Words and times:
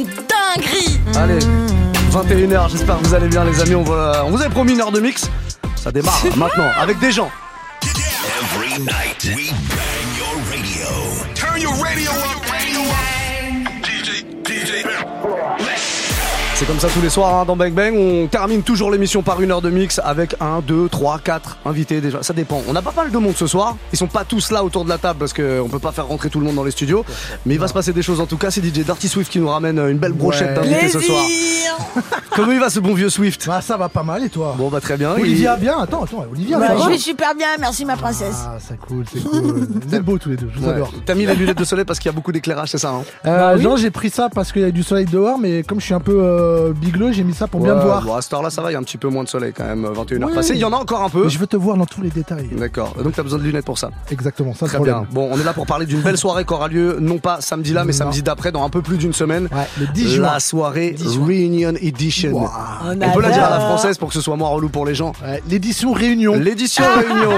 une 0.00 0.06
dinguerie. 0.06 1.00
Allez, 1.16 1.38
21h, 2.12 2.70
j'espère 2.70 2.98
que 2.98 3.04
vous 3.06 3.14
allez 3.14 3.28
bien 3.28 3.44
les 3.44 3.60
amis. 3.60 3.74
On, 3.74 3.82
va- 3.84 4.22
on 4.26 4.30
vous 4.30 4.40
avait 4.40 4.50
promis 4.50 4.72
une 4.72 4.80
heure 4.80 4.92
de 4.92 5.00
mix. 5.00 5.30
Ça 5.76 5.90
démarre 5.92 6.20
maintenant 6.36 6.70
avec 6.78 6.98
des 6.98 7.12
gens. 7.12 7.30
Every 7.84 8.80
night 8.80 9.36
we 9.36 9.52
C'est 16.58 16.64
comme 16.64 16.78
ça 16.80 16.88
tous 16.88 17.02
les 17.02 17.10
soirs 17.10 17.34
hein, 17.34 17.44
dans 17.44 17.54
Bang 17.54 17.74
Bang. 17.74 17.94
On 17.94 18.26
termine 18.28 18.62
toujours 18.62 18.90
l'émission 18.90 19.20
par 19.22 19.42
une 19.42 19.50
heure 19.52 19.60
de 19.60 19.68
mix 19.68 20.00
avec 20.02 20.34
un, 20.40 20.60
deux, 20.66 20.88
trois, 20.88 21.18
quatre 21.18 21.58
invités 21.66 22.00
déjà. 22.00 22.22
Ça 22.22 22.32
dépend. 22.32 22.62
On 22.66 22.72
n'a 22.72 22.80
pas 22.80 22.94
mal 22.96 23.10
de 23.10 23.18
monde 23.18 23.34
ce 23.36 23.46
soir. 23.46 23.76
Ils 23.92 23.98
sont 23.98 24.06
pas 24.06 24.24
tous 24.24 24.50
là 24.50 24.64
autour 24.64 24.82
de 24.84 24.88
la 24.88 24.96
table 24.96 25.18
parce 25.18 25.34
qu'on 25.34 25.68
peut 25.70 25.78
pas 25.78 25.92
faire 25.92 26.06
rentrer 26.06 26.30
tout 26.30 26.40
le 26.40 26.46
monde 26.46 26.54
dans 26.56 26.64
les 26.64 26.70
studios. 26.70 27.04
Mais 27.44 27.54
il 27.54 27.60
va 27.60 27.68
se 27.68 27.74
passer 27.74 27.92
des 27.92 28.00
choses 28.00 28.20
en 28.20 28.26
tout 28.26 28.38
cas. 28.38 28.50
C'est 28.50 28.64
DJ 28.64 28.72
Dirty 28.84 29.06
Swift 29.06 29.30
qui 29.30 29.38
nous 29.38 29.48
ramène 29.48 29.78
une 29.78 29.98
belle 29.98 30.12
brochette 30.14 30.56
Ouais. 30.58 30.66
d'invités 30.66 30.88
ce 30.88 31.00
soir. 31.00 31.22
Comment 32.34 32.52
il 32.52 32.60
va 32.60 32.70
ce 32.70 32.80
bon 32.80 32.94
vieux 32.94 33.10
Swift? 33.10 33.46
Ah, 33.52 33.60
ça 33.60 33.76
va 33.76 33.90
pas 33.90 34.02
mal 34.02 34.24
et 34.24 34.30
toi? 34.30 34.54
Bon 34.56 34.68
bah 34.70 34.80
très 34.80 34.96
bien. 34.96 35.12
Olivia, 35.12 35.56
Il- 35.58 35.60
bien, 35.62 35.78
attends, 35.78 36.04
attends, 36.04 36.24
Olivia, 36.30 36.58
Bah, 36.58 36.68
ça 36.68 36.76
je 36.76 36.82
va 36.84 36.88
vais 36.88 36.98
super 36.98 37.34
bien, 37.34 37.48
merci 37.60 37.84
ma 37.84 37.96
princesse. 37.96 38.36
Ah, 38.46 38.56
c'est 38.66 38.78
cool, 38.80 39.04
c'est 39.12 39.22
cool. 39.22 39.66
Vous 39.86 39.94
êtes 39.94 40.02
beaux 40.02 40.16
tous 40.18 40.30
les 40.30 40.36
deux, 40.36 40.48
je 40.54 40.58
vous 40.60 40.66
Ouais. 40.66 40.74
adore. 40.74 40.92
T'as 41.04 41.14
mis 41.14 41.26
les 41.26 41.34
lunettes 41.34 41.58
de 41.58 41.64
soleil 41.64 41.84
parce 41.84 41.98
qu'il 41.98 42.10
y 42.10 42.14
a 42.14 42.16
beaucoup 42.16 42.32
d'éclairage, 42.32 42.70
c'est 42.70 42.78
ça 42.78 42.90
hein? 42.90 43.02
Euh, 43.26 43.56
Non, 43.58 43.76
j'ai 43.76 43.90
pris 43.90 44.08
ça 44.10 44.28
parce 44.34 44.52
qu'il 44.52 44.62
y 44.62 44.66
a 44.66 44.70
du 44.70 44.82
soleil 44.82 45.06
dehors, 45.06 45.38
mais 45.38 45.62
comme 45.62 45.80
je 45.80 45.86
suis 45.86 45.94
un 45.94 46.00
peu 46.00 46.18
euh, 46.22 46.45
biglo, 46.74 47.12
j'ai 47.12 47.24
mis 47.24 47.34
ça 47.34 47.46
pour 47.46 47.60
bien 47.60 47.74
me 47.74 47.80
voir. 47.82 48.02
Bon, 48.02 48.14
à 48.14 48.22
cette 48.22 48.32
heure-là, 48.32 48.50
ça 48.50 48.62
va, 48.62 48.70
il 48.70 48.74
y 48.74 48.76
a 48.76 48.78
un 48.78 48.82
petit 48.82 48.98
peu 48.98 49.08
moins 49.08 49.24
de 49.24 49.28
soleil 49.28 49.52
quand 49.56 49.64
même. 49.64 49.84
21h 49.86 50.24
Oui. 50.26 50.34
passées. 50.34 50.54
Il 50.54 50.58
y 50.60 50.64
en 50.64 50.72
a 50.72 50.76
encore 50.76 51.02
un 51.02 51.08
peu. 51.08 51.24
Mais 51.24 51.30
je 51.30 51.38
veux 51.38 51.46
te 51.46 51.56
voir 51.56 51.76
dans 51.76 51.86
tous 51.86 52.02
les 52.02 52.10
détails. 52.10 52.48
D'accord. 52.52 52.94
Donc 53.02 53.14
t'as 53.14 53.22
besoin 53.22 53.38
de 53.38 53.44
lunettes 53.44 53.64
pour 53.64 53.78
ça. 53.78 53.90
Exactement, 54.10 54.54
ça 54.54 54.66
Très 54.66 54.76
problème. 54.76 54.96
bien. 55.00 55.06
Bon, 55.10 55.28
on 55.32 55.38
est 55.40 55.44
là 55.44 55.52
pour 55.52 55.66
parler 55.66 55.86
d'une 55.86 56.00
belle 56.00 56.16
soirée 56.18 56.44
qui 56.44 56.52
aura 56.52 56.68
lieu, 56.68 56.98
non 57.00 57.18
pas 57.18 57.40
samedi 57.40 57.72
là, 57.72 57.84
mais 57.84 57.92
Non. 57.92 57.98
samedi 57.98 58.22
d'après, 58.22 58.52
dans 58.52 58.64
un 58.64 58.70
peu 58.70 58.82
plus 58.82 58.96
d'une 58.98 59.12
semaine. 59.12 59.48
Ouais, 59.52 59.66
le 59.80 59.86
10 59.86 60.08
juin. 60.14 60.32
La 60.32 60.40
soirée 60.40 60.92
10 60.92 61.14
juin. 61.14 61.26
Reunion 61.26 61.74
Edition. 61.80 62.32
On 62.36 62.90
On 62.90 63.10
peut 63.12 63.20
la 63.22 63.30
dire 63.30 63.44
à 63.44 63.50
la 63.50 63.60
française 63.60 63.98
pour 63.98 64.08
que 64.08 64.14
ce 64.14 64.20
soit 64.20 64.36
moins 64.36 64.48
relou 64.48 64.68
pour 64.68 64.86
les 64.86 64.94
gens. 64.94 65.12
Ouais, 65.24 65.42
L'édition 65.48 65.92
Réunion. 65.92 66.34
L'édition 66.38 66.84
Réunion. 66.96 67.30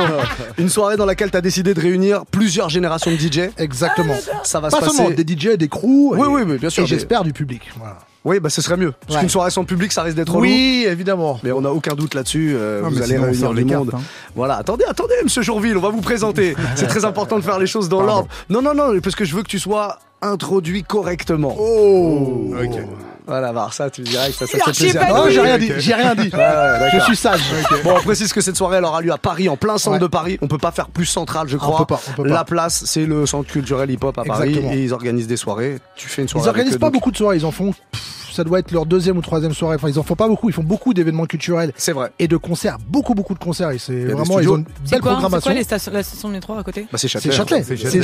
Une 0.58 0.68
soirée 0.68 0.96
dans 0.96 1.06
laquelle 1.06 1.30
t'as 1.30 1.40
décidé 1.40 1.74
de 1.74 1.80
réunir 1.80 2.24
plusieurs 2.30 2.68
générations 2.68 3.10
de 3.10 3.16
DJ. 3.16 3.50
Exactement. 3.58 4.14
Ça 4.42 4.60
va 4.60 4.68
Pas 4.68 4.76
se 4.76 4.84
passer. 4.84 4.96
seulement 4.96 5.10
des 5.14 5.22
DJ, 5.24 5.56
des 5.56 5.68
crews. 5.68 6.14
Oui, 6.16 6.20
et- 6.26 6.26
oui, 6.30 6.42
oui, 6.46 6.58
bien 6.58 6.70
sûr, 6.70 6.82
Et 6.82 6.86
des- 6.86 6.90
j'espère 6.90 7.24
du 7.24 7.32
public. 7.32 7.70
Voilà. 7.78 7.98
Oui, 8.24 8.40
bah 8.40 8.50
ce 8.50 8.60
serait 8.60 8.76
mieux. 8.76 8.92
Parce 9.00 9.14
Ouais. 9.14 9.20
qu'une 9.20 9.28
soirée 9.28 9.50
sans 9.50 9.64
public, 9.64 9.92
ça 9.92 10.02
risque 10.02 10.16
d'être 10.16 10.30
relou. 10.32 10.42
Oui, 10.42 10.84
évidemment. 10.88 11.38
Mais 11.42 11.52
on 11.52 11.60
n'a 11.60 11.72
aucun 11.72 11.94
doute 11.94 12.14
là-dessus. 12.14 12.52
euh, 12.56 12.82
vous 12.84 13.00
allez 13.02 13.16
réunir 13.16 13.50
du 13.50 13.56
les 13.56 13.64
monde. 13.64 13.90
cartes, 13.90 14.02
hein. 14.02 14.06
Voilà. 14.34 14.56
Attendez, 14.56 14.84
attendez, 14.88 15.14
Monsieur 15.22 15.42
Jourville, 15.42 15.76
on 15.76 15.80
va 15.80 15.90
vous 15.90 16.00
présenter. 16.00 16.54
C'est 16.74 16.88
très 16.88 17.04
important 17.04 17.36
de 17.38 17.44
faire 17.44 17.58
les 17.58 17.66
choses 17.66 17.88
dans 17.88 18.02
l'ordre. 18.02 18.28
Non, 18.50 18.60
non, 18.60 18.74
non, 18.74 18.98
parce 19.00 19.14
que 19.14 19.24
je 19.24 19.34
veux 19.36 19.42
que 19.42 19.48
tu 19.48 19.58
sois 19.58 19.98
introduit 20.20 20.82
correctement. 20.82 21.54
Oh 21.58 22.50
Ok. 22.60 22.80
Voilà, 23.28 23.52
bah, 23.52 23.68
ça, 23.70 23.90
tu 23.90 24.00
dirais 24.00 24.28
que 24.30 24.34
ça, 24.34 24.46
ça 24.46 24.58
fait 24.58 24.72
plaisir. 24.72 25.00
Non, 25.08 25.24
j'ai 25.28 25.40
rien 25.40 25.58
dit, 25.58 25.70
j'ai 25.78 25.94
rien 25.94 26.14
dit. 26.14 26.30
Ouais, 26.38 26.90
Je 26.94 27.00
suis 27.04 27.16
sage. 27.16 27.40
Bon, 27.84 27.94
on 27.98 28.02
précise 28.02 28.32
que 28.32 28.40
cette 28.40 28.56
soirée 28.56 28.78
elle 28.78 28.84
aura 28.84 29.00
lieu 29.02 29.12
à 29.12 29.18
Paris, 29.18 29.48
en 29.48 29.56
plein 29.56 29.76
centre 29.78 29.94
Ouais. 29.96 30.00
de 30.00 30.06
Paris. 30.06 30.38
On 30.42 30.48
peut 30.48 30.58
pas 30.58 30.72
faire 30.72 30.88
plus 30.88 31.06
central, 31.06 31.46
je 31.48 31.56
Ah, 31.60 31.64
on 31.64 31.66
crois. 31.72 31.78
peut 31.86 31.94
pas, 31.94 32.00
on 32.08 32.12
peut 32.22 32.22
pas. 32.28 32.34
La 32.34 32.44
place, 32.44 32.84
c'est 32.86 33.04
le 33.06 33.26
centre 33.26 33.48
culturel 33.50 33.90
hip-hop 33.90 34.16
à 34.18 34.24
Paris 34.24 34.56
et 34.58 34.82
ils 34.82 34.92
organisent 34.94 35.26
des 35.26 35.36
soirées. 35.36 35.78
Tu 35.96 36.08
fais 36.08 36.22
une 36.22 36.28
soirée. 36.28 36.46
Ils 36.46 36.48
organisent 36.48 36.72
avec 36.72 36.80
pas 36.80 36.90
beaucoup 36.90 37.10
de 37.10 37.16
soirées, 37.16 37.36
ils 37.36 37.44
en 37.46 37.50
font. 37.52 37.72
pff, 37.72 38.02
ça 38.32 38.44
doit 38.44 38.60
être 38.60 38.70
leur 38.70 38.86
deuxième 38.86 39.16
ou 39.16 39.20
troisième 39.20 39.52
soirée. 39.52 39.74
Enfin, 39.76 39.88
ils 39.88 39.98
en 39.98 40.04
font 40.04 40.14
pas 40.14 40.28
beaucoup. 40.28 40.48
Ils 40.48 40.52
font 40.52 40.62
beaucoup 40.62 40.94
d'événements 40.94 41.26
culturels 41.26 41.72
C'est 41.76 41.92
vrai. 41.92 42.12
et 42.20 42.28
de 42.28 42.36
concerts, 42.36 42.76
beaucoup 42.86 43.14
beaucoup 43.14 43.34
de 43.34 43.38
concerts. 43.40 43.70
Et 43.70 43.78
c'est 43.78 43.92
des 44.04 44.12
vraiment, 44.12 44.38
ils 44.38 44.48
ont 44.48 44.58
une 44.58 44.64
C'est 44.84 44.92
belle 44.92 45.00
quoi, 45.00 45.10
c'est 45.12 45.16
programmation. 45.16 45.50
quoi 45.50 45.54
les 45.58 45.64
stations, 45.64 45.92
la 45.92 46.02
station 46.04 46.28
de 46.28 46.34
métro 46.34 46.54
à 46.56 46.62
côté 46.62 46.86
Bah, 46.92 46.98
c'est 46.98 47.08
Châtelet. 47.08 47.30
C'est. 47.64 47.76
C'est 47.76 47.88
C'est 47.88 48.02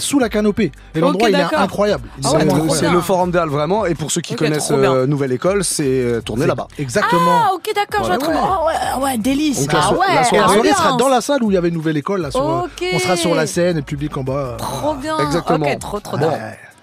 sous, 0.00 0.18
la, 0.18 0.26
c'est 0.26 0.30
canopée. 0.30 0.72
Et 0.94 1.00
l'endroit, 1.00 1.28
il 1.28 1.34
est 1.36 1.54
incroyable. 1.54 2.08
Ah 2.24 2.32
ouais, 2.32 2.38
C'est 2.38 2.44
le- 2.46 2.50
c'est 2.50 2.56
incroyable. 2.56 3.02
Forum 3.02 3.30
Day 3.32 3.44
vraiment 3.46 3.84
et 3.86 3.94
pour 3.94 4.10
ceux 4.10 4.20
qui 4.22 4.34
connaissent 4.44 4.70
euh, 4.72 5.06
Nouvelle 5.06 5.32
École, 5.32 5.64
c'est 5.64 5.84
euh, 5.86 6.20
tourné 6.20 6.46
là-bas. 6.46 6.66
Exactement. 6.78 7.20
Ah, 7.46 7.50
ok, 7.54 7.70
d'accord, 7.74 8.04
je 8.12 8.18
vois. 8.24 8.34
Ah 8.34 8.98
ouais, 8.98 9.04
ouais, 9.04 9.18
délice. 9.18 9.60
Donc, 9.60 9.72
la 9.72 9.78
ah 9.82 9.88
so- 9.88 9.94
ouais, 9.96 10.14
la 10.14 10.24
soirée 10.24 10.58
ambiance. 10.58 10.76
sera 10.76 10.96
dans 10.96 11.08
la 11.08 11.20
salle 11.20 11.42
où 11.42 11.50
il 11.50 11.54
y 11.54 11.56
avait 11.56 11.70
nouvelle 11.70 11.96
école. 11.96 12.22
Là, 12.22 12.30
sur, 12.30 12.40
euh, 12.48 12.60
Ok. 12.64 12.84
On 12.92 12.98
sera 12.98 13.16
sur 13.16 13.34
la 13.34 13.46
scène 13.46 13.76
et 13.76 13.80
le 13.80 13.86
public 13.86 14.16
en 14.16 14.24
bas. 14.24 14.56
Trop 14.58 14.94
bien. 14.94 15.18
Exactement. 15.20 15.66
Ok, 15.70 15.78
trop, 15.78 16.00
trop 16.00 16.16
bien. 16.18 16.32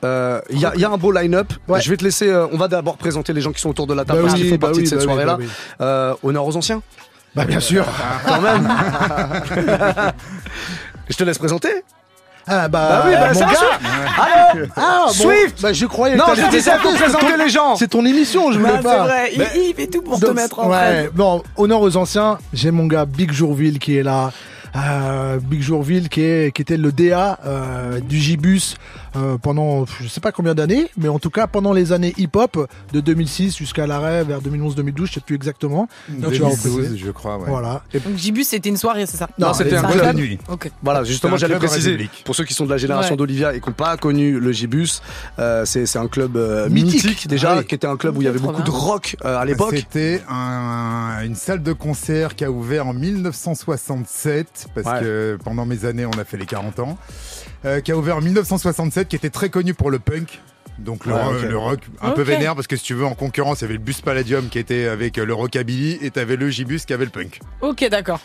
Euh, 0.04 0.40
Il 0.52 0.60
y, 0.60 0.66
a- 0.66 0.74
il 0.76 0.82
y 0.82 0.86
a 0.86 0.90
un 0.92 0.98
beau 0.98 1.12
line-up. 1.12 1.52
Ouais. 1.68 1.82
Je 1.82 1.90
vais 1.90 1.98
te 1.98 2.04
laisser. 2.04 2.30
euh, 2.30 2.46
on 2.52 2.58
va 2.58 2.68
d'abord 2.68 2.98
présenter 2.98 3.34
les 3.34 3.42
gens 3.42 3.52
qui 3.52 3.60
sont 3.62 3.70
autour 3.70 3.88
de 3.88 3.94
la 3.96 4.06
table 4.06 4.20
Bah 4.20 4.28
parce 4.28 4.36
oui, 4.36 4.42
qu'ils 4.42 4.50
font 4.52 4.56
bah 4.58 4.68
partie 4.68 4.80
oui, 4.80 4.84
de 4.84 4.90
cette 4.90 5.00
bah 5.00 5.04
soirée-là. 5.06 5.34
bah 5.38 5.44
oui. 5.44 5.50
Euh, 5.82 6.14
honneur 6.24 6.46
aux 6.46 6.56
anciens, 6.56 6.82
Bah, 7.36 7.46
bien 7.46 7.60
sûr. 7.60 7.84
quand 8.28 8.40
même. 8.42 8.70
Je 11.10 11.16
te 11.16 11.24
laisse 11.24 11.38
présenter. 11.40 11.70
Ah, 12.48 12.68
bah, 12.68 12.88
Bah 12.90 13.04
oui, 13.08 13.14
bah, 13.14 13.28
mon 13.28 13.34
c'est 13.34 13.44
un 13.44 13.48
gars. 13.48 13.56
Swift. 13.56 14.72
Ah, 14.78 15.04
bon, 15.08 15.12
Swift 15.14 15.62
Bah, 15.62 15.74
je 15.74 15.86
croyais 15.86 16.16
que 16.16 16.20
Non, 16.20 16.26
je 16.36 16.50
disais 16.50 16.72
pour 16.82 16.94
présenter, 16.94 17.26
c'est 17.28 17.38
ton- 17.38 17.44
les 17.44 17.50
gens. 17.50 17.76
C'est 17.76 17.88
ton 17.90 18.06
émission, 18.06 18.52
je 18.52 18.60
voulais 18.60 18.72
Ah, 18.74 18.78
c'est 18.78 18.84
pas. 18.84 19.04
vrai, 19.04 19.30
il, 19.34 19.40
Mais- 19.40 19.52
il 19.70 19.74
fait 19.76 19.88
tout 19.88 20.02
pour 20.02 20.20
te 20.20 20.26
Donc, 20.26 20.36
mettre 20.36 20.60
en 20.60 20.70
ouais, 20.70 21.04
train. 21.06 21.12
bon, 21.14 21.44
honneur 21.58 21.82
aux 21.82 21.98
anciens, 21.98 22.38
j'ai 22.54 22.72
mon 22.72 22.86
gars 22.88 23.06
Big 23.06 23.32
Jourville 23.32 23.80
qui 23.80 23.98
est 23.98 24.04
là. 24.04 24.32
Euh, 24.76 25.40
Big 25.42 25.62
Jourville 25.62 26.08
qui, 26.10 26.22
est, 26.22 26.52
qui 26.54 26.62
était 26.62 26.78
le 26.78 26.92
DA 26.92 27.40
euh, 27.46 28.00
du 28.00 28.18
Gibus 28.20 28.76
euh, 29.18 29.38
pendant 29.38 29.86
je 29.86 30.08
sais 30.08 30.22
pas 30.22 30.32
combien 30.32 30.54
d'années, 30.56 30.90
mais 30.98 31.08
en 31.10 31.20
tout 31.20 31.30
cas 31.30 31.48
pendant 31.48 31.74
les 31.74 31.92
années 31.92 32.14
hip-hop 32.18 32.70
de 32.94 33.00
2006 33.02 33.58
jusqu'à 33.58 33.88
l'arrêt 33.88 34.24
vers 34.24 34.42
2011-2012, 34.42 35.06
je 35.08 35.14
sais 35.14 35.20
plus 35.22 35.36
exactement. 35.36 35.88
Donc, 36.10 36.32
tu 36.34 36.40
vas 36.40 36.50
2012, 36.50 36.66
repréciser. 36.76 36.98
je 36.98 37.12
crois, 37.12 37.38
ouais. 37.38 37.46
Voilà. 37.48 37.84
Donc 38.06 38.16
Gibus, 38.18 38.46
c'était 38.48 38.70
une 38.70 38.78
soirée, 38.78 39.06
c'est 39.06 39.18
ça? 39.18 39.28
Non, 39.40 39.54
c'était 39.54 39.76
un 39.78 39.84
club. 39.84 40.16
de 40.16 40.22
nuit. 40.22 40.38
Ok. 40.50 40.72
Voilà, 40.84 41.04
justement, 41.04 41.38
j'allais 41.38 41.56
préciser. 41.56 42.10
Pour 42.26 42.36
ceux 42.36 42.44
qui 42.46 42.54
sont 42.54 42.66
de 42.66 42.70
la 42.70 42.78
génération 42.78 43.12
Ouais. 43.14 43.18
d'Olivia 43.18 43.54
et 43.56 43.60
qui 43.62 43.68
n'ont 43.70 43.76
pas 43.76 43.98
connu 43.98 44.40
le 44.40 44.52
Gibus, 44.52 45.02
euh, 45.40 45.66
c'est 45.66 45.86
c'est 45.86 46.00
un 46.00 46.08
club 46.08 46.38
euh, 46.38 46.70
mythique. 46.70 47.04
Mythique. 47.06 47.28
déjà, 47.28 47.54
Ah 47.54 47.58
oui. 47.60 47.66
qui 47.66 47.76
était 47.76 47.88
un 47.88 47.98
club 47.98 48.18
où 48.18 48.22
il 48.22 48.26
y 48.26 48.28
avait 48.28 48.40
beaucoup 48.40 48.62
de 48.64 48.70
rock 48.72 49.16
euh, 49.26 49.38
à 49.38 49.46
l'époque. 49.46 49.76
C'était 49.76 50.22
un- 50.30 51.22
une 51.24 51.36
salle 51.36 51.64
de 51.64 51.74
concert 51.74 52.36
qui 52.36 52.44
a 52.46 52.52
ouvert 52.52 52.88
en 52.88 52.94
1967, 52.94 54.68
parce 54.76 54.88
Ouais. 54.88 55.00
que 55.02 55.38
pendant 55.44 55.66
mes 55.66 55.86
années, 55.86 56.06
on 56.06 56.18
a 56.20 56.24
fait 56.24 56.38
les 56.38 56.46
40 56.46 56.80
ans, 56.80 56.98
euh, 57.66 57.82
qui 57.82 57.92
a 57.92 57.98
ouvert 57.98 58.18
en 58.18 58.22
1967, 58.22 59.08
qui 59.08 59.16
était 59.16 59.30
très 59.30 59.50
connu 59.50 59.74
pour 59.74 59.92
le 59.92 60.00
punk. 60.00 60.40
Donc 60.80 61.06
le, 61.06 61.14
Ouais, 61.14 61.54
rock 61.54 61.80
un 62.02 62.12
peu 62.12 62.22
vénère 62.22 62.54
parce 62.54 62.68
que 62.68 62.76
si 62.76 62.84
tu 62.84 62.94
veux 62.94 63.06
en 63.06 63.16
concurrence 63.16 63.62
il 63.62 63.64
y 63.64 63.66
avait 63.66 63.74
le 63.74 63.80
bus 63.80 64.02
Palladium 64.02 64.48
qui 64.48 64.60
était 64.60 64.88
avec 64.88 65.18
euh, 65.18 65.26
le 65.26 65.34
rockabilly 65.34 65.98
et 66.02 66.12
t'avais 66.12 66.36
le 66.36 66.52
Gibus 66.52 66.86
qui 66.86 66.94
avait 66.94 67.06
le 67.06 67.10
punk. 67.10 67.40
Ok, 67.62 67.84
d'accord. 67.90 68.20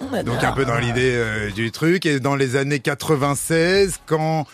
Donc 0.00 0.44
un 0.44 0.52
peu 0.52 0.64
dans 0.64 0.78
l'idée 0.78 1.14
euh, 1.14 1.50
du 1.50 1.70
truc. 1.72 2.06
Et 2.06 2.20
dans 2.20 2.36
les 2.36 2.56
années 2.56 2.80
96, 2.80 4.00
quand 4.06 4.46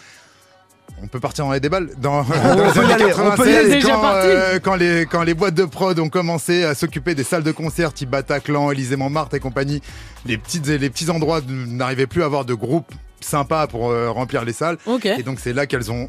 on 1.03 1.07
peut 1.09 1.21
partir 1.21 1.45
dans 1.45 1.53
les 1.53 1.61
débats, 1.61 1.81
dans, 1.99 2.23
dans 2.23 2.65
les 2.65 2.73
peut 2.73 2.81
y 2.81 2.93
années 2.93 2.93
aller, 2.93 3.05
on 3.05 3.37
peut 3.37 3.49
y 3.51 3.55
96, 3.55 3.57
aller. 3.57 3.69
Déjà 3.71 3.89
quand, 3.93 4.01
parti. 4.01 4.29
euh, 4.29 4.59
quand 4.63 4.75
les 4.77 5.07
quand 5.07 5.23
les 5.23 5.35
boîtes 5.35 5.55
de 5.55 5.65
prod 5.65 5.99
ont 5.99 6.09
commencé 6.09 6.65
à 6.65 6.75
s'occuper 6.75 7.15
des 7.15 7.25
salles 7.25 7.43
de 7.43 7.53
concert, 7.53 7.93
type 7.93 8.11
Bataclan, 8.11 8.71
Élysée 8.71 8.97
Montmartre 8.97 9.35
et 9.35 9.41
compagnie, 9.41 9.83
les 10.27 10.39
petites 10.39 10.67
les 10.69 10.91
petits 10.91 11.11
endroits 11.11 11.41
n'arrivaient 11.49 12.07
plus 12.07 12.23
à 12.23 12.27
avoir 12.27 12.45
de 12.45 12.55
groupes 12.55 12.93
sympas 13.21 13.67
pour 13.67 13.91
euh, 13.91 14.11
remplir 14.11 14.45
les 14.45 14.53
salles. 14.53 14.79
Ok. 14.87 15.07
Et 15.07 15.23
donc 15.23 15.39
c'est 15.41 15.53
là 15.53 15.67
qu'elles 15.67 15.91
ont 15.93 16.09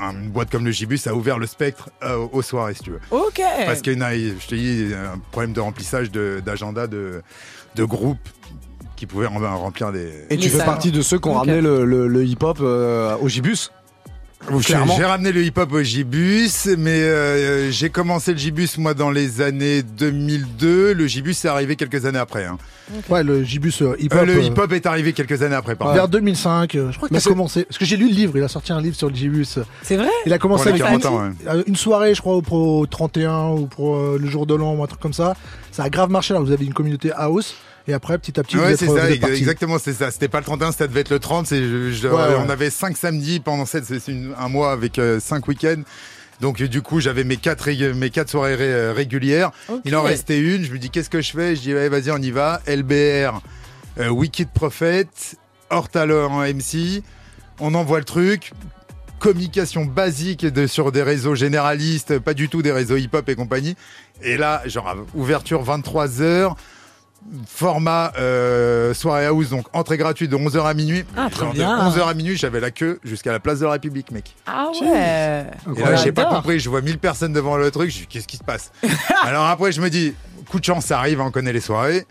une 0.00 0.28
boîte 0.30 0.50
comme 0.50 0.64
le 0.64 0.70
Gibus 0.70 1.06
a 1.08 1.14
ouvert 1.14 1.38
le 1.38 1.46
spectre 1.46 1.90
euh, 2.04 2.24
aux 2.32 2.42
soirées 2.42 2.74
si 2.74 2.82
tu 2.84 2.90
veux. 2.90 3.00
Ok. 3.10 3.40
Parce 3.66 3.80
qu'il 3.82 3.98
y 3.98 4.02
a, 4.02 4.12
je 4.14 4.46
te 4.46 4.54
dis, 4.54 4.92
un 4.94 5.18
problème 5.32 5.52
de 5.52 5.58
remplissage 5.60 6.12
de- 6.12 6.40
d'agenda 6.44 6.86
de, 6.86 7.20
de 7.74 7.84
groupes 7.84 8.28
qui 8.94 9.06
pouvaient 9.06 9.26
rem- 9.26 9.44
remplir 9.44 9.90
des. 9.90 10.08
Et 10.30 10.36
tu 10.36 10.44
Les 10.44 10.48
fais 10.50 10.58
salles. 10.58 10.66
partie 10.66 10.92
de 10.92 11.02
ceux 11.02 11.18
qui 11.18 11.28
ont 11.28 11.34
ramené 11.34 11.60
le, 11.60 11.84
le- 11.84 12.06
le 12.06 12.24
hip-hop 12.24 12.58
euh, 12.60 13.16
au 13.20 13.28
Gibus? 13.28 13.70
J'ai 14.62 15.04
ramené 15.04 15.32
le 15.32 15.42
hip-hop 15.42 15.72
au 15.72 15.82
Gibus, 15.82 16.66
mais 16.78 17.02
euh, 17.02 17.70
j'ai 17.70 17.90
commencé 17.90 18.32
le 18.32 18.38
Gibus 18.38 18.78
moi 18.78 18.94
dans 18.94 19.10
les 19.10 19.40
années 19.42 19.82
2002. 19.82 20.94
Le 20.94 21.06
Gibus 21.06 21.44
est 21.44 21.48
arrivé 21.48 21.76
quelques 21.76 22.06
années 22.06 22.18
après. 22.18 22.44
hein. 22.46 22.56
Ouais, 23.10 23.22
le 23.22 23.44
Gibus 23.44 23.82
euh, 23.82 23.94
hip-hop. 23.98 24.20
Euh, 24.22 24.24
le 24.24 24.36
euh, 24.38 24.42
hip-hop 24.42 24.72
est 24.72 24.86
arrivé 24.86 25.12
quelques 25.12 25.42
années 25.42 25.54
après. 25.56 25.74
Pardon. 25.76 25.92
Vers 25.94 26.08
2005, 26.08 26.74
euh, 26.76 26.90
je 26.92 26.96
crois 26.96 27.08
qu'il 27.08 27.18
a 27.18 27.20
commencé. 27.20 27.64
Parce 27.64 27.76
que 27.76 27.84
j'ai 27.84 27.96
lu 27.96 28.08
le 28.08 28.14
livre, 28.14 28.38
il 28.38 28.42
a 28.42 28.48
sorti 28.48 28.72
un 28.72 28.80
livre 28.80 28.96
sur 28.96 29.10
le 29.10 29.14
Gibus. 29.14 29.58
C'est 29.82 29.96
vrai? 29.96 30.08
Il 30.24 30.32
a 30.32 30.38
commencé 30.38 30.68
avec 30.68 30.80
40 30.80 31.04
ans. 31.06 31.20
ouais. 31.24 31.30
Euh, 31.48 31.62
une 31.66 31.76
soirée, 31.76 32.14
je 32.14 32.20
crois, 32.22 32.34
au 32.36 32.42
pro 32.42 32.86
31 32.86 33.48
ou 33.50 33.66
pour 33.66 33.96
euh, 33.96 34.18
le 34.20 34.28
jour 34.30 34.46
de 34.46 34.54
l'an 34.54 34.74
ou 34.74 34.82
un 34.82 34.86
truc 34.86 35.00
comme 35.00 35.12
ça. 35.12 35.36
Ça 35.72 35.82
a 35.82 35.90
grave 35.90 36.10
marché. 36.10 36.32
Alors, 36.32 36.44
vous 36.44 36.52
avez 36.52 36.64
une 36.64 36.74
communauté 36.74 37.10
house. 37.14 37.54
Et 37.88 37.94
après, 37.94 38.18
petit 38.18 38.38
à 38.38 38.42
petit, 38.42 38.56
Ouais, 38.58 38.76
c'est 38.76 38.86
ça, 38.86 38.94
partis. 39.18 39.36
exactement, 39.38 39.78
c'est 39.78 39.94
ça. 39.94 40.10
C'était 40.10 40.28
pas 40.28 40.38
le 40.38 40.44
31, 40.44 40.72
ça 40.72 40.86
devait 40.86 41.00
être 41.00 41.10
le 41.10 41.18
30. 41.18 41.46
c'est- 41.46 41.62
je- 41.62 41.90
je- 41.90 42.06
Ouais, 42.08 42.14
ouais. 42.14 42.36
On 42.44 42.50
avait 42.50 42.68
5 42.70 42.96
samedis 42.96 43.40
pendant 43.40 43.64
cette, 43.64 43.84
c'est 43.86 44.14
un 44.38 44.48
mois 44.48 44.72
avec 44.72 45.00
5 45.20 45.48
week-ends. 45.48 45.82
Donc 46.40 46.60
euh, 46.60 46.68
du 46.68 46.82
coup, 46.82 47.00
j'avais 47.00 47.24
mes 47.24 47.36
quatre 47.38 47.68
mes 47.94 48.10
quatre 48.10 48.28
soirées 48.30 48.54
ré- 48.54 48.72
euh, 48.72 48.92
régulières. 48.92 49.50
Il 49.84 49.96
en 49.96 50.02
restait 50.02 50.38
une. 50.38 50.62
Je 50.64 50.70
me 50.72 50.78
dis 50.78 50.88
qu'est-ce 50.90 51.10
que 51.10 51.20
je 51.20 51.32
fais? 51.32 51.56
Je 51.56 51.62
dis 51.62 51.72
vas-y, 51.72 52.10
on 52.12 52.18
y 52.18 52.30
va. 52.30 52.60
LBR, 52.66 53.40
euh, 53.98 54.08
Wicked 54.10 54.48
Prophet, 54.52 55.08
Hortalor 55.70 56.30
en 56.30 56.42
MC. 56.44 57.02
On 57.58 57.74
envoie 57.74 57.98
le 57.98 58.04
truc. 58.04 58.52
Communication 59.18 59.84
basique 59.84 60.46
de, 60.46 60.68
sur 60.68 60.92
des 60.92 61.02
réseaux 61.02 61.34
généralistes, 61.34 62.20
pas 62.20 62.34
du 62.34 62.48
tout 62.48 62.62
des 62.62 62.70
réseaux 62.70 62.96
hip-hop 62.96 63.28
et 63.28 63.34
compagnie. 63.34 63.74
Et 64.22 64.36
là, 64.36 64.62
genre 64.66 64.94
ouverture 65.14 65.62
23 65.64 66.06
h 66.20 66.54
format 67.46 68.12
euh, 68.18 68.94
soirée 68.94 69.26
house, 69.26 69.50
donc 69.50 69.66
entrée 69.72 69.96
gratuite 69.96 70.30
de 70.30 70.36
11h 70.36 70.64
à 70.64 70.74
minuit. 70.74 71.04
Ah, 71.16 71.28
trop 71.30 71.44
Genre, 71.44 71.52
bien. 71.52 71.90
De 71.90 71.90
11h 71.90 72.08
à 72.08 72.14
minuit, 72.14 72.36
j'avais 72.36 72.60
la 72.60 72.70
queue 72.70 72.98
jusqu'à 73.04 73.32
la 73.32 73.40
place 73.40 73.60
de 73.60 73.64
la 73.66 73.72
République, 73.72 74.10
mec. 74.10 74.34
Ah 74.46 74.68
ouais. 74.80 75.44
Et 75.76 75.80
là, 75.80 75.96
j'ai 75.96 76.12
pas 76.12 76.26
compris. 76.26 76.60
Je 76.60 76.68
vois 76.68 76.80
1000 76.80 76.98
personnes 76.98 77.32
devant 77.32 77.56
le 77.56 77.70
truc. 77.70 77.90
Je 77.90 77.98
dis, 77.98 78.06
qu'est-ce 78.06 78.26
qui 78.28 78.36
se 78.36 78.44
passe? 78.44 78.72
Alors 79.24 79.46
après, 79.46 79.72
je 79.72 79.80
me 79.80 79.90
dis, 79.90 80.14
coup 80.50 80.60
de 80.60 80.64
chance, 80.64 80.86
ça 80.86 80.98
arrive, 80.98 81.20
on 81.20 81.30
connaît 81.30 81.52
les 81.52 81.60
soirées. 81.60 82.06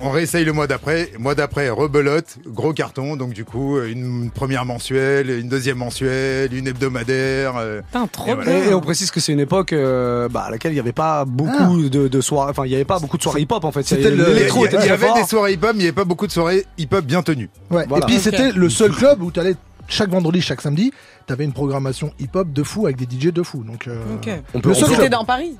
On 0.00 0.10
réessaye 0.10 0.44
le 0.44 0.52
mois 0.52 0.66
d'après. 0.66 1.10
Mois 1.18 1.34
d'après, 1.34 1.68
rebelote, 1.70 2.36
gros 2.46 2.72
carton. 2.72 3.16
Donc 3.16 3.32
du 3.32 3.44
coup, 3.44 3.80
une 3.80 4.30
première 4.30 4.64
mensuelle, 4.66 5.30
une 5.30 5.48
deuxième 5.48 5.78
mensuelle, 5.78 6.52
une 6.52 6.66
hebdomadaire. 6.68 7.54
euh, 7.56 7.80
Putain, 7.82 8.06
trop 8.06 8.30
Et 8.30 8.34
voilà. 8.34 8.50
bien. 8.52 8.64
Et, 8.64 8.68
et 8.70 8.74
on 8.74 8.80
précise 8.80 9.10
que 9.10 9.20
c'est 9.20 9.32
une 9.32 9.40
époque 9.40 9.72
euh, 9.72 10.28
bah, 10.28 10.44
à 10.46 10.50
laquelle 10.50 10.72
il 10.72 10.74
n'y 10.74 10.80
avait 10.80 10.92
pas 10.92 11.24
beaucoup 11.24 11.88
de, 11.88 12.08
de 12.08 12.20
soirées, 12.20 12.50
enfin 12.50 12.64
il 12.66 12.68
n'y 12.70 12.74
avait 12.74 12.84
pas 12.84 12.98
beaucoup 12.98 13.16
de 13.16 13.22
soirées 13.22 13.40
hip-hop 13.42 13.64
en 13.64 13.72
fait. 13.72 13.82
C'était 13.84 14.02
Il 14.12 14.18
y 14.18 14.20
avait- 14.22 14.32
y, 14.42 14.64
était 14.64 14.76
y 14.86 15.22
des 15.22 15.26
soirées 15.28 15.52
hip-hop, 15.54 15.70
mais 15.72 15.78
il 15.78 15.78
n'y 15.78 15.84
avait 15.84 15.92
pas 15.92 16.04
beaucoup 16.04 16.26
de 16.26 16.32
soirées 16.32 16.66
hip-hop 16.78 17.04
bien 17.04 17.22
tenues. 17.22 17.48
Ouais. 17.70 17.86
Voilà. 17.88 18.04
Et 18.04 18.06
puis 18.06 18.18
c'était 18.18 18.52
le 18.52 18.68
seul 18.68 18.92
club 18.92 19.22
où 19.22 19.30
tu 19.30 19.40
allais 19.40 19.54
chaque 19.88 20.10
vendredi, 20.10 20.42
chaque 20.42 20.60
samedi, 20.60 20.92
t'avais 21.26 21.44
une 21.44 21.52
programmation 21.52 22.12
hip-hop 22.18 22.52
de 22.52 22.62
fou 22.64 22.86
avec 22.86 22.96
des 22.96 23.04
DJ 23.06 23.32
de 23.32 23.42
fou. 23.44 23.62
Donc, 23.62 23.86
euh. 23.86 24.02
On 24.52 24.60
peut, 24.60 24.70
Le 24.70 24.74
on 24.74 24.78
seul 24.78 24.96
peut- 24.96 25.08
dans 25.08 25.24
Paris. 25.24 25.56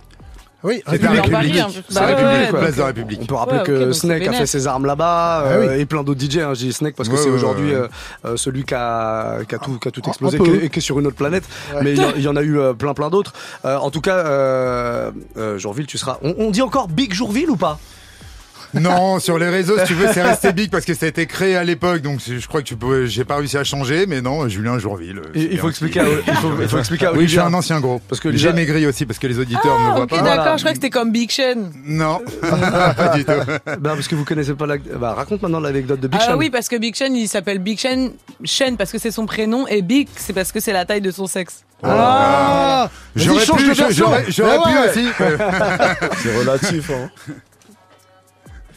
Oui, 0.66 0.82
C'était 0.90 1.06
à 1.06 1.10
République. 1.10 1.30
Dans 1.32 1.38
République. 1.38 1.84
C'est 1.88 1.94
Bah 1.94 2.06
République, 2.06 2.30
ouais, 2.30 2.48
place 2.50 2.62
donc, 2.62 2.74
de 2.74 2.80
la 2.80 2.86
République. 2.86 3.18
On 3.22 3.26
peut 3.26 3.34
rappeler 3.34 3.62
que 3.64 3.92
c'est 3.92 4.00
Snake 4.00 4.26
a 4.28 4.32
fait 4.32 4.46
ses 4.46 4.66
armes 4.66 4.84
là-bas 4.86 5.42
Ah 5.44 5.48
euh, 5.48 5.74
oui. 5.76 5.80
et 5.80 5.86
plein 5.86 6.02
d'autres 6.04 6.20
DJ. 6.20 6.38
Hein, 6.38 6.54
je 6.54 6.60
dis 6.66 6.72
Snake 6.72 6.94
parce 6.96 7.08
que 7.08 7.14
Ouais, 7.14 7.20
c'est 7.20 7.28
ouais, 7.28 7.34
aujourd'hui 7.34 7.70
ouais. 7.70 7.76
euh, 7.80 7.88
euh, 8.24 8.36
celui 8.36 8.64
qui 8.64 8.74
a, 8.74 9.38
qui 9.48 9.54
a 9.54 9.58
tout, 9.58 9.78
qui 9.78 9.88
a 9.88 9.90
tout 9.90 10.02
Un- 10.04 10.08
explosé 10.08 10.38
et 10.62 10.68
qui 10.70 10.78
est 10.78 10.82
sur 10.82 10.98
une 10.98 11.06
autre 11.06 11.16
planète. 11.16 11.44
Ouais. 11.74 11.80
Mais 11.82 11.92
il 11.92 11.98
y 11.98 12.04
en- 12.04 12.12
il 12.16 12.22
y, 12.22 12.28
en 12.28 12.36
a 12.36 12.42
eu 12.42 12.58
plein 12.78 12.94
plein 12.94 13.08
d'autres. 13.10 13.32
Euh, 13.64 13.76
en 13.76 13.90
tout 13.90 14.00
cas, 14.00 14.16
euh, 14.16 15.10
euh, 15.36 15.58
Jourville, 15.58 15.86
tu 15.86 15.98
seras. 15.98 16.18
On, 16.22 16.34
on 16.38 16.50
dit 16.50 16.62
encore 16.62 16.88
Big 16.88 17.12
Jourville 17.14 17.50
ou 17.50 17.56
pas? 17.56 17.78
Non, 18.80 19.18
sur 19.20 19.38
les 19.38 19.48
réseaux, 19.48 19.78
si 19.80 19.84
tu 19.86 19.94
veux, 19.94 20.08
c'est 20.12 20.22
resté 20.22 20.52
big 20.52 20.70
parce 20.70 20.84
que 20.84 20.94
ça 20.94 21.06
a 21.06 21.08
été 21.08 21.26
créé 21.26 21.56
à 21.56 21.64
l'époque. 21.64 22.02
Donc 22.02 22.20
je 22.26 22.46
crois 22.46 22.60
que 22.62 22.66
tu 22.66 22.76
peux. 22.76 23.06
J'ai 23.06 23.24
pas 23.24 23.36
réussi 23.36 23.56
à 23.56 23.64
changer, 23.64 24.06
mais 24.06 24.20
non, 24.20 24.48
Julien 24.48 24.78
Jourville. 24.78 25.20
c'est 25.34 25.40
il, 25.40 25.58
faut 25.58 25.68
expliquer. 25.70 26.00
À, 26.00 26.04
il 26.26 26.34
faut, 26.34 26.52
il 26.60 26.68
faut 26.68 26.78
expliquer 26.78 27.06
à 27.06 27.12
Oui, 27.12 27.24
je 27.24 27.30
suis 27.30 27.38
un 27.40 27.52
ancien 27.54 27.80
gros. 27.80 28.00
Parce 28.08 28.20
que 28.20 28.34
j'ai 28.36 28.52
maigri 28.52 28.86
aussi 28.86 29.06
parce 29.06 29.18
que 29.18 29.26
les 29.26 29.38
auditeurs 29.38 29.78
ne 29.78 29.84
me 29.84 29.90
Ah, 29.90 29.94
voient 29.94 30.04
ok, 30.04 30.10
pas. 30.10 30.16
d'accord. 30.16 30.34
Voilà. 30.36 30.56
Je 30.56 30.62
crois 30.62 30.72
que 30.72 30.76
c'était 30.76 30.90
comme 30.90 31.12
Big 31.12 31.30
Sean. 31.30 31.70
Non, 31.84 32.20
pas 32.96 33.12
du 33.14 33.24
tout. 33.24 33.32
Bah, 33.66 33.78
parce 33.94 34.08
que 34.08 34.14
vous 34.14 34.24
connaissez 34.24 34.54
pas 34.54 34.66
la. 34.66 34.76
Bah, 34.78 35.14
raconte 35.14 35.42
maintenant 35.42 35.60
l'anecdote 35.60 36.00
de 36.00 36.08
Big 36.08 36.20
Ah 36.22 36.26
Sean. 36.32 36.36
oui, 36.38 36.50
parce 36.50 36.68
que 36.68 36.76
Big 36.76 36.94
Sean, 36.96 37.12
il 37.14 37.28
s'appelle 37.28 37.58
Big 37.58 37.78
Sean, 37.78 38.10
Sean 38.44 38.76
parce 38.76 38.92
que 38.92 38.98
c'est 38.98 39.10
son 39.10 39.26
prénom, 39.26 39.66
et 39.66 39.82
Big, 39.82 40.08
c'est 40.16 40.32
parce 40.32 40.52
que 40.52 40.60
c'est 40.60 40.72
la 40.72 40.84
taille 40.84 41.00
de 41.00 41.10
son 41.10 41.26
sexe. 41.26 41.62
Ah 41.82 42.88
Vas-y, 43.14 43.24
J'aurais 43.26 43.44
pu, 43.44 43.74
j'aurais, 43.92 44.24
Mais 44.26 44.32
pu 44.32 44.42
ouais. 44.42 44.88
aussi. 44.88 45.08
C'est 46.22 46.38
relatif. 46.38 46.90
Hein. 46.90 47.10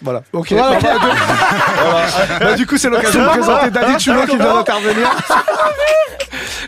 Voilà. 0.01 0.24
Ok. 0.34 0.51
Voilà. 0.51 0.80
Bah, 0.80 0.90
bah, 1.01 2.40
bah, 2.40 2.54
du 2.56 2.66
coup, 2.66 2.78
c'est 2.78 2.90
l'occasion 2.90 3.22
de 3.24 3.28
présenter 3.30 3.69
Daddy 3.72 4.00
Chulo 4.00 4.22
qui 4.25 4.38
vient 4.38 4.54
d'intervenir. 4.56 5.10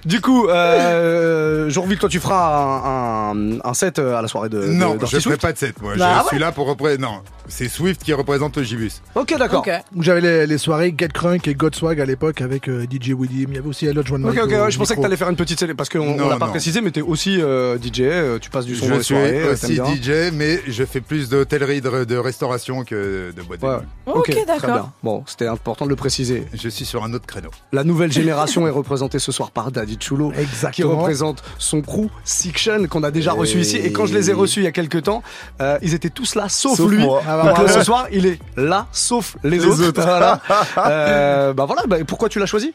du 0.06 0.22
coup, 0.22 0.48
euh, 0.50 1.70
Jourville, 1.70 1.98
toi, 1.98 2.10
tu 2.10 2.20
feras 2.20 2.82
un, 2.86 3.36
un, 3.36 3.58
un 3.64 3.74
set 3.74 4.00
euh, 4.00 4.16
à 4.18 4.22
la 4.22 4.28
soirée 4.28 4.50
de. 4.50 4.60
de- 4.62 4.68
Non, 4.68 4.98
je 5.02 5.06
ferai 5.06 5.22
Swift 5.22 5.42
pas 5.42 5.54
de 5.54 5.58
set. 5.58 5.82
Moi, 5.82 5.94
Bah, 5.98 6.14
je 6.18 6.24
ouais. 6.24 6.28
suis 6.30 6.40
là 6.40 6.52
pour 6.52 6.68
représenter. 6.68 7.02
Non, 7.02 7.22
c'est 7.48 7.68
Swift 7.70 8.04
qui 8.04 8.14
représente 8.14 8.58
le 8.58 8.64
Gibus. 8.64 9.02
Ok, 9.16 9.36
d'accord. 9.38 9.60
Ok. 9.68 9.72
Où 9.96 10.04
j'avais 10.04 10.22
les, 10.22 10.48
les 10.48 10.58
soirées 10.58 10.94
Get 10.98 11.10
Crunk 11.10 11.48
et 11.48 11.54
Godswag 11.56 12.00
à 12.02 12.06
l'époque 12.06 12.42
avec 12.42 12.68
euh, 12.68 12.86
DJ 12.90 13.10
William. 13.12 13.48
Il 13.52 13.56
y 13.56 13.58
avait 13.60 13.68
aussi 13.68 13.86
Elodge 13.86 14.12
One 14.12 14.26
Ok, 14.26 14.38
ok, 14.44 14.50
ouais, 14.52 14.72
je 14.72 14.78
pensais 14.78 14.94
que 14.94 15.00
micro. 15.00 15.02
t'allais 15.04 15.18
faire 15.18 15.30
une 15.30 15.36
petite 15.36 15.60
sélection 15.60 15.76
parce 15.76 15.90
qu'on 15.90 16.00
on 16.20 16.30
l'a 16.30 16.38
pas 16.38 16.46
non. 16.46 16.52
précisé, 16.52 16.82
mais 16.82 16.92
t'es 16.92 17.02
aussi 17.02 17.40
euh, 17.42 17.78
DJ, 17.78 18.40
tu 18.42 18.50
passes 18.50 18.66
du 18.66 18.76
son 18.76 18.88
Je 18.88 18.94
suis 19.02 19.16
soirées, 19.16 19.50
aussi. 19.50 19.76
DJ, 19.76 20.32
mais 20.34 20.62
je 20.68 20.84
fais 20.84 21.02
plus 21.02 21.30
d'hôtellerie, 21.30 21.82
de, 21.82 22.04
de 22.04 22.18
restauration 22.18 22.84
que 22.84 23.32
de 23.36 23.42
boîte 23.42 23.62
de 23.62 23.66
Ouais. 23.68 23.78
nuit. 23.78 23.84
Ok, 24.08 24.30
très 24.32 24.46
d'accord. 24.46 24.70
bien. 24.70 24.92
Bon, 25.04 25.24
c'était 25.28 25.48
important 25.48 25.86
de 25.86 25.90
le 25.90 25.96
préciser. 25.96 26.46
Je 26.54 26.70
suis 26.70 26.86
sur 26.86 27.04
un 27.04 27.14
autre 27.14 27.26
créneau. 27.26 27.50
La 27.72 27.84
nouvelle 27.84 28.12
génération 28.12 28.68
est 28.68 28.72
représentée 28.72 29.20
ce 29.20 29.32
soir 29.32 29.52
par 29.52 29.71
Daddy 29.72 29.98
Chulo. 30.00 30.32
qui 30.72 30.84
représente 30.84 31.44
son 31.58 31.82
crew 31.82 32.08
Siction 32.24 32.86
qu'on 32.88 33.04
a 33.04 33.12
déjà 33.12 33.32
reçu 33.34 33.60
ici 33.60 33.78
et 33.78 33.92
quand 33.92 34.06
je 34.06 34.14
les 34.14 34.30
ai 34.30 34.34
reçus 34.34 34.60
il 34.60 34.64
y 34.64 34.68
a 34.68 34.72
quelques 34.72 35.04
temps 35.04 35.24
euh, 35.62 35.78
ils 35.82 35.94
étaient 35.94 36.10
tous 36.10 36.36
là 36.36 36.50
sauf, 36.50 36.78
Sauf 36.78 36.90
lui 36.92 37.00
moi. 37.00 37.22
Ah 37.28 37.38
donc 37.38 37.46
là, 37.46 37.54
voilà. 37.54 37.74
ce 37.74 37.84
soir 37.84 38.08
il 38.12 38.26
est 38.26 38.40
là 38.58 38.88
sauf 38.92 39.36
les, 39.44 39.52
Les 39.52 39.66
autres, 39.66 39.88
autres. 39.88 40.02
Voilà. 40.12 40.42
Euh, 40.78 41.54
bah 41.54 41.66
voilà 41.66 41.84
bah, 41.88 41.98
pourquoi 42.06 42.30
tu 42.30 42.40
l'as 42.40 42.46
choisi? 42.46 42.74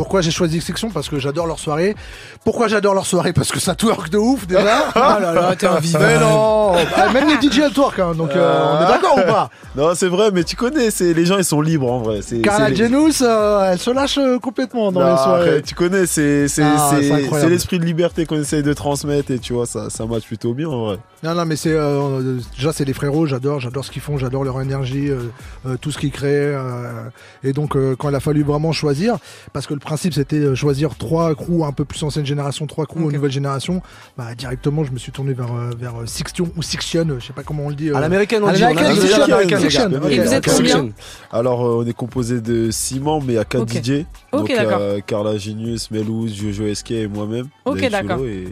Pourquoi 0.00 0.22
j'ai 0.22 0.30
choisi 0.30 0.62
Section 0.62 0.88
Parce 0.88 1.10
que 1.10 1.18
j'adore 1.18 1.46
leur 1.46 1.58
soirée. 1.58 1.94
Pourquoi 2.42 2.68
j'adore 2.68 2.94
leur 2.94 3.04
soirée 3.04 3.34
Parce 3.34 3.52
que 3.52 3.60
ça 3.60 3.74
twerk 3.74 4.08
de 4.08 4.16
ouf 4.16 4.46
déjà. 4.46 4.84
Ah 4.94 5.18
là 5.20 5.34
là, 5.34 5.54
t'es 5.54 5.66
un 5.66 5.78
vivant. 5.78 5.98
Mais 6.00 6.18
non 6.18 6.72
Ah, 6.96 7.12
Même 7.12 7.28
les 7.28 7.34
DJ 7.34 7.58
elles 7.58 7.72
twerk, 7.74 7.98
hein, 7.98 8.14
donc 8.16 8.30
euh, 8.34 8.64
on 8.78 8.82
est 8.82 8.88
d'accord 8.88 9.18
ou 9.18 9.30
pas 9.30 9.50
Non, 9.76 9.90
c'est 9.94 10.08
vrai, 10.08 10.30
mais 10.32 10.42
tu 10.42 10.56
connais, 10.56 10.90
c'est 10.90 11.12
les 11.12 11.26
gens 11.26 11.36
ils 11.36 11.44
sont 11.44 11.60
libres 11.60 11.92
en 11.92 11.98
vrai. 11.98 12.20
Carla 12.42 12.72
Janus, 12.72 13.22
euh, 13.22 13.70
elle 13.70 13.78
se 13.78 13.90
lâche 13.90 14.16
euh, 14.16 14.38
complètement 14.38 14.90
dans 14.90 15.00
Non, 15.00 15.10
les 15.10 15.16
soirées. 15.18 15.62
tu 15.62 15.74
connais, 15.74 16.06
c'est 16.06 16.48
c'est 16.48 16.62
Ah, 16.64 16.92
c'est 17.32 17.50
l'esprit 17.50 17.78
de 17.78 17.84
liberté 17.84 18.24
qu'on 18.24 18.40
essaye 18.40 18.62
de 18.62 18.72
transmettre 18.72 19.30
et 19.32 19.38
tu 19.38 19.52
vois 19.52 19.66
ça 19.66 19.90
ça 19.90 20.06
match 20.06 20.24
plutôt 20.24 20.54
bien 20.54 20.68
en 20.68 20.86
vrai. 20.86 20.98
Non, 21.22 21.34
non, 21.34 21.44
mais 21.44 21.56
c'est 21.56 21.72
euh, 21.74 22.38
déjà 22.56 22.72
c'est 22.72 22.86
des 22.86 22.94
frérots. 22.94 23.26
J'adore, 23.26 23.60
j'adore 23.60 23.84
ce 23.84 23.90
qu'ils 23.90 24.00
font, 24.00 24.16
j'adore 24.16 24.42
leur 24.42 24.60
énergie, 24.62 25.10
euh, 25.10 25.18
euh, 25.66 25.76
tout 25.78 25.90
ce 25.90 25.98
qu'ils 25.98 26.10
créent. 26.12 26.28
euh, 26.54 27.10
et 27.44 27.52
donc 27.52 27.76
euh, 27.76 27.94
quand 27.94 28.08
il 28.08 28.14
a 28.14 28.20
fallu 28.20 28.42
vraiment 28.42 28.72
choisir, 28.72 29.18
parce 29.52 29.66
que 29.66 29.74
le 29.74 29.80
principe 29.80 30.14
c'était 30.14 30.54
choisir 30.56 30.96
trois 30.96 31.34
crews 31.34 31.64
un 31.66 31.72
peu 31.72 31.84
plus 31.84 32.02
ancienne 32.02 32.24
génération, 32.24 32.66
trois 32.66 32.86
crews 32.86 33.04
Ok. 33.06 33.12
nouvelle 33.12 33.30
génération, 33.32 33.82
bah 34.16 34.34
directement 34.34 34.82
je 34.84 34.92
me 34.92 34.98
suis 34.98 35.12
tourné 35.12 35.34
vers 35.34 35.52
vers 35.78 35.94
Sixion 36.06 36.50
ou 36.56 36.62
Sixion, 36.62 37.06
je 37.18 37.26
sais 37.26 37.32
pas 37.34 37.42
comment 37.42 37.66
on 37.66 37.68
le 37.68 37.74
dit. 37.74 37.90
euh, 37.90 37.96
à 37.96 38.00
l'américaine 38.00 38.42
on 38.42 38.46
à 38.48 38.52
dit 38.54 38.62
on 38.64 38.68
a 38.68 38.72
l'américaine, 38.74 38.94
dit 38.94 39.00
à 39.00 39.16
Sixion, 39.16 39.26
l'américaine, 39.26 39.58
les 39.62 39.70
Sixion, 39.70 39.88
gars. 39.90 39.98
ok, 39.98 40.10
Et 40.12 40.18
vous 40.20 40.34
êtes 40.34 40.46
combien. 40.56 40.88
Alors 41.30 41.66
euh, 41.66 41.82
on 41.84 41.86
est 41.86 41.92
composé 41.92 42.40
de 42.40 42.70
six 42.70 42.98
membres 42.98 43.24
mais 43.26 43.34
il 43.34 43.36
y 43.36 43.38
a 43.38 43.44
quatre 43.44 43.62
Ok. 43.62 43.72
DJ. 43.84 44.06
Ok, 44.32 44.38
Donc 44.40 44.48
d'accord. 44.48 44.78
euh, 44.80 45.00
Carla 45.06 45.36
Genius, 45.36 45.90
Melouz, 45.90 46.32
Jojo 46.34 46.74
SK 46.74 46.92
et 46.92 47.08
moi-même. 47.08 47.48
Ok, 47.66 47.78
Dave 47.80 47.90
d'accord. 47.90 48.24
Et 48.24 48.46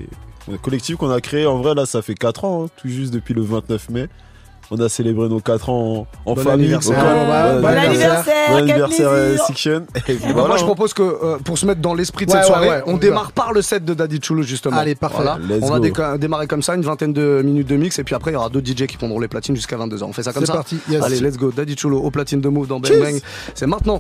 un 0.53 0.57
collectif 0.59 0.97
qu'on 0.97 1.11
a 1.11 1.21
créé 1.21 1.47
en 1.47 1.59
vrai 1.59 1.75
là 1.75 1.87
ça 1.87 2.03
fait 2.03 2.15
4 2.15 2.45
ans, 2.45 2.65
hein, 2.65 2.69
tout 2.77 2.89
juste 2.89 3.13
depuis 3.13 3.35
le 3.35 3.43
29 3.43 3.91
mai. 3.91 4.09
On 4.71 4.79
a 4.81 4.91
célébré 4.91 5.31
nos 5.31 5.41
4 5.41 5.71
ans 5.71 6.07
en, 6.27 6.31
en 6.31 6.35
Bon 6.35 6.43
famille. 6.43 6.67
anniversaire. 6.67 7.03
Bon 7.03 7.61
bon 7.63 7.67
anniversaire. 7.69 8.35
Bon 8.51 8.57
anniversaire 8.57 9.09
euh. 9.11 9.37
Section. 9.47 9.87
Bah, 9.97 10.45
moi 10.47 10.59
je 10.59 10.65
propose 10.65 10.93
que 10.93 11.03
euh, 11.03 11.39
pour 11.43 11.57
se 11.57 11.65
mettre 11.65 11.81
dans 11.81 11.95
l'esprit 11.95 12.27
de 12.27 12.33
Ouais, 12.33 12.37
cette 12.43 12.51
ouais, 12.51 12.55
soirée 12.55 12.69
ouais, 12.69 12.83
on 12.87 12.99
démarre 12.99 13.33
par 13.33 13.55
le 13.55 13.63
set 13.63 13.83
de 13.87 13.95
Daddy 13.95 14.21
Chulo 14.23 14.43
justement 14.43 14.77
Allez, 14.77 14.95
parfait. 14.95 15.23
Voilà. 15.23 15.39
On 15.63 15.71
va 15.71 15.79
déca- 15.81 16.19
démarrer 16.19 16.47
comme 16.47 16.61
ça 16.61 16.75
une 16.75 16.83
vingtaine 16.83 17.15
de 17.15 17.41
minutes 17.43 17.67
de 17.69 17.77
mix 17.77 17.99
et 17.99 18.05
puis 18.05 18.15
après 18.15 18.31
il 18.33 18.35
y 18.35 18.37
aura 18.37 18.51
d'autres 18.51 18.67
DJ 18.71 18.87
qui 18.87 18.99
prendront 18.99 19.21
les 19.21 19.29
platines 19.29 19.57
jusqu'à 19.57 19.79
22h 19.79 20.03
on 20.03 20.13
fait 20.13 20.23
ça 20.23 20.35
comme 20.35 20.43
C'est 20.43 20.49
ça 20.49 20.53
parti. 20.59 20.77
Yes. 20.91 21.03
Allez, 21.03 21.21
let's 21.21 21.39
go. 21.39 21.51
Daddy 21.51 21.75
Chulo 21.75 22.01
au 22.03 22.11
platine 22.11 22.43
de 22.43 22.49
Move 22.51 22.67
dans 22.67 22.79
Bang. 22.79 22.93
Bang. 23.01 23.21
C'est 23.55 23.67
maintenant. 23.67 23.99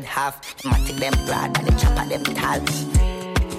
Head 0.00 0.04
half. 0.08 0.56
Matic 0.62 0.98
them 0.98 1.12
broad 1.26 1.56
and 1.58 1.66
the 1.66 1.72
chopper 1.80 2.08
them 2.08 2.24
tall. 2.24 2.60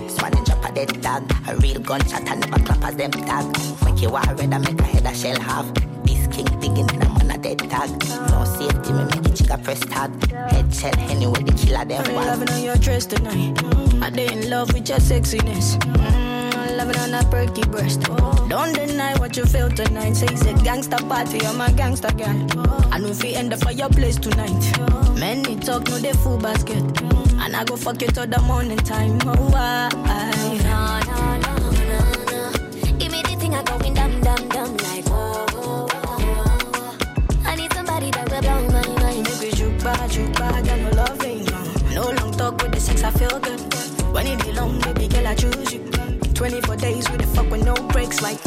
Swan 0.10 0.32
the 0.32 0.44
chopper 0.46 0.74
dead 0.74 1.02
dog. 1.02 1.32
A 1.48 1.56
real 1.58 1.80
gunshot 1.80 2.28
and 2.28 2.42
never 2.42 2.64
clap 2.64 2.84
as 2.84 2.96
them 2.96 3.12
tag. 3.12 3.46
Make 3.86 4.02
you 4.02 4.10
war 4.10 4.22
red 4.22 4.54
and 4.54 4.64
make 4.64 4.80
a 4.80 4.84
head 4.84 5.06
a 5.06 5.16
shell 5.16 5.40
half. 5.40 5.72
This 6.04 6.28
king 6.28 6.46
digging 6.60 6.90
in 6.90 7.02
a 7.02 7.10
man 7.10 7.32
a 7.32 7.38
dead 7.38 7.60
tag. 7.70 7.90
No 8.32 8.44
safety, 8.46 8.94
me 8.94 9.04
make 9.06 9.26
it 9.26 9.36
chicka 9.38 9.64
press 9.64 9.80
tag. 9.82 10.12
Head 10.52 10.74
shell 10.74 10.98
anyway, 11.10 11.44
the 11.44 11.54
killer 11.54 11.86
them 11.86 12.04
I'm 12.06 12.16
was. 12.16 12.26
loving 12.28 12.50
on 12.50 12.64
your 12.64 12.76
dress 12.78 13.06
tonight. 13.06 13.56
Mm, 13.56 14.04
I 14.04 14.10
dey 14.10 14.28
in 14.32 14.50
love 14.50 14.74
with 14.74 14.90
your 14.90 15.00
sexiness. 15.00 15.78
Mm, 15.78 16.56
I'm 16.56 16.78
loving 16.78 16.98
on 16.98 17.12
that 17.12 17.30
perky 17.30 17.64
breast. 17.70 18.02
Don't 18.50 18.74
deny 18.74 19.18
what 19.20 19.38
you 19.38 19.46
feel 19.46 19.70
tonight. 19.70 20.14
Say 20.16 20.28
it's 20.28 20.46
a 20.46 20.54
gangster 20.64 20.98
party, 21.06 21.46
I'm 21.46 21.62
a 21.62 21.72
gangster 21.72 22.12
girl. 22.12 22.48
I 22.92 22.98
know 22.98 23.10
if 23.10 23.24
we 23.24 23.34
end 23.36 23.54
up 23.54 23.60
for 23.62 23.72
your 23.72 23.90
place 23.90 24.18
tonight. 24.18 25.01
Many 25.20 25.56
talk, 25.58 25.88
no 25.90 25.98
they 26.00 26.14
full 26.14 26.38
basket. 26.38 26.84
And 27.44 27.56
I 27.56 27.64
go 27.66 27.76
fuck 27.76 28.02
you 28.02 28.08
till 28.08 28.28
the 28.28 28.40
morning 28.42 28.78
time. 28.78 29.20
Oh, 29.26 29.52
I, 29.56 29.90
No, 30.64 31.00
no, 31.12 31.20
no, 31.38 31.54
no, 31.70 32.24
no. 32.32 32.98
Give 32.98 33.12
me 33.12 33.22
the 33.24 33.36
thing 33.40 33.54
I 33.56 33.64
going 33.64 33.94
dum 33.94 34.22
dum 34.22 34.50
dum 34.50 34.78
like 34.78 35.06
whoa, 35.08 35.46
whoa, 35.54 35.88
whoa. 35.88 37.46
I 37.46 37.56
need 37.56 37.72
somebody 37.74 38.12
that 38.12 38.30
will 38.32 38.42
blow 38.42 38.68
my 38.70 39.02
mind. 39.02 39.24
Make 39.28 39.40
we 39.42 39.52
juke 39.52 39.84
back, 39.84 40.10
juke 40.10 40.34
back, 40.34 40.68
and 40.68 40.84
no 40.84 40.90
loving. 40.92 41.46
No 41.94 42.12
long 42.12 42.32
talk 42.34 42.62
with 42.62 42.72
the 42.74 42.80
sex, 42.80 43.04
I 43.04 43.12
feel 43.12 43.40
good. 43.40 43.60
When 44.14 44.28
it 44.28 44.44
be 44.44 44.52
long, 44.54 44.80
baby 44.82 45.08
girl, 45.08 45.28
I 45.28 45.36
choose 45.36 45.74
you. 45.74 45.84
24 46.34 46.76
days 46.78 47.10
with 47.10 47.22
the 47.22 47.28
fuck 47.28 47.50
with 47.52 47.64
no 47.66 47.76
breaks, 47.90 48.22
like 48.22 48.40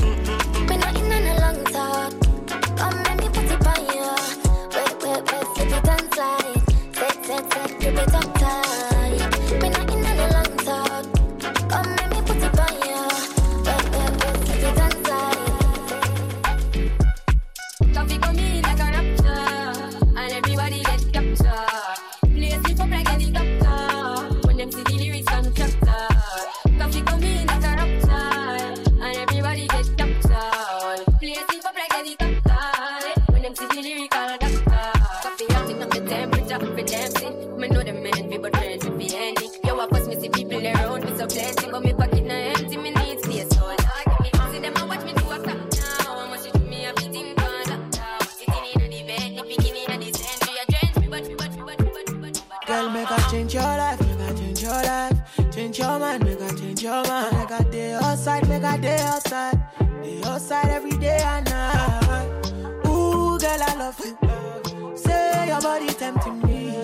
body 65.94 66.12
tempting 66.12 66.40
me. 66.42 66.82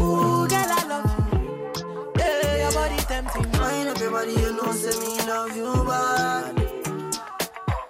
Ooh, 0.00 0.46
girl, 0.46 0.70
I 0.70 0.86
love 0.88 1.32
you. 1.32 2.12
Yeah, 2.18 2.56
your 2.62 2.72
body 2.72 2.96
tempting 2.96 3.50
me. 3.50 3.58
Mind 3.58 3.88
everybody, 3.88 4.32
you 4.32 4.52
know, 4.52 4.72
say 4.72 4.98
me 5.00 5.18
love 5.26 5.56
you 5.56 5.84
bad. 5.84 6.56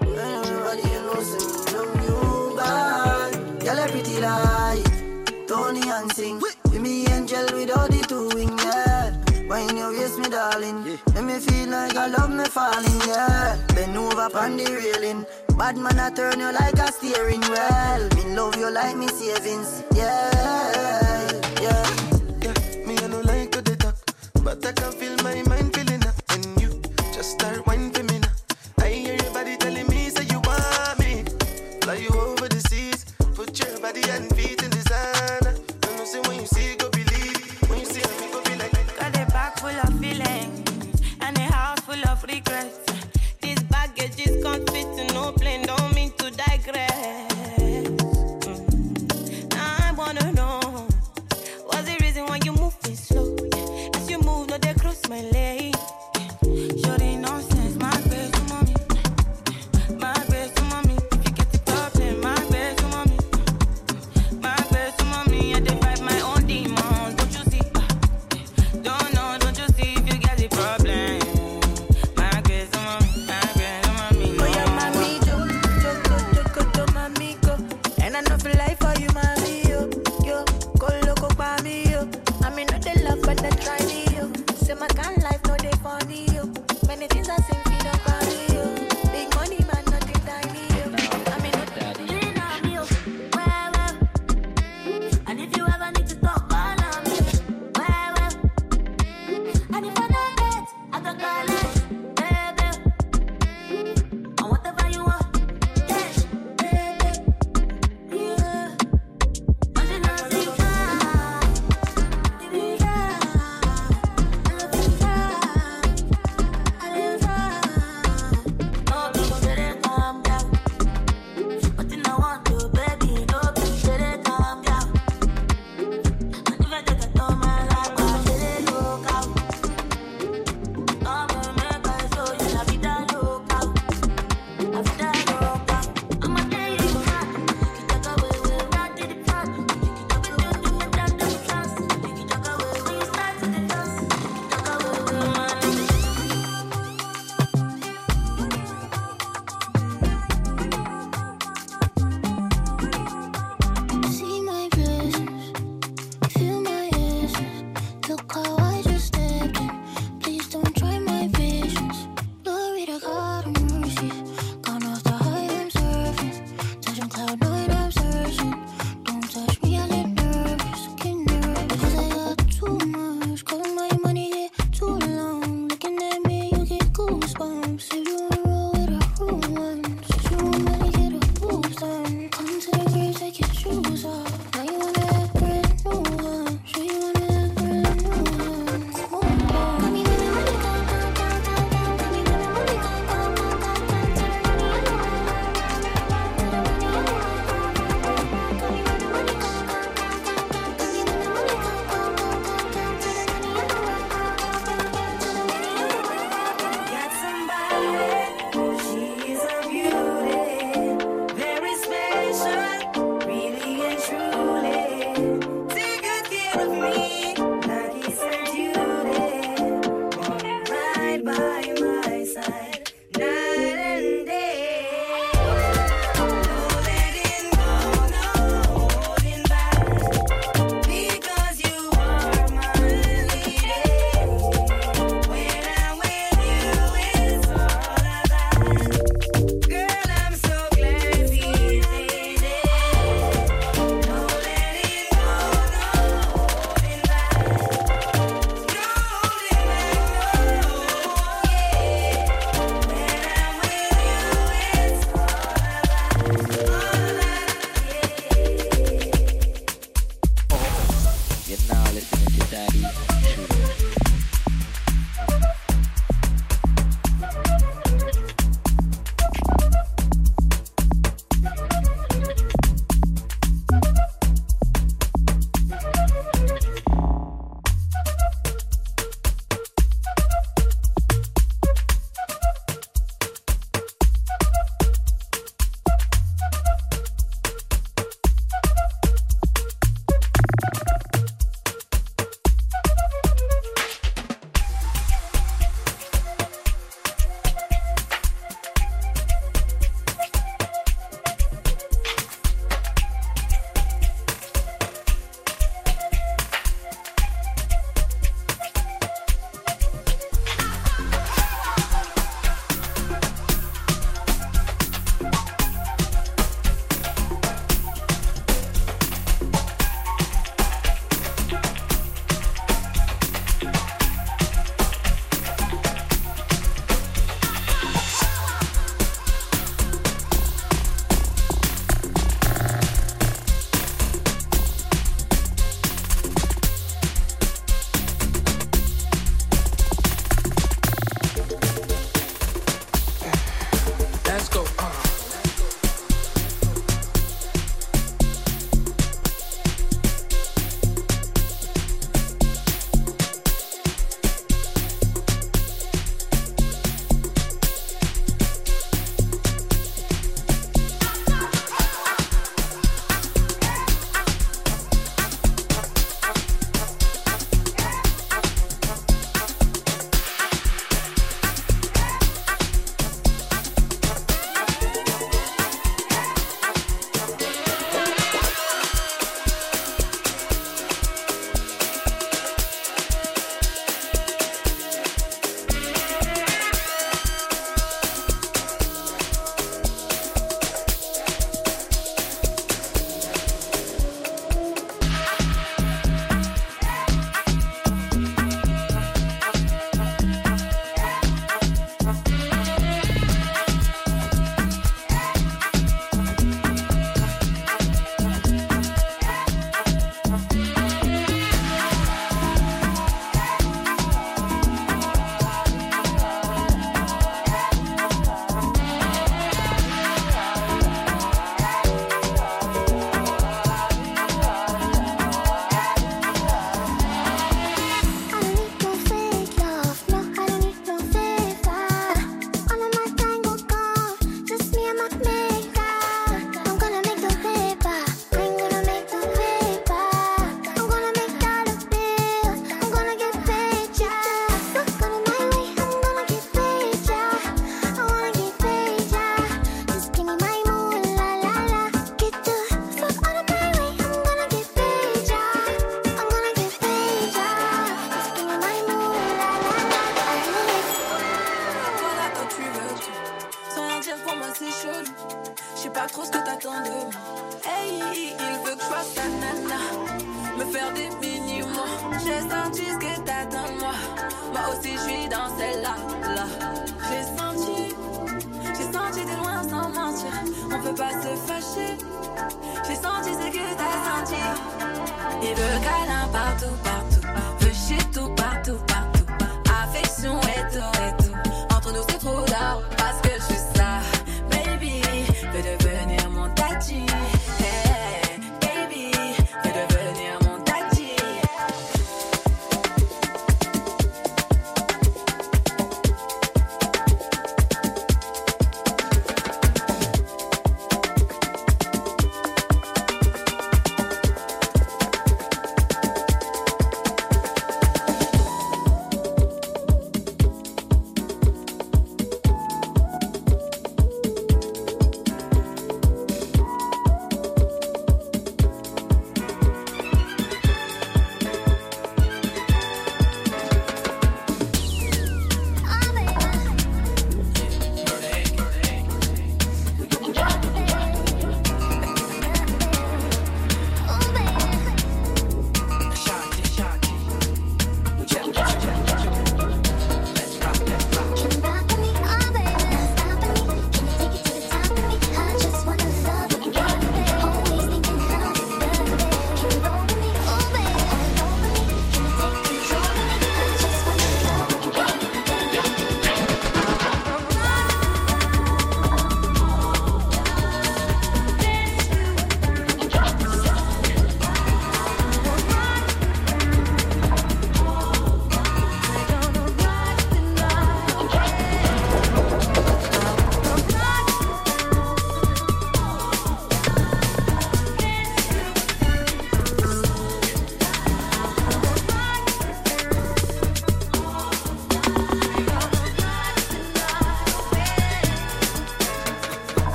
Mind 0.00 0.46
everybody, 0.46 0.82
you 0.82 1.00
know, 1.02 1.20
say 1.22 1.46
me 1.46 1.58
love 1.72 2.04
you 2.04 2.56
bad. 2.56 3.60
Girl, 3.60 3.78
a 3.78 3.88
pretty 3.88 4.20
like 4.20 5.46
Tony 5.46 5.88
and 5.88 6.12
sing. 6.12 6.40
Be 6.70 6.78
me 6.78 7.06
angel 7.06 7.46
without 7.54 7.90
the 7.90 8.04
two 8.08 8.28
wing, 8.36 8.56
yeah. 8.58 9.16
Wine 9.48 9.76
your 9.76 9.90
waist, 9.92 10.18
me 10.18 10.28
darling. 10.28 10.98
Let 11.14 11.24
me 11.24 11.38
feel 11.38 11.70
like 11.70 11.96
I 11.96 12.08
love 12.08 12.30
me 12.30 12.44
falling, 12.44 13.00
yeah. 13.06 13.56
Bend 13.74 13.96
over 13.96 14.28
on 14.36 14.56
the 14.56 14.64
railing. 14.64 15.24
Bad 15.58 15.76
man, 15.76 15.98
I 15.98 16.10
turn 16.10 16.38
you 16.38 16.52
like 16.52 16.74
a 16.78 16.92
steering 16.92 17.40
wheel. 17.40 18.08
Me 18.14 18.36
love 18.36 18.56
you 18.56 18.70
like 18.70 18.96
me 18.96 19.08
savings, 19.08 19.82
yeah, 19.92 21.30
yeah. 21.60 21.84
Me, 22.86 22.96
I 22.96 23.06
no 23.08 23.20
like 23.20 23.50
to 23.52 23.62
dey 23.62 23.74
talk, 23.74 23.96
but 24.44 24.64
I 24.64 24.72
can 24.72 24.92
feel 24.92 25.16
my 25.24 25.42
mind 25.48 25.74
feeling 25.74 26.04
up. 26.06 26.14
And 26.30 26.60
you 26.62 26.80
just 27.12 27.32
start 27.32 27.66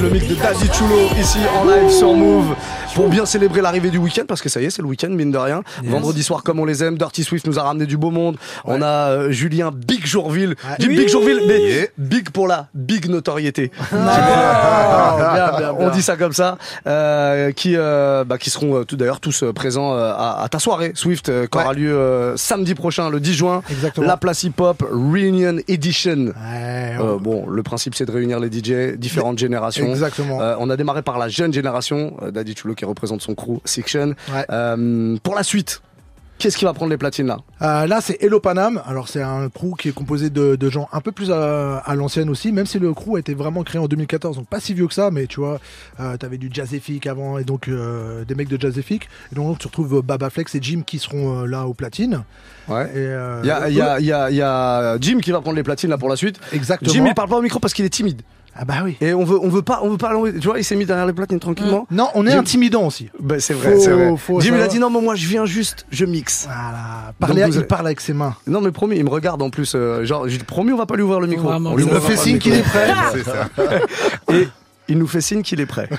le 0.00 0.08
mix 0.08 0.26
de 0.26 0.34
Daddy 0.34 0.70
Chulo 0.72 1.10
ici 1.20 1.38
en 1.54 1.66
live 1.66 1.90
sur 1.90 2.14
Move 2.14 2.54
pour 2.94 3.08
bien 3.08 3.26
célébrer 3.26 3.60
l'arrivée 3.60 3.90
du 3.90 3.98
week-end 3.98 4.22
parce 4.26 4.40
que 4.40 4.48
ça 4.48 4.60
y 4.60 4.64
est, 4.64 4.70
c'est 4.70 4.80
le 4.80 4.88
week-end 4.88 5.10
mine 5.10 5.30
de 5.30 5.36
rien. 5.36 5.62
Vendredi 5.84 6.22
soir 6.22 6.42
comme 6.42 6.60
on 6.60 6.64
les 6.64 6.82
aime, 6.82 6.96
Dirty 6.96 7.24
Swift 7.24 7.46
nous 7.46 7.58
a 7.58 7.62
ramené 7.62 7.84
du 7.84 7.98
beau 7.98 8.10
monde. 8.10 8.36
On 8.64 8.80
a 8.80 9.10
euh, 9.10 9.30
Julien 9.30 9.70
Big 9.70 9.91
Jourville, 10.12 10.54
Dis 10.78 10.88
Oui. 10.88 10.96
Big 10.96 11.08
Jourville, 11.08 11.40
mais 11.48 11.90
Big 11.96 12.28
pour 12.30 12.46
la 12.46 12.68
big 12.74 13.08
notoriété. 13.08 13.70
bien, 13.92 15.58
bien, 15.58 15.74
On 15.78 15.88
dit 15.88 16.02
ça 16.02 16.16
comme 16.16 16.34
ça, 16.34 16.58
euh, 16.86 17.50
qui 17.52 17.74
euh, 17.76 18.24
bah, 18.24 18.36
qui 18.36 18.50
seront 18.50 18.76
euh, 18.80 18.84
tout 18.84 18.96
d'ailleurs 18.96 19.20
tous 19.20 19.42
euh, 19.42 19.52
présents 19.54 19.94
à, 19.94 20.40
à 20.42 20.48
ta 20.50 20.58
soirée 20.58 20.92
Swift 20.94 21.30
qui 21.48 21.58
aura 21.58 21.72
lieu 21.72 21.96
euh, 21.96 22.36
samedi 22.36 22.74
prochain, 22.74 23.08
le 23.08 23.20
10 23.20 23.34
juin. 23.34 23.62
Exactement. 23.70 24.06
La 24.06 24.18
place 24.18 24.42
hip 24.42 24.52
hop 24.60 24.84
Reunion 24.90 25.56
Edition. 25.66 26.32
Bon, 27.20 27.46
le 27.48 27.62
principe 27.62 27.94
c'est 27.94 28.04
de 28.04 28.12
réunir 28.12 28.38
les 28.38 28.48
DJ 28.48 28.96
différentes 28.98 29.38
générations. 29.38 29.88
Exactement. 29.88 30.38
On 30.58 30.68
a 30.68 30.76
démarré 30.76 31.02
par 31.02 31.18
la 31.18 31.28
jeune 31.28 31.52
génération, 31.54 32.16
Daddy 32.30 32.54
Chulo 32.54 32.74
qui 32.74 32.84
représente 32.84 33.22
son 33.22 33.34
crew 33.34 33.60
Section. 33.64 34.14
Pour 35.22 35.34
la 35.34 35.42
suite, 35.42 35.80
qu'est-ce 36.42 36.58
qui 36.58 36.64
va 36.64 36.72
prendre 36.74 36.90
les 36.90 36.98
platines 36.98 37.28
là? 37.28 37.38
Euh, 37.62 37.86
là, 37.86 38.00
c'est 38.00 38.20
Hello 38.20 38.40
Panam. 38.40 38.82
Alors, 38.84 39.08
c'est 39.08 39.22
un 39.22 39.48
crew 39.48 39.76
qui 39.78 39.88
est 39.88 39.92
composé 39.92 40.28
de, 40.28 40.56
de 40.56 40.70
gens 40.70 40.88
un 40.92 41.00
peu 41.00 41.12
plus 41.12 41.30
à, 41.30 41.78
à 41.78 41.94
l'ancienne 41.94 42.28
aussi, 42.28 42.50
même 42.50 42.66
si 42.66 42.80
le 42.80 42.92
crew 42.92 43.16
a 43.16 43.20
été 43.20 43.32
vraiment 43.34 43.62
créé 43.62 43.80
en 43.80 43.86
2014, 43.86 44.36
donc 44.36 44.48
pas 44.48 44.58
si 44.58 44.74
vieux 44.74 44.88
que 44.88 44.94
ça, 44.94 45.12
mais 45.12 45.26
tu 45.26 45.38
vois, 45.38 45.60
euh, 46.00 46.16
t'avais 46.16 46.38
du 46.38 46.50
Jazzific 46.52 47.06
avant 47.06 47.38
et 47.38 47.44
donc 47.44 47.68
euh, 47.68 48.24
des 48.24 48.34
mecs 48.34 48.48
de 48.48 48.60
Jazzific. 48.60 49.08
Et 49.30 49.36
donc, 49.36 49.60
tu 49.60 49.68
retrouves 49.68 50.02
Baba 50.02 50.30
Flex 50.30 50.54
et 50.56 50.58
Jim 50.60 50.82
qui 50.84 50.98
seront 50.98 51.44
là 51.44 51.66
au 51.66 51.74
platine. 51.74 52.24
Ouais. 52.68 52.90
Il 52.94 53.44
y 53.44 54.06
y 54.06 54.42
a 54.42 54.98
Jim 55.00 55.18
qui 55.22 55.30
va 55.30 55.40
prendre 55.40 55.56
les 55.56 55.62
platines 55.62 55.90
là 55.90 55.98
pour 55.98 56.08
la 56.08 56.16
suite. 56.16 56.40
Exactement. 56.52 56.92
Jim 56.92 57.04
il 57.06 57.14
parle 57.14 57.28
pas 57.28 57.36
au 57.38 57.42
micro 57.42 57.60
parce 57.60 57.72
qu'il 57.72 57.84
est 57.84 57.90
timide. 57.90 58.22
Ah 58.54 58.64
bah 58.66 58.74
oui. 58.84 58.96
Et 59.00 59.14
on 59.14 59.24
veut 59.24 59.38
on 59.40 59.48
veut 59.48 59.62
pas 59.62 59.80
on 59.82 59.88
veut 59.90 59.96
pas 59.96 60.12
l'envoyer. 60.12 60.38
Tu 60.38 60.46
vois, 60.46 60.58
il 60.58 60.64
s'est 60.64 60.76
mis 60.76 60.84
derrière 60.84 61.06
les 61.06 61.12
platines 61.14 61.40
tranquillement. 61.40 61.86
Non, 61.90 62.08
on 62.14 62.26
est 62.26 62.32
Jim- 62.32 62.40
intimidant 62.40 62.86
aussi. 62.86 63.08
Bah, 63.18 63.36
c'est 63.38 63.54
vrai, 63.54 63.78
c'est 63.78 63.90
vrai. 63.90 64.14
Jim 64.40 64.54
il 64.56 64.60
a 64.62 64.66
dit 64.68 64.78
non, 64.78 64.90
mais 64.90 65.00
moi 65.00 65.14
je 65.14 65.26
viens 65.26 65.46
juste, 65.46 65.86
je 65.90 66.04
mixe. 66.04 66.44
Voilà. 66.46 67.12
Parler, 67.18 67.44
vous 67.46 67.60
il 67.60 67.66
parle 67.66 67.86
avec 67.86 68.00
ses 68.00 68.12
mains. 68.12 68.36
Non 68.46 68.60
mais 68.60 68.70
promis, 68.70 68.96
il 68.96 69.04
me 69.04 69.10
regarde 69.10 69.40
en 69.40 69.48
plus. 69.50 69.72
euh, 69.74 70.04
genre, 70.04 70.26
promis, 70.46 70.72
on 70.72 70.76
va 70.76 70.86
pas 70.86 70.96
lui 70.96 71.02
ouvrir 71.02 71.20
le 71.20 71.28
micro. 71.28 71.48
Vraiment. 71.48 71.70
On 71.70 71.76
lui 71.76 71.84
Il 71.84 71.90
me 71.90 71.96
ouvrira 71.96 72.10
fait 72.10 72.16
signe 72.16 72.38
qu'il 72.38 72.52
est 72.54 72.62
prêt. 72.62 72.88
C'est 73.12 73.24
ça. 73.24 73.48
Il 74.92 74.98
nous 74.98 75.06
fait 75.06 75.22
signe 75.22 75.40
qu'il 75.40 75.58
est 75.58 75.66
prêt. 75.66 75.88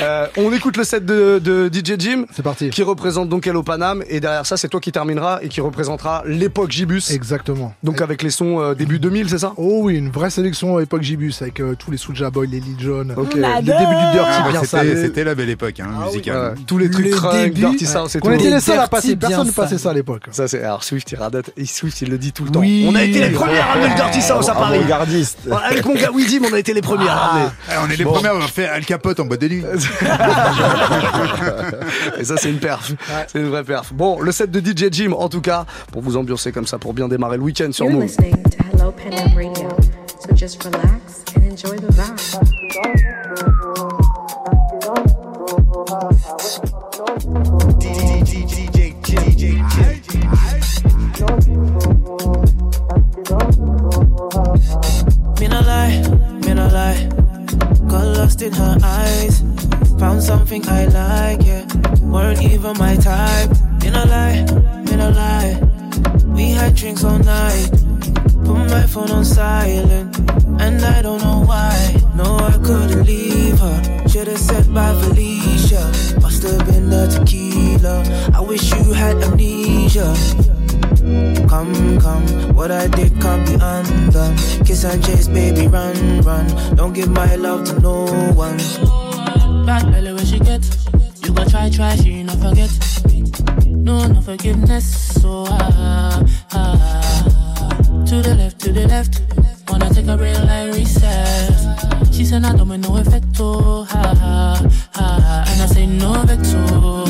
Euh, 0.00 0.26
on 0.36 0.52
écoute 0.52 0.76
le 0.76 0.84
set 0.84 1.04
de, 1.04 1.40
de 1.42 1.68
DJ 1.72 1.94
Jim. 1.98 2.24
C'est 2.32 2.42
parti. 2.42 2.70
Qui 2.70 2.82
représente 2.84 3.28
donc 3.28 3.46
Hello 3.46 3.62
Panam. 3.64 4.02
Et 4.08 4.20
derrière 4.20 4.46
ça, 4.46 4.56
c'est 4.56 4.68
toi 4.68 4.80
qui 4.80 4.92
termineras 4.92 5.40
et 5.42 5.48
qui 5.48 5.60
représentera 5.60 6.22
l'époque 6.24 6.70
Gibus. 6.70 7.10
Exactement. 7.10 7.74
Donc 7.82 8.00
avec 8.00 8.22
les 8.22 8.30
sons 8.30 8.60
euh, 8.60 8.74
début 8.74 8.98
2000, 9.00 9.28
c'est 9.28 9.38
ça? 9.38 9.54
Oh 9.56 9.80
oui, 9.84 9.96
une 9.96 10.10
vraie 10.10 10.30
sélection 10.30 10.76
à 10.76 10.82
époque 10.82 11.02
Gibus 11.02 11.34
avec 11.40 11.58
euh, 11.60 11.74
tous 11.76 11.90
les 11.90 11.96
Soulja 11.96 12.30
Boy, 12.30 12.46
les 12.48 12.60
Lil 12.60 12.76
Jon, 12.78 13.08
Ok. 13.16 13.34
le 13.34 13.40
début 13.62 13.72
du 13.72 14.12
Dirty 14.12 14.30
Ah, 14.30 14.48
bien 14.50 14.60
c'était- 14.62 14.94
ça. 14.94 15.02
C'était 15.02 15.24
la 15.24 15.34
belle 15.34 15.50
époque 15.50 15.80
hein, 15.80 15.88
musicale. 16.06 16.36
Ouais, 16.36 16.62
tous 16.66 16.78
les 16.78 16.90
trucs 16.90 17.06
Le 17.06 17.16
crunk, 17.16 17.52
Dirty 17.54 17.84
et 17.84 17.88
On 17.96 18.06
tout. 18.06 18.30
était 18.32 18.50
les 18.50 18.60
seuls 18.60 18.78
à 18.78 18.86
passer, 18.88 19.16
personne 19.16 19.46
ne 19.48 19.52
ça. 19.52 19.62
passait 19.62 19.78
ça 19.78 19.90
à 19.90 19.94
l'époque. 19.94 20.24
Ça 20.30 20.46
c'est 20.46 20.62
alors 20.62 20.84
Swift 20.84 21.10
il 21.10 21.16
radote, 21.18 21.50
et 21.56 21.66
Swift 21.66 22.00
il 22.02 22.10
le 22.10 22.18
dit 22.18 22.32
tout 22.32 22.44
le 22.44 22.50
temps. 22.50 22.60
Oui. 22.60 22.86
On 22.88 22.94
a 22.94 23.02
été 23.02 23.20
les 23.20 23.30
premiers 23.30 23.58
à 23.58 23.66
ramener 23.66 23.88
le 23.88 23.94
Dirty 23.96 24.22
South 24.22 24.48
à 24.48 24.54
Paris. 24.54 24.80
Avec 25.64 25.84
mon 25.84 25.94
gars 25.94 26.12
Widim, 26.12 26.42
on 26.48 26.54
a 26.54 26.58
été 26.58 26.67
les 26.74 26.82
premiers 26.82 27.06
ah. 27.08 27.52
eh, 27.70 27.74
on 27.84 27.90
est 27.90 27.96
les 27.96 28.04
Bon. 28.04 28.12
premiers 28.12 28.28
à 28.28 28.46
fait 28.48 28.66
Al 28.66 28.84
Capote 28.84 29.20
en 29.20 29.26
boîte 29.26 29.40
de. 29.40 29.46
Et 32.18 32.24
ça, 32.24 32.36
c'est 32.36 32.50
une 32.50 32.58
perf. 32.58 32.92
C'est 33.26 33.38
une 33.38 33.48
vraie 33.48 33.64
perf. 33.64 33.92
Bon, 33.92 34.20
le 34.20 34.32
set 34.32 34.50
de 34.50 34.60
DJ 34.60 34.88
Jim, 34.90 35.12
en 35.12 35.28
tout 35.28 35.40
cas, 35.40 35.64
pour 35.92 36.02
vous 36.02 36.16
ambiancer 36.16 36.52
comme 36.52 36.66
ça, 36.66 36.78
pour 36.78 36.94
bien 36.94 37.08
démarrer 37.08 37.36
le 37.36 37.42
week-end 37.42 37.70
sur 37.72 37.86
You're 37.86 38.04
Hello 38.74 38.94
Radio, 39.36 39.68
relax 40.30 41.24
enjoy 41.64 41.78
the 41.78 41.88
lie. 56.78 57.08
Got 57.92 58.06
lost 58.16 58.42
in 58.42 58.52
her 58.52 58.76
eyes. 58.82 59.34
Found 59.98 60.22
something 60.22 60.62
I 60.68 60.82
like, 60.98 61.40
yeah. 61.50 61.64
Weren't 62.12 62.42
even 62.42 62.74
my 62.78 62.94
type. 62.96 63.50
In 63.86 63.94
a 64.02 64.04
lie, 64.14 64.40
in 64.92 65.00
a 65.08 65.10
lie. 65.20 65.54
We 66.36 66.44
had 66.58 66.74
drinks 66.76 67.04
all 67.04 67.18
night 67.18 67.70
Put 68.44 68.70
my 68.70 68.86
phone 68.86 69.10
on 69.10 69.24
silent, 69.24 70.16
and 70.60 70.84
I 70.84 71.02
don't 71.02 71.20
know 71.22 71.44
why. 71.44 71.74
No, 72.14 72.36
I 72.36 72.52
couldn't 72.64 73.04
leave 73.04 73.58
her. 73.58 74.08
Should've 74.08 74.38
said 74.38 74.72
bye, 74.72 74.94
Felicia. 75.00 75.82
Must 76.20 76.42
have 76.42 76.66
been 76.66 76.90
the 76.90 77.06
tequila. 77.06 78.02
I 78.34 78.40
wish 78.40 78.72
you 78.72 78.92
had 78.92 79.16
amnesia. 79.22 80.14
Come, 81.48 82.00
come, 82.00 82.54
what 82.54 82.70
I 82.70 82.86
did 82.88 83.12
can't 83.20 83.46
be 83.46 83.54
undone. 83.54 84.36
Kiss 84.64 84.84
and 84.84 85.04
chase, 85.04 85.28
baby, 85.28 85.66
run, 85.68 86.20
run. 86.22 86.46
Don't 86.76 86.92
give 86.92 87.10
my 87.10 87.34
love 87.36 87.66
to 87.68 87.80
no 87.80 88.04
one. 88.34 88.58
Bad 89.66 89.90
belly 89.90 90.12
where 90.12 90.26
she 90.26 90.38
get. 90.38 90.64
You 91.24 91.32
go 91.32 91.44
try, 91.44 91.70
try, 91.70 91.96
she 91.96 92.22
not 92.22 92.36
forget. 92.38 92.70
No, 93.66 94.06
no 94.06 94.20
forgiveness. 94.20 95.22
So 95.22 95.44
ah, 95.48 96.22
ah. 96.52 97.47
To 98.08 98.22
the 98.22 98.34
left, 98.34 98.58
to 98.60 98.72
the 98.72 98.86
left. 98.88 99.20
Wanna 99.68 99.90
take 99.92 100.06
a 100.06 100.16
real 100.16 100.40
life 100.46 100.74
recess. 100.74 102.16
She 102.16 102.24
said 102.24 102.42
I 102.42 102.56
don't 102.56 102.66
make 102.68 102.80
no 102.80 102.96
effect. 102.96 103.26
Oh, 103.38 103.84
ha, 103.84 104.14
ha, 104.14 104.56
ha. 104.94 105.44
And 105.46 105.60
I 105.60 105.66
say 105.66 105.84
no 105.86 106.24
vex. 106.24 106.54
Oh, 106.54 107.04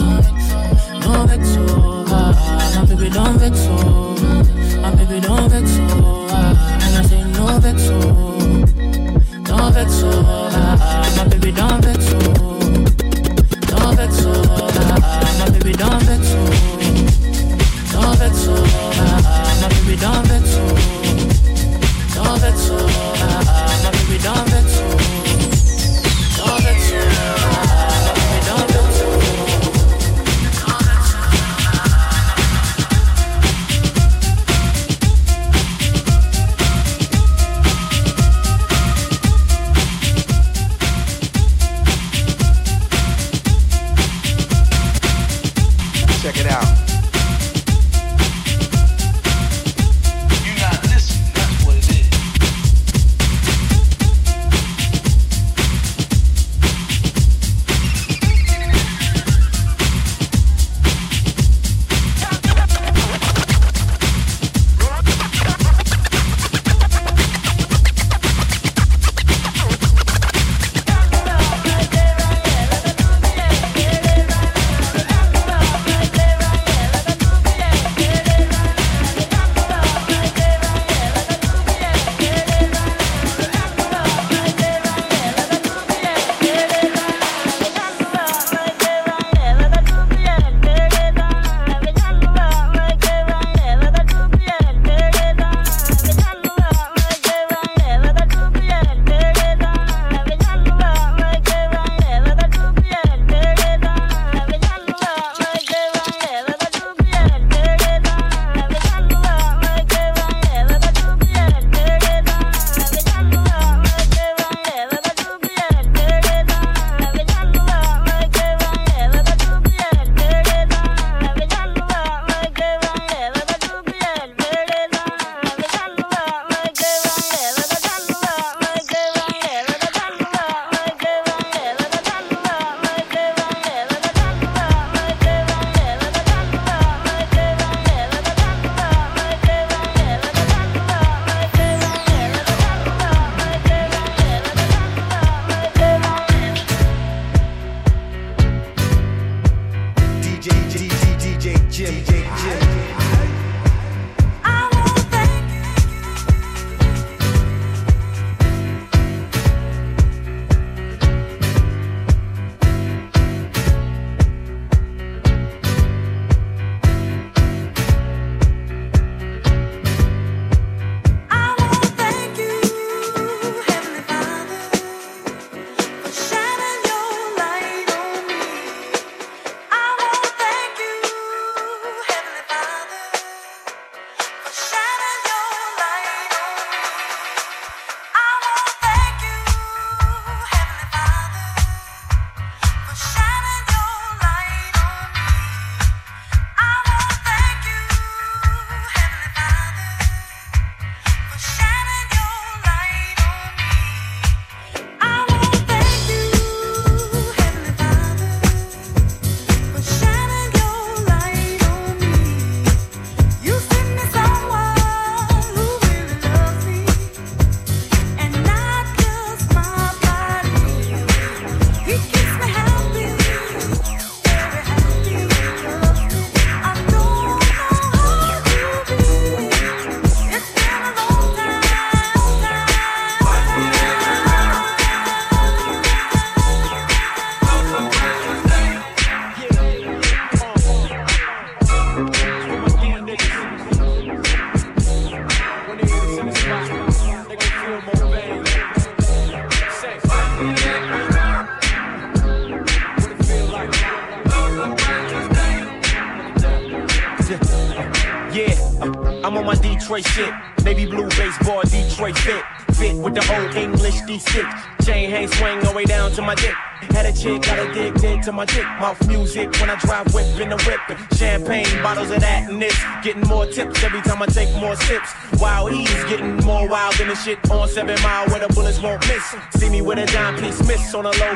no 1.01 1.27
vex. 1.27 1.57
Oh, 1.57 2.05
ha, 2.09 2.33
ha. 2.33 2.81
My 2.81 2.85
baby 2.85 3.11
don't 3.11 3.39
vex. 3.39 3.57
Oh, 3.71 4.17
my 4.83 4.91
baby 4.97 5.21
don't 5.21 5.49
vex. 5.49 5.71
Oh, 5.79 6.27
ha. 6.31 6.57
And 6.83 6.97
I 6.97 7.03
say 7.03 7.23
no 7.31 7.61
vex. 7.61 7.89
Oh, 7.91 8.39
no 9.47 9.71
vex. 9.71 10.03
Oh, 10.03 10.51
ha, 10.51 10.77
ha. 10.83 11.15
My 11.17 11.25
baby 11.29 11.53
don't 11.53 11.81
vex. 11.81 12.13
Oh, 12.13 12.19
no 13.71 13.93
vex. 13.95 14.25
Oh, 14.27 14.33
ha, 14.75 14.99
ha. 15.01 15.21
My 15.39 15.47
baby 15.51 15.73
don't 15.75 16.03
vex. 16.03 16.25
Oh, 16.35 16.51
no 17.93 18.13
vex. 18.15 18.47
Oh, 18.49 18.67
ha, 18.97 19.18
we 19.89 19.97
dans 19.97 20.21
le 20.21 20.29
vaisseau, 20.29 20.61
dans 22.15 22.35
le 22.35 22.41
vaisseau. 22.41 22.88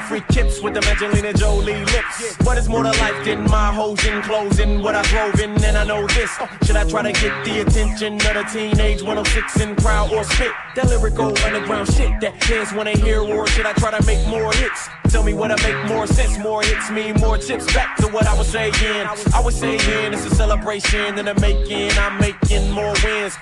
Free 0.08 0.22
kips 0.32 0.60
with 0.60 0.74
the 0.74 0.86
Angelina 0.88 1.32
Jolie 1.32 1.84
lips. 1.84 2.36
What 2.44 2.58
is 2.58 2.68
more 2.68 2.82
to 2.82 2.90
life 2.90 3.24
than 3.24 3.44
my 3.44 3.72
hoes 3.72 4.04
in 4.04 4.22
closing? 4.22 4.82
What 4.82 4.94
I 4.94 5.02
drove 5.02 5.38
in, 5.40 5.52
and 5.64 5.76
I 5.76 5.84
know 5.84 6.06
this. 6.08 6.30
Should 6.64 6.76
I 6.76 6.88
try 6.88 7.02
to 7.02 7.12
get 7.12 7.44
the 7.44 7.60
attention 7.60 8.14
of 8.14 8.34
the 8.34 8.48
teenage 8.52 9.02
106 9.02 9.60
in 9.60 9.76
crowd 9.76 10.12
or 10.12 10.24
spit? 10.24 10.52
That 10.74 10.88
lyrical 10.88 11.36
underground 11.44 11.88
shit 11.92 12.20
that 12.20 12.32
when 12.74 12.86
they 12.86 12.94
hear 12.94 13.20
or 13.20 13.46
should 13.46 13.66
I 13.66 13.72
try 13.74 13.90
to 13.90 14.04
make 14.06 14.26
more 14.28 14.52
hits? 14.52 14.88
Tell 15.08 15.22
me 15.22 15.34
what'll 15.34 15.58
make 15.58 15.88
more 15.88 16.06
sense. 16.06 16.38
More 16.38 16.62
hits 16.62 16.90
mean 16.90 17.14
more 17.20 17.36
chips. 17.38 17.66
Back 17.74 17.96
to 17.98 18.08
what 18.08 18.26
I 18.26 18.34
was 18.36 18.41
saying. 18.52 19.06
I 19.34 19.40
was 19.42 19.54
saying 19.58 20.12
it's 20.12 20.26
a 20.26 20.34
celebration 20.34 21.18
and 21.18 21.26
a 21.26 21.40
making. 21.40 21.90
I'm 21.92 22.20
making 22.20 22.70
more 22.70 22.92
wins. 23.02 23.34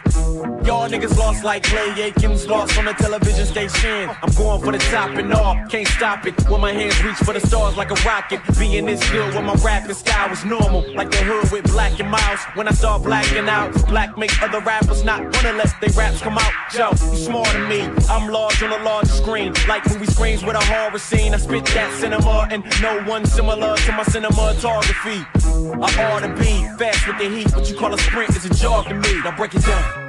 Y'all 0.64 0.88
niggas 0.88 1.16
lost 1.18 1.42
like 1.42 1.64
Clay 1.64 1.90
Aikens 1.98 2.46
lost 2.46 2.78
on 2.78 2.84
the 2.84 2.92
television 2.92 3.44
station. 3.44 4.08
I'm 4.22 4.32
going 4.34 4.62
for 4.62 4.70
the 4.70 4.78
top 4.78 5.10
and 5.10 5.32
all. 5.32 5.56
Can't 5.68 5.88
stop 5.88 6.26
it. 6.26 6.34
When 6.48 6.60
my 6.60 6.72
hands 6.72 7.02
reach 7.02 7.16
for 7.16 7.34
the 7.34 7.40
stars 7.40 7.76
like 7.76 7.90
a 7.90 7.98
rocket. 8.06 8.40
Being 8.56 8.86
this 8.86 9.02
good 9.10 9.34
when 9.34 9.46
my 9.46 9.54
rapping 9.54 9.94
style 9.94 10.30
was 10.30 10.44
normal. 10.44 10.82
Like 10.94 11.10
the 11.10 11.24
hood 11.24 11.50
with 11.50 11.64
black 11.72 11.98
and 11.98 12.08
miles. 12.08 12.40
When 12.54 12.68
I 12.68 12.72
start 12.72 13.02
blacking 13.02 13.48
out, 13.48 13.72
black 13.88 14.16
make 14.16 14.40
other 14.42 14.60
rappers 14.60 15.02
not 15.02 15.22
wanna 15.22 15.54
let 15.54 15.74
their 15.80 15.90
raps 15.90 16.20
come 16.20 16.38
out. 16.38 16.52
Yo, 16.72 16.90
you 16.90 17.16
smarter 17.16 17.58
than 17.58 17.68
me. 17.68 17.80
I'm 18.08 18.30
large 18.30 18.62
on 18.62 18.70
a 18.70 18.84
large 18.84 19.08
screen. 19.08 19.54
Like 19.66 19.82
movie 19.90 20.06
screens 20.06 20.44
with 20.44 20.54
a 20.54 20.64
horror 20.64 20.98
scene. 20.98 21.34
I 21.34 21.38
spit 21.38 21.64
that 21.74 21.92
cinema 21.98 22.46
and 22.52 22.62
no 22.80 23.02
one 23.10 23.26
similar 23.26 23.76
to 23.76 23.92
my 23.92 24.04
cinematography. 24.04 24.99
I 25.02 26.12
ought 26.12 26.20
to 26.20 26.28
be 26.34 26.62
fast 26.76 27.06
with 27.06 27.16
the 27.16 27.30
heat. 27.30 27.50
What 27.54 27.70
you 27.70 27.74
call 27.74 27.94
a 27.94 27.98
sprint 27.98 28.36
is 28.36 28.44
a 28.44 28.54
jog 28.54 28.86
to 28.88 28.94
me. 28.94 29.14
Now 29.22 29.34
break 29.34 29.54
it 29.54 29.64
down. 29.64 29.99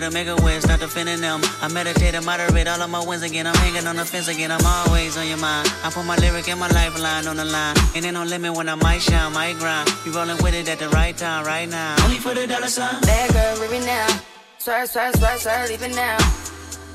To 0.00 0.10
make 0.10 0.28
a 0.28 0.36
way, 0.36 0.60
start 0.60 0.80
defending 0.80 1.20
them. 1.20 1.40
I 1.60 1.68
meditate 1.68 2.14
and 2.14 2.24
moderate 2.24 2.68
all 2.68 2.80
of 2.80 2.90
my 2.90 3.04
wins 3.04 3.22
again. 3.22 3.46
I'm 3.46 3.54
hanging 3.56 3.86
on 3.86 3.96
the 3.96 4.04
fence 4.04 4.28
again. 4.28 4.50
I'm 4.50 4.64
always 4.64 5.16
on 5.16 5.26
your 5.26 5.38
mind. 5.38 5.68
I 5.82 5.90
put 5.90 6.04
my 6.04 6.16
lyric 6.16 6.48
and 6.48 6.60
my 6.60 6.68
lifeline 6.68 7.26
on 7.26 7.36
the 7.36 7.44
line. 7.44 7.76
And 7.94 8.04
ain't 8.04 8.14
no 8.14 8.24
limit 8.24 8.56
when 8.56 8.68
I 8.68 8.74
might 8.74 9.02
shine, 9.02 9.32
might 9.32 9.56
grind. 9.58 9.88
You 10.04 10.12
rolling 10.12 10.36
with 10.42 10.54
it 10.54 10.68
at 10.68 10.78
the 10.78 10.88
right 10.90 11.16
time, 11.16 11.44
right 11.44 11.68
now. 11.68 11.96
Only 12.04 12.18
for 12.18 12.34
the 12.34 12.46
dollar 12.46 12.68
sign. 12.68 13.00
Bad 13.02 13.32
girl, 13.32 13.68
leave 13.68 13.84
now. 13.84 14.08
Swerve, 14.58 14.88
swerve, 14.88 15.14
swerve, 15.16 15.40
swerve, 15.40 15.68
leave 15.70 15.82
it 15.82 15.94
now. 15.94 16.18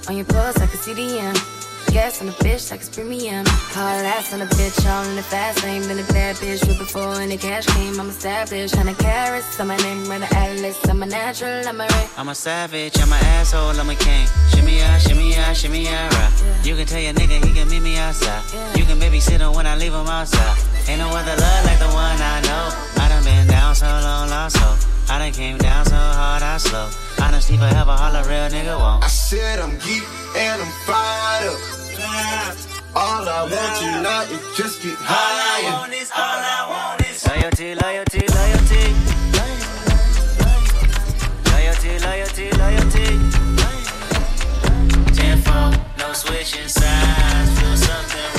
On 0.07 0.15
your 0.15 0.25
pulse, 0.25 0.57
I 0.57 0.67
can 0.67 0.79
see 0.79 0.93
the 0.93 1.19
M. 1.19 1.52
Gas 1.93 2.21
on 2.21 2.25
the 2.25 2.33
bitch, 2.41 2.71
like 2.71 2.79
it's 2.79 2.89
premium. 2.89 3.45
Hard 3.45 4.03
ass 4.03 4.33
on 4.33 4.39
the 4.39 4.45
bitch, 4.57 4.83
all 4.89 5.05
in 5.05 5.15
the 5.15 5.21
fast 5.21 5.63
lane. 5.63 5.83
Been 5.87 5.99
a 5.99 6.07
bad 6.11 6.35
bitch 6.37 6.67
with 6.67 6.79
before 6.79 7.21
any 7.21 7.37
cash 7.37 7.67
came. 7.67 7.99
I'm 7.99 8.09
established, 8.09 8.73
hundred 8.73 8.97
carats. 8.97 9.59
I'm 9.59 9.67
my 9.67 9.77
name, 9.77 10.03
run 10.09 10.21
the 10.21 10.35
atlas. 10.35 10.75
I'm 10.89 11.03
a 11.03 11.05
natural, 11.05 11.67
I'm 11.67 11.79
a 11.79 11.83
ray. 11.85 12.07
I'm 12.17 12.29
a 12.29 12.33
savage, 12.33 12.97
I'm 12.97 13.13
an 13.13 13.23
asshole, 13.37 13.79
I'm 13.79 13.91
a 13.91 13.95
king. 13.95 14.25
Shimmy 14.49 14.81
out, 14.81 15.01
shimmy 15.01 15.35
out, 15.35 15.55
shimmy 15.55 15.87
out, 15.87 16.11
right. 16.15 16.65
You 16.65 16.75
can 16.75 16.87
tell 16.87 16.99
your 16.99 17.13
nigga 17.13 17.45
he 17.45 17.53
can 17.53 17.69
meet 17.69 17.83
me 17.83 17.95
outside. 17.99 18.41
You 18.75 18.85
can 18.85 18.97
babysit 18.99 19.37
him 19.37 19.53
when 19.53 19.67
I 19.67 19.77
leave 19.77 19.93
him 19.93 20.07
outside. 20.07 20.57
Ain't 20.89 20.97
no 20.97 21.09
other 21.09 21.37
love 21.37 21.65
like 21.65 21.77
the 21.77 21.93
one 21.93 22.17
I 22.17 22.41
know. 22.41 23.03
I 23.03 23.07
done 23.07 23.23
been 23.23 23.45
down 23.45 23.75
so 23.75 23.85
long, 23.85 24.29
lost 24.29 24.57
so. 24.57 25.13
I 25.13 25.19
done 25.19 25.31
came 25.31 25.59
down 25.59 25.85
so 25.85 25.95
hard, 25.95 26.41
I 26.41 26.57
slow. 26.57 26.89
Honesty 27.21 27.55
forever, 27.55 27.91
all 27.91 28.15
a 28.15 28.17
holler, 28.17 28.23
real 28.25 28.49
nigga 28.49 28.79
won't. 28.79 29.03
I 29.03 29.07
said 29.07 29.59
I'm 29.59 29.77
geek 29.77 30.01
and 30.35 30.59
I'm 30.59 30.71
fired 30.89 31.53
up. 31.53 31.82
All 32.95 33.27
I 33.27 33.41
want 33.49 33.73
tonight 33.79 34.29
is 34.31 34.57
just 34.57 34.83
get 34.83 34.95
higher. 34.99 35.89
Loyalty, 37.27 37.73
loyalty, 37.75 38.21
loyalty. 38.35 38.85
Loyalty, 41.51 41.99
loyalty, 42.05 42.51
loyalty. 42.61 43.07
Tenfold, 45.13 45.79
no 45.97 46.13
switching 46.13 46.67
sides. 46.67 47.59
Feel 47.59 47.77
something 47.77 48.32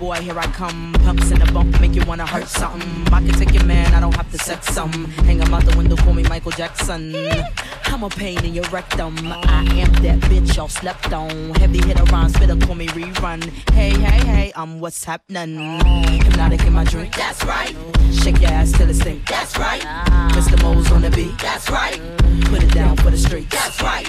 boy, 0.00 0.16
here 0.16 0.38
I 0.38 0.46
come. 0.46 0.94
Pumps 1.04 1.30
in 1.30 1.38
the 1.38 1.52
bump, 1.52 1.78
make 1.78 1.94
you 1.94 2.02
wanna 2.06 2.26
hurt 2.26 2.48
something. 2.48 3.06
I 3.12 3.20
can 3.20 3.34
take 3.34 3.52
your 3.52 3.64
man, 3.64 3.92
I 3.92 4.00
don't 4.00 4.16
have 4.16 4.32
to 4.32 4.38
set 4.38 4.64
some. 4.64 5.04
Hang 5.26 5.38
him 5.40 5.52
out 5.52 5.64
the 5.66 5.76
window, 5.76 5.94
call 5.96 6.14
me 6.14 6.22
Michael 6.22 6.52
Jackson. 6.52 7.14
I'm 7.84 8.02
a 8.02 8.08
pain 8.08 8.42
in 8.44 8.54
your 8.54 8.64
rectum. 8.70 9.14
I 9.26 9.62
am 9.84 9.92
that 10.04 10.20
bitch 10.30 10.56
y'all 10.56 10.68
slept 10.68 11.12
on. 11.12 11.54
Heavy 11.56 11.82
hitter 11.86 12.04
rhyme, 12.04 12.30
spitter, 12.30 12.56
call 12.56 12.76
me 12.76 12.86
rerun. 12.88 13.42
Hey, 13.74 13.90
hey, 13.90 14.24
hey, 14.24 14.52
I'm 14.56 14.80
what's 14.80 15.04
happening. 15.04 15.58
Hypnotic 16.24 16.64
in 16.64 16.72
my 16.72 16.84
drink, 16.84 17.14
that's 17.14 17.44
right. 17.44 17.76
Shake 18.22 18.40
your 18.40 18.50
ass 18.50 18.72
till 18.72 18.88
it 18.88 18.94
stink, 18.94 19.26
that's 19.26 19.58
right. 19.58 19.82
Mr. 20.32 20.60
Mo's 20.62 20.90
on 20.90 21.02
the 21.02 21.10
beat, 21.10 21.36
that's 21.38 21.68
right. 21.68 22.00
Put 22.46 22.62
it 22.62 22.72
down 22.72 22.96
for 22.96 23.10
the 23.10 23.18
street, 23.18 23.50
that's 23.50 23.82
right. 23.82 24.08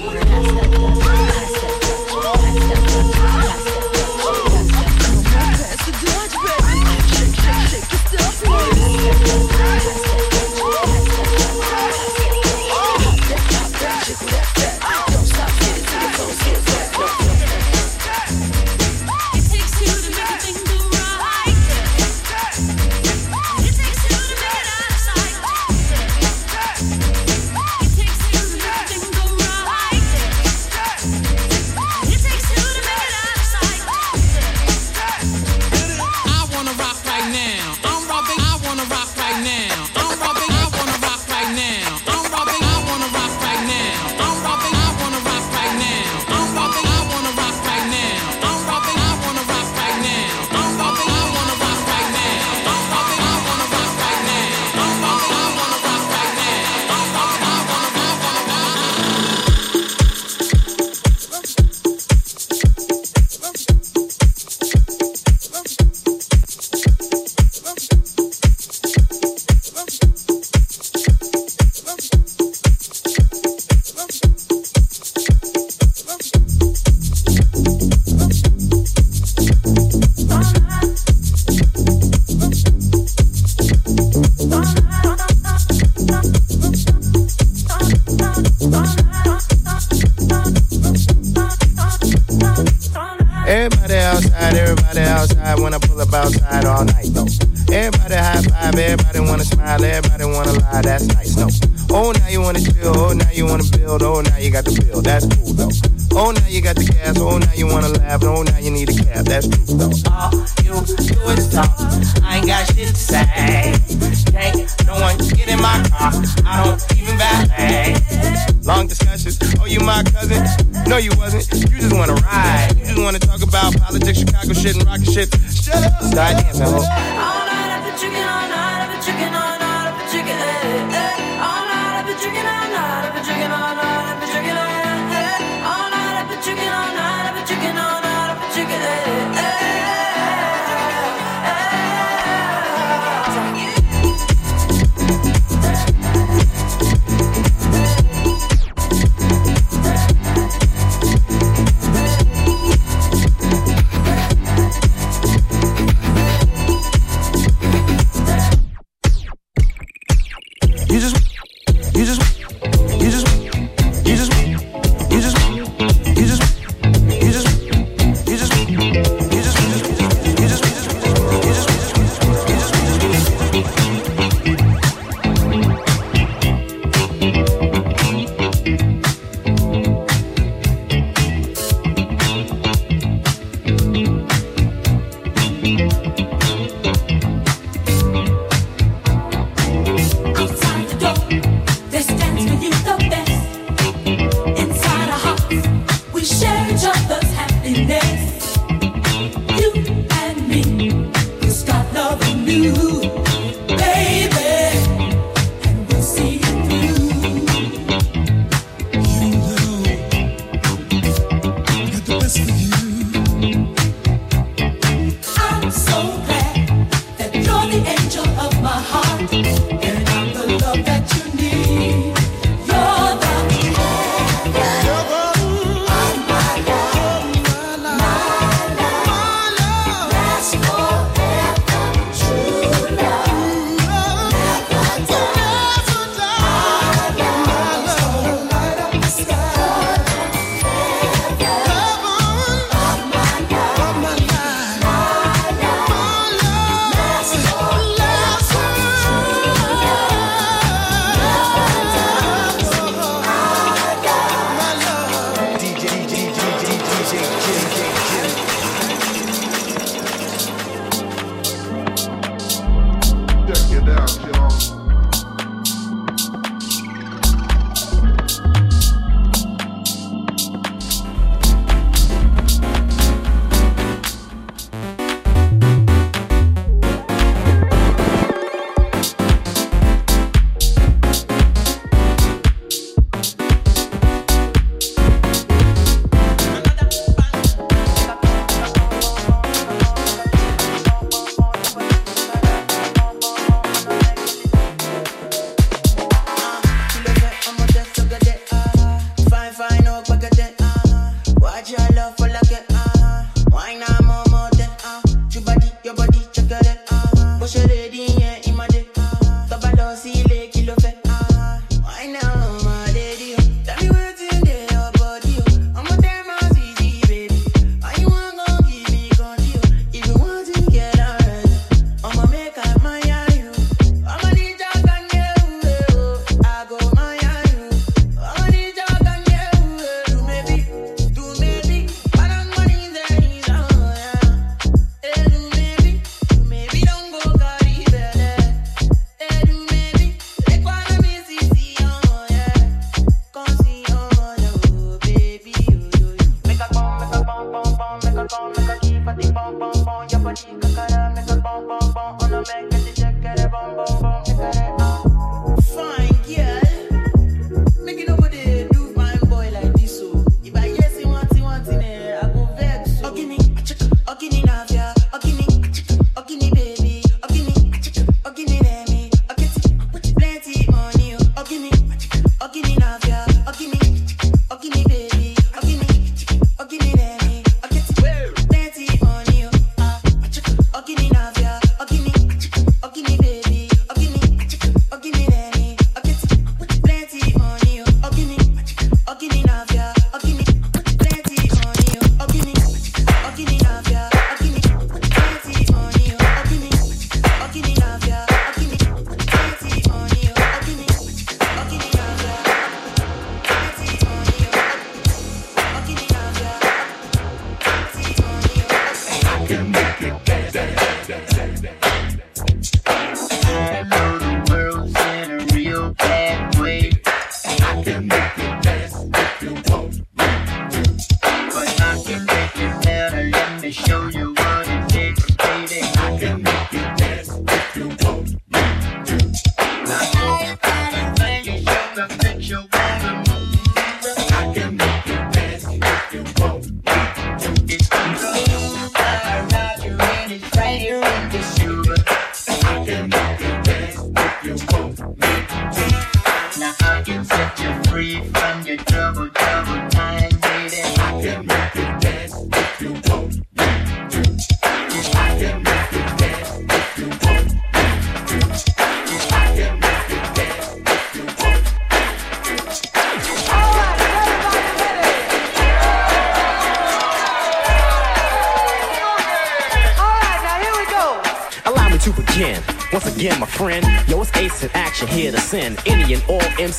Oh, 119.61 119.65
you 119.67 119.79
my 119.79 120.01
cousin? 120.03 120.43
No, 120.87 120.97
you 120.97 121.11
wasn't. 121.17 121.45
You 121.53 121.77
just 121.77 121.95
wanna 121.95 122.15
ride. 122.15 122.73
You 122.79 122.85
just 122.85 122.97
wanna 122.99 123.19
talk 123.19 123.43
about 123.43 123.77
politics, 123.77 124.19
Chicago 124.19 124.53
shit, 124.53 124.75
and 124.75 124.85
rocket 124.87 125.05
shit. 125.05 125.29
Shut 125.53 125.75
up. 125.83 126.01
Start 126.01 126.33
dancing, 126.41 126.65
ho. 126.65 126.71
All 126.73 126.81
night 126.81 127.69
I've 127.69 127.85
been 127.85 127.95
drinking, 127.99 128.25
all 128.25 128.49
night 128.49 128.81
I've 128.81 128.91
been 128.91 129.01
drinking, 129.05 129.35
all 129.37 129.59
night 129.61 129.85
I've 129.85 129.97
been 130.01 130.09
drinking. 130.09 130.39
Eh, 130.41 130.97
eh. 130.97 131.45
All 131.45 131.61
night 131.69 131.93
I've 131.93 132.05
been 132.07 132.17
drinking, 132.17 132.47
all 132.49 132.69
night 132.73 133.05
I've 133.05 133.13
been 133.13 133.23
drinking, 133.23 133.51
all 133.51 133.75
night. 133.75 133.90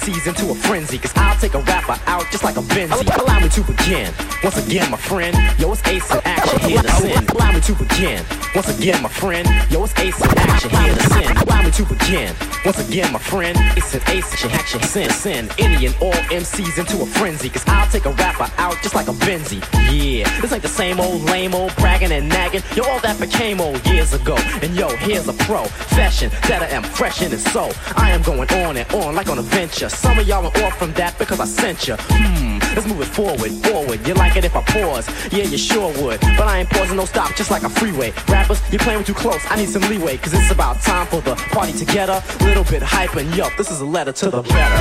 MCs 0.03 0.26
into 0.26 0.50
a 0.50 0.55
frenzy. 0.55 0.98
Cause 0.98 1.12
I'll 1.16 1.38
take 1.38 1.55
a 1.55 1.61
rapper 1.61 1.98
out 2.07 2.26
just 2.30 2.42
like 2.42 2.57
a 2.57 2.61
Benzie. 2.61 3.07
Allow 3.20 3.40
me 3.40 3.48
to 3.48 3.62
begin. 3.62 4.12
Once 4.42 4.66
again, 4.66 4.90
my 4.90 4.96
friend, 4.96 5.36
yo, 5.59 5.72
it's 5.72 5.86
Ace 5.86 6.11
in 6.11 6.20
action 6.24 6.61
here 6.61 6.82
to 6.82 6.90
send. 6.90 7.30
Allow 7.30 7.53
me 7.53 7.61
to 7.61 7.72
begin. 7.74 8.24
Once 8.55 8.78
again, 8.78 9.03
my 9.03 9.09
friend, 9.09 9.48
yo, 9.70 9.84
it's 9.84 9.96
Ace 9.98 10.20
in 10.20 10.38
action 10.38 10.70
here 10.70 10.94
to 10.94 11.03
send. 11.03 11.38
Allow 11.38 11.62
me 11.62 11.70
to 11.70 11.84
begin. 11.84 12.51
Once 12.64 12.78
again, 12.88 13.12
my 13.12 13.18
friend, 13.18 13.58
it's 13.76 13.92
an 13.92 14.00
Ace 14.06 14.44
in 14.44 14.50
action 14.52 14.80
send. 14.82 15.10
Send 15.10 15.52
any 15.58 15.86
and 15.86 15.96
all 16.00 16.12
MCs 16.30 16.78
into 16.78 17.02
a 17.02 17.06
frenzy. 17.06 17.48
Cause 17.48 17.64
I'll 17.66 17.90
take 17.90 18.04
a 18.04 18.12
rapper 18.12 18.48
out 18.56 18.76
just 18.82 18.94
like 18.94 19.08
a 19.08 19.12
Benzie. 19.12 19.60
Yeah, 19.90 20.28
this 20.40 20.52
ain't 20.52 20.62
the 20.62 20.68
same 20.68 21.00
old 21.00 21.22
lame 21.22 21.54
old 21.54 21.74
bragging 21.76 22.12
and 22.12 22.28
nagging. 22.28 22.62
Yo, 22.76 22.84
all 22.84 23.00
that 23.00 23.18
became 23.20 23.60
old 23.60 23.84
years 23.88 24.12
ago. 24.12 24.36
And 24.62 24.76
yo, 24.76 24.88
here's 24.98 25.26
a 25.26 25.32
pro 25.32 25.64
fashion 25.64 26.30
that 26.48 26.62
I 26.62 26.68
am 26.68 26.84
fresh 26.84 27.20
in 27.20 27.32
and 27.32 27.40
so 27.40 27.72
I 27.96 28.10
am 28.10 28.22
going 28.22 28.48
on 28.52 28.76
and 28.76 28.92
on 28.92 29.16
like 29.16 29.28
on 29.28 29.38
a 29.38 29.42
venture. 29.42 29.88
Some 29.88 30.20
of 30.20 30.28
y'all 30.28 30.46
are 30.46 30.64
off 30.64 30.78
from 30.78 30.92
that 30.92 31.18
because 31.18 31.40
I 31.40 31.46
sent 31.46 31.88
you. 31.88 31.96
Hmm, 31.98 32.51
let's 32.74 32.86
move 32.86 33.00
it 33.00 33.06
forward, 33.06 33.50
forward. 33.64 34.06
You 34.06 34.14
like 34.14 34.36
it 34.36 34.44
if 34.44 34.54
I 34.56 34.62
pause? 34.62 35.08
Yeah, 35.32 35.44
you 35.44 35.58
sure 35.58 35.92
would. 36.02 36.20
But 36.20 36.48
I 36.48 36.60
ain't 36.60 36.70
pausing, 36.70 36.96
no 36.96 37.04
stop, 37.04 37.34
just 37.36 37.50
like 37.50 37.62
a 37.62 37.68
freeway. 37.68 38.12
Rappers, 38.28 38.60
you're 38.70 38.78
playing 38.80 39.04
too 39.04 39.14
close. 39.14 39.40
I 39.50 39.56
need 39.56 39.68
some 39.68 39.82
leeway, 39.82 40.16
cause 40.16 40.32
it's 40.34 40.50
about 40.50 40.80
time 40.80 41.06
for 41.06 41.20
the 41.20 41.34
party 41.34 41.72
together. 41.72 42.22
Little 42.40 42.64
bit 42.64 42.82
hype 42.82 43.14
and 43.16 43.34
yo, 43.34 43.48
this 43.56 43.70
is 43.70 43.80
a 43.80 43.86
letter 43.86 44.12
to 44.12 44.30
the 44.30 44.42
better. 44.42 44.80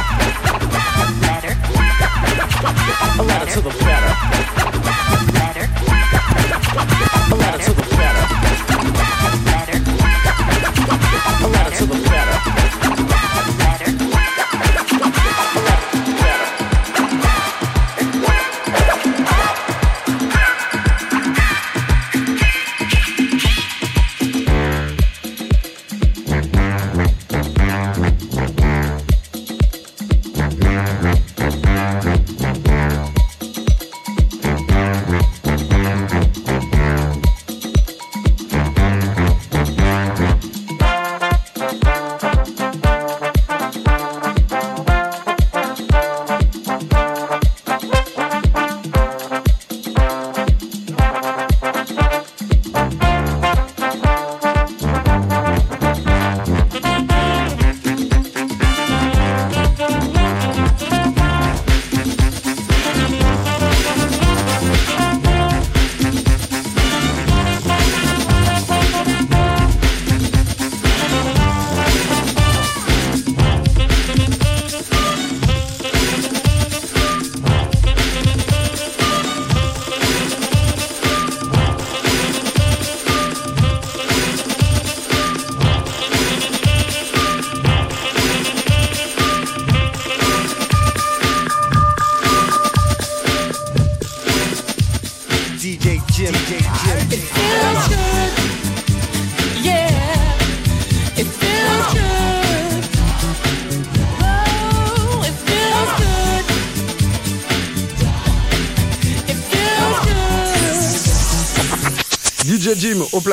A 3.19 3.23
letter 3.23 3.51
to 3.51 3.61
the 3.61 3.69
better. 3.83 4.11
A 5.13 5.25
letter 5.33 7.10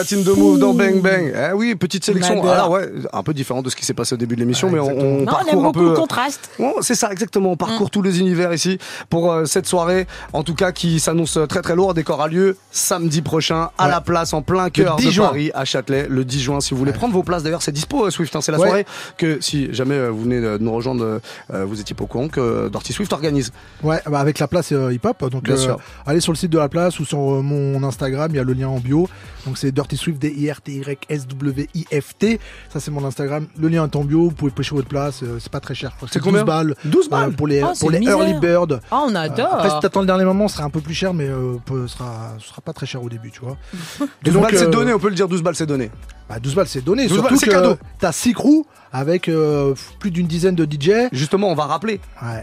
platine 0.08 0.24
de 0.24 0.32
Move 0.38 0.58
dans 0.58 0.72
Bang 0.74 1.00
Bang. 1.02 1.32
Eh 1.50 1.52
oui, 1.54 1.74
petite 1.74 2.04
sélection. 2.04 2.42
Alors 2.48 2.70
ouais, 2.70 2.90
un 3.12 3.22
peu 3.22 3.34
différent 3.34 3.62
de 3.62 3.70
ce 3.70 3.76
qui 3.76 3.84
s'est 3.84 3.94
passé 3.94 4.14
au 4.14 4.18
début 4.18 4.34
de 4.34 4.40
l'émission, 4.40 4.70
mais 4.70 4.78
on, 4.78 4.86
on 4.88 5.18
Non, 5.18 5.22
on 5.22 5.24
parcourt 5.26 5.48
aime 5.52 5.58
un 5.58 5.62
beaucoup 5.62 5.78
peu. 5.80 5.84
le 5.90 5.94
contraste. 5.96 6.50
Bon, 6.58 6.72
c'est 6.80 6.94
ça 6.94 7.10
exactement. 7.12 7.52
On 7.52 7.56
parcourt 7.56 7.90
tous 7.90 8.02
les 8.02 8.20
univers 8.20 8.52
ici 8.52 8.78
pour 9.10 9.30
euh, 9.32 9.44
cette 9.44 9.66
soirée, 9.66 10.06
en 10.32 10.42
tout 10.42 10.54
cas 10.54 10.72
qui 10.72 11.00
s'annonce 11.00 11.38
très 11.48 11.62
très 11.62 11.76
lourde 11.76 11.98
et 11.98 12.04
qui 12.04 12.10
aura 12.12 12.28
lieu 12.28 12.56
samedi 12.70 13.22
prochain 13.22 13.70
à 13.78 13.84
Ouais. 13.88 13.90
la 13.90 14.00
place 14.00 14.32
en 14.34 14.42
plein 14.42 14.68
cœur 14.70 14.96
10 14.96 15.06
de 15.06 15.10
juin. 15.10 15.26
Paris, 15.28 15.50
à 15.54 15.64
Châtelet, 15.64 16.06
le 16.10 16.24
10 16.24 16.40
juin. 16.40 16.60
Si 16.60 16.72
vous 16.72 16.78
voulez 16.78 16.92
prendre 16.92 17.14
vos 17.14 17.22
places, 17.22 17.42
d'ailleurs, 17.42 17.62
c'est 17.62 17.72
dispo 17.72 18.06
euh, 18.06 18.10
Swift. 18.10 18.34
hein, 18.36 18.40
c'est 18.40 18.52
la 18.52 18.58
Ouais. 18.58 18.66
soirée 18.68 18.86
que 19.16 19.38
si 19.40 19.72
jamais 19.72 19.94
euh, 19.94 20.08
vous 20.10 20.22
venez 20.24 20.40
de 20.40 20.58
nous 20.58 20.72
rejoindre, 20.72 21.20
euh, 21.52 21.64
vous 21.64 21.80
étiez 21.80 21.94
pas 21.94 22.04
au 22.04 22.06
courant 22.06 22.28
que 22.28 22.68
Dirty 22.68 22.92
Swift 22.92 23.12
organise. 23.12 23.52
Ouais, 23.82 24.00
bah 24.10 24.18
avec 24.20 24.38
la 24.38 24.48
place 24.48 24.72
euh, 24.72 24.92
hip-hop. 24.92 25.28
Donc, 25.30 25.44
Bien 25.44 25.56
sûr. 25.56 25.78
allez 26.06 26.20
sur 26.20 26.32
le 26.32 26.36
site 26.38 26.50
de 26.50 26.58
la 26.58 26.68
place 26.68 26.98
ou 27.00 27.04
sur 27.04 27.18
euh, 27.18 27.42
mon 27.42 27.82
Instagram, 27.82 28.30
il 28.32 28.36
y 28.36 28.40
a 28.40 28.44
le 28.44 28.52
lien 28.52 28.68
en 28.68 28.78
bio. 28.78 29.08
Donc, 29.46 29.56
c'est 29.58 29.70
Dirty 29.72 29.96
Swift, 29.98 30.18
D-I-R-T-Y-S-W-I-F-T. 30.18 32.40
Ça, 32.72 32.80
c'est 32.80 32.90
mon 32.90 33.04
Instagram. 33.04 33.46
Le 33.58 33.68
lien 33.68 33.84
est 33.84 33.96
en 33.96 34.04
bio. 34.04 34.24
Vous 34.24 34.30
pouvez 34.32 34.50
pêcher 34.50 34.74
votre 34.74 34.88
place. 34.88 35.22
euh, 35.22 35.38
c'est 35.40 35.52
pas 35.52 35.60
très 35.60 35.74
cher. 35.74 35.92
C'est 36.10 36.20
combien 36.20 36.40
12 36.40 36.46
balles. 36.46 36.74
12 36.84 37.08
balles 37.10 37.28
Euh, 37.30 37.32
pour 37.32 37.46
les, 37.46 37.62
Oh, 37.62 37.72
pour 37.78 37.90
les 37.90 38.00
early 38.02 38.34
bird. 38.34 38.80
Oh, 38.90 39.06
on 39.08 39.14
adore. 39.14 39.54
Après, 39.54 39.70
si 39.70 39.76
t'attends 39.80 40.00
le 40.00 40.06
dernier 40.06 40.24
moment, 40.24 40.48
ce 40.48 40.56
sera 40.56 40.64
un 40.66 40.70
peu 40.70 40.80
plus 40.80 40.94
cher, 40.94 41.12
mais 41.14 41.28
euh, 41.28 41.56
ce 41.68 41.86
sera, 41.88 42.34
sera 42.38 42.60
pas 42.62 42.72
très 42.72 42.86
cher 42.86 43.02
au 43.02 43.08
début, 43.08 43.30
tu 43.30 43.40
vois. 43.40 43.56
12 44.24 44.34
balles, 44.34 44.56
c'est 44.56 44.66
euh, 44.66 44.70
donné, 44.70 44.92
on 44.92 44.98
peut 44.98 45.08
le 45.08 45.14
dire, 45.14 45.28
12 45.28 45.42
balles, 45.42 45.54
c'est 45.56 45.66
donné. 45.66 45.90
Bah, 46.28 46.38
12 46.40 46.54
balles, 46.54 46.68
c'est 46.68 46.84
donné. 46.84 47.04
12 47.06 47.12
Surtout 47.14 47.28
balles, 47.30 47.38
c'est 47.38 47.46
que 47.46 47.50
cadeau. 47.52 47.78
t'as 47.98 48.12
6 48.12 48.34
crews 48.34 48.66
avec 48.92 49.28
euh, 49.28 49.74
plus 49.98 50.10
d'une 50.10 50.26
dizaine 50.26 50.54
de 50.54 50.64
DJ. 50.64 51.08
Justement, 51.12 51.48
on 51.50 51.54
va 51.54 51.64
rappeler. 51.64 52.00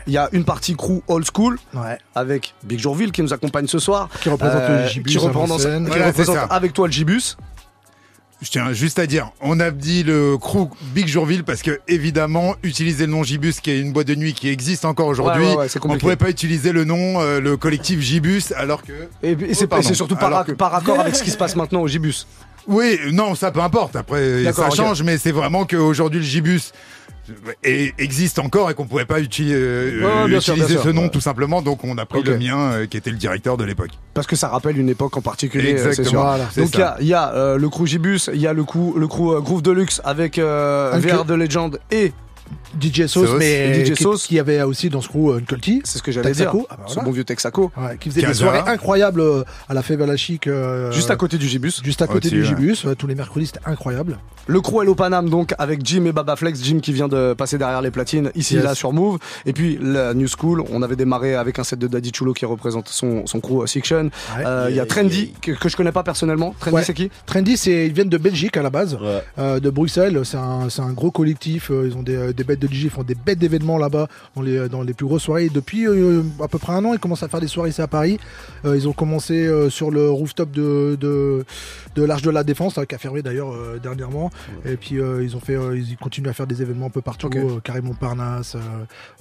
Il 0.08 0.14
y 0.14 0.18
a 0.18 0.28
une 0.32 0.44
partie 0.44 0.76
crew 0.76 1.02
old 1.08 1.26
school 1.32 1.60
Ouais. 1.74 1.98
avec 2.16 2.54
Big 2.64 2.80
Jourville 2.80 3.12
qui 3.12 3.22
nous 3.22 3.34
accompagne 3.34 3.68
ce 3.68 3.78
soir. 3.80 4.10
Qui 4.22 4.30
représente 4.30 4.62
Euh, 4.62 4.84
le 4.84 4.90
Gibus 4.90 5.12
Qui 5.12 5.18
à 5.18 5.22
représente, 5.22 5.50
l'ancienne. 5.50 5.84
qui 5.84 5.90
Voilà, 5.90 6.06
c'est 6.06 6.10
représente 6.22 6.36
ça. 6.36 6.44
avec 6.46 6.74
toi 6.74 6.88
le 6.88 6.94
Gibus. 6.94 7.38
Je 8.42 8.50
tiens 8.50 8.74
juste 8.74 9.00
à 9.00 9.08
dire, 9.08 9.32
on 9.40 9.60
a 9.62 9.72
dit 9.72 10.04
le 10.04 10.38
crew 10.38 10.68
Big 10.94 11.08
Jourville 11.08 11.44
parce 11.46 11.62
que 11.62 11.80
évidemment, 11.88 12.56
utiliser 12.64 13.06
le 13.06 13.12
nom 13.14 13.24
Gibus, 13.24 13.62
qui 13.62 13.72
est 13.72 13.80
une 13.80 13.94
boîte 13.94 14.08
de 14.08 14.16
nuit 14.16 14.34
qui 14.34 14.50
existe 14.50 14.84
encore 14.84 15.08
aujourd'hui, 15.08 15.44
Ouais, 15.44 15.50
ouais, 15.52 15.58
ouais, 15.58 15.68
c'est 15.70 15.80
on 15.80 15.84
compliqué. 15.84 16.02
pourrait 16.02 16.16
pas 16.18 16.30
utiliser 16.30 16.74
le 16.74 16.84
nom, 16.84 17.22
euh, 17.22 17.40
le 17.40 17.56
collectif 17.56 18.02
Gibus, 18.02 18.52
alors 18.58 18.84
que. 18.84 18.92
Et, 19.24 19.32
et 19.32 19.54
c'est 19.54 19.64
Oh, 19.66 19.68
pardon. 19.68 19.88
c'est 19.88 19.94
surtout 19.94 20.16
par, 20.18 20.28
Alors 20.28 20.42
ac- 20.42 20.48
que- 20.48 20.52
par 20.52 20.76
accord 20.76 21.00
avec 21.00 21.16
ce 21.16 21.24
qui 21.24 21.32
se 21.32 21.38
passe 21.38 21.56
maintenant 21.56 21.82
au 21.82 21.88
Gibus. 21.88 22.28
Oui, 22.68 22.98
non, 23.12 23.36
ça 23.36 23.52
peu 23.52 23.60
importe. 23.62 23.96
Après, 23.96 24.52
ça 24.54 24.70
change, 24.70 25.04
mais 25.04 25.18
c'est 25.18 25.32
vraiment 25.32 25.66
qu'aujourd'hui 25.66 26.20
le 26.20 26.26
Gibus 26.26 26.72
et- 27.64 27.94
existe 27.98 28.38
encore 28.38 28.70
et 28.70 28.76
qu'on 28.76 28.86
pouvait 28.86 29.06
pas 29.06 29.20
uti- 29.20 29.50
euh, 29.52 30.00
Ouais, 30.00 30.22
ouais, 30.24 30.28
bien 30.30 30.40
sûr, 30.40 30.54
utiliser 30.56 30.80
ce 30.82 30.90
nom 30.90 31.04
Ouais. 31.04 31.10
tout 31.10 31.22
simplement. 31.22 31.62
Donc 31.64 31.84
on 31.84 31.98
a 31.98 32.06
pris 32.06 32.22
le 32.24 32.38
mien, 32.38 32.58
euh, 32.72 32.86
qui 32.86 32.98
était 32.98 33.10
le 33.10 33.18
directeur 33.18 33.58
de 33.58 33.64
l'époque. 33.64 33.90
Parce 34.14 34.28
que 34.28 34.36
ça 34.36 34.48
rappelle 34.48 34.78
une 34.78 34.90
époque 34.90 35.18
en 35.18 35.22
particulier, 35.22 35.74
euh, 35.74 35.88
Exactement. 35.88 36.10
sûr. 36.10 36.20
Voilà, 36.22 36.46
c'est 36.52 36.62
Donc 36.62 36.74
il 36.76 36.80
y 37.08 37.14
a, 37.14 37.24
y 37.26 37.34
euh, 37.36 37.58
le 37.58 37.70
crew 37.70 37.86
Gibus, 37.88 38.30
il 38.34 38.40
y 38.42 38.48
a 38.48 38.54
le 38.54 38.64
crew, 38.64 38.94
le 38.98 39.08
crew 39.08 39.42
Groove 39.42 39.62
Deluxe 39.64 40.02
avec 40.04 40.38
VR 40.38 41.26
de 41.26 41.34
Legend 41.34 41.80
et 41.92 42.14
DJ 42.80 43.06
Sauce, 43.08 43.30
mais 43.38 43.86
DJ 43.86 43.94
qui, 43.94 44.04
Sauce. 44.04 44.28
qui 44.28 44.38
avait 44.40 44.62
aussi 44.64 44.90
dans 44.90 45.00
ce 45.02 45.08
crew 45.08 45.30
euh, 45.32 45.40
Nkolti. 45.40 45.82
C'est 45.86 45.98
ce 45.98 46.04
que 46.04 46.12
j'allais 46.12 46.32
dire. 46.32 46.52
Texaco. 46.52 46.68
Ah 46.70 46.76
bah 46.78 46.84
Ce 46.88 46.94
voilà. 46.96 47.06
bon 47.08 47.12
vieux 47.14 47.24
Texaco. 47.24 47.72
Ouais, 47.78 47.98
qui 47.98 48.10
faisait 48.10 48.26
des 48.28 48.34
soirées 48.34 48.64
incroyables 48.68 49.22
euh, 49.22 49.44
à 49.70 49.74
la 49.74 49.82
Fève 49.82 50.16
Chic. 50.18 50.48
euh, 50.48 50.92
Juste 50.92 51.10
à 51.12 51.16
côté 51.16 51.38
du 51.38 51.48
Gibus. 51.48 51.82
Juste 51.84 52.02
à 52.02 52.08
côté 52.08 52.30
du 52.30 52.42
ouais. 52.42 52.46
Gibus. 52.48 52.84
ouais, 52.84 52.96
tous 52.96 53.08
les 53.08 53.16
mercredis, 53.16 53.48
c'était 53.48 53.60
incroyable. 53.66 54.18
Le 54.48 54.62
crew 54.62 54.82
Hello 54.84 54.94
Panam 54.94 55.30
donc 55.30 55.54
avec 55.58 55.84
Jim 55.86 56.06
et 56.06 56.12
Baba 56.12 56.36
Flex, 56.36 56.62
Jim 56.64 56.80
qui 56.82 56.94
vient 56.94 57.08
de 57.08 57.34
passer 57.34 57.58
derrière 57.58 57.82
les 57.82 57.90
platines 57.92 58.30
ici 58.36 58.56
Yes. 58.56 58.64
là 58.64 58.76
sur 58.76 58.94
Move 58.94 59.18
et 59.48 59.54
puis 59.54 59.80
la 59.82 60.14
New 60.14 60.28
School, 60.28 60.62
on 60.70 60.84
avait 60.84 60.96
démarré 60.96 61.34
avec 61.36 61.58
un 61.58 61.64
set 61.64 61.80
de 61.80 61.88
Daddy 61.88 62.12
Chulo 62.14 62.34
qui 62.34 62.46
représente 62.46 62.88
son, 62.90 63.26
son 63.26 63.40
crew 63.40 63.64
euh, 63.64 63.66
Section. 63.66 64.12
Euh, 64.40 64.68
Il 64.70 64.76
y 64.76 64.80
a 64.80 64.86
Trendy 64.86 65.34
que, 65.42 65.52
que 65.54 65.68
je 65.68 65.76
connais 65.76 65.92
pas 65.92 66.04
personnellement. 66.04 66.54
Trendy 66.60 66.76
Ouais. 66.76 66.84
c'est 66.84 66.94
qui? 66.94 67.10
Trendy, 67.26 67.58
c'est 67.58 67.88
ils 67.88 67.94
viennent 67.94 68.10
de 68.10 68.18
Belgique 68.18 68.56
à 68.58 68.62
la 68.62 68.70
base, 68.70 68.98
euh, 69.40 69.60
de 69.60 69.70
Bruxelles. 69.72 70.22
C'est 70.26 70.38
un, 70.38 70.70
c'est 70.70 70.82
un 70.82 70.92
gros 70.92 71.10
collectif. 71.10 71.72
Ils 71.72 71.96
ont 71.98 72.04
des, 72.04 72.34
des 72.36 72.44
bêtes 72.44 72.60
de 72.60 72.68
DJ, 72.68 72.84
ils 72.86 72.90
font 72.90 73.04
des 73.04 73.16
bêtes 73.16 73.40
d'événements 73.40 73.78
là-bas 73.78 74.08
dans 74.36 74.42
les, 74.42 74.70
dans 74.70 74.82
les 74.84 74.94
plus 74.94 75.06
grosses 75.08 75.24
soirées. 75.24 75.46
Et 75.46 75.50
depuis 75.50 75.88
euh, 75.88 76.22
à 76.44 76.48
peu 76.48 76.58
près 76.60 76.74
un 76.74 76.84
an, 76.86 76.94
ils 76.94 77.00
commencent 77.00 77.24
à 77.24 77.28
faire 77.28 77.40
des 77.42 77.48
soirées 77.48 77.70
ici 77.70 77.82
à 77.82 77.88
Paris. 77.88 78.20
Euh, 78.66 78.76
ils 78.78 78.88
ont 78.88 78.94
commencé 78.94 79.34
euh, 79.48 79.70
sur 79.70 79.92
le 79.92 80.10
rooftop 80.10 80.52
de, 80.52 80.98
de, 81.00 81.46
de 81.96 82.04
l'Arche 82.04 82.22
de 82.22 82.30
la 82.30 82.44
Défense, 82.44 82.78
là, 82.78 82.86
qui 82.86 82.96
a 82.96 82.98
fermé 82.98 83.22
d'ailleurs 83.22 83.52
euh, 83.54 83.80
dernièrement. 83.82 84.30
Et 84.66 84.76
puis 84.78 85.00
euh, 85.00 85.24
ils 85.24 85.36
ont 85.36 85.40
fait, 85.40 85.56
euh, 85.56 85.78
ils 85.78 85.98
continuent 85.98 86.30
à 86.30 86.34
faire 86.34 86.48
des 86.48 86.62
événements 86.62 86.88
un 86.88 86.90
peu 86.90 87.02
partout, 87.02 87.28
Ok. 87.28 87.36
euh, 87.38 87.60
carrément 87.64 87.94
Parnasse, 87.94 88.56
euh, 88.56 88.60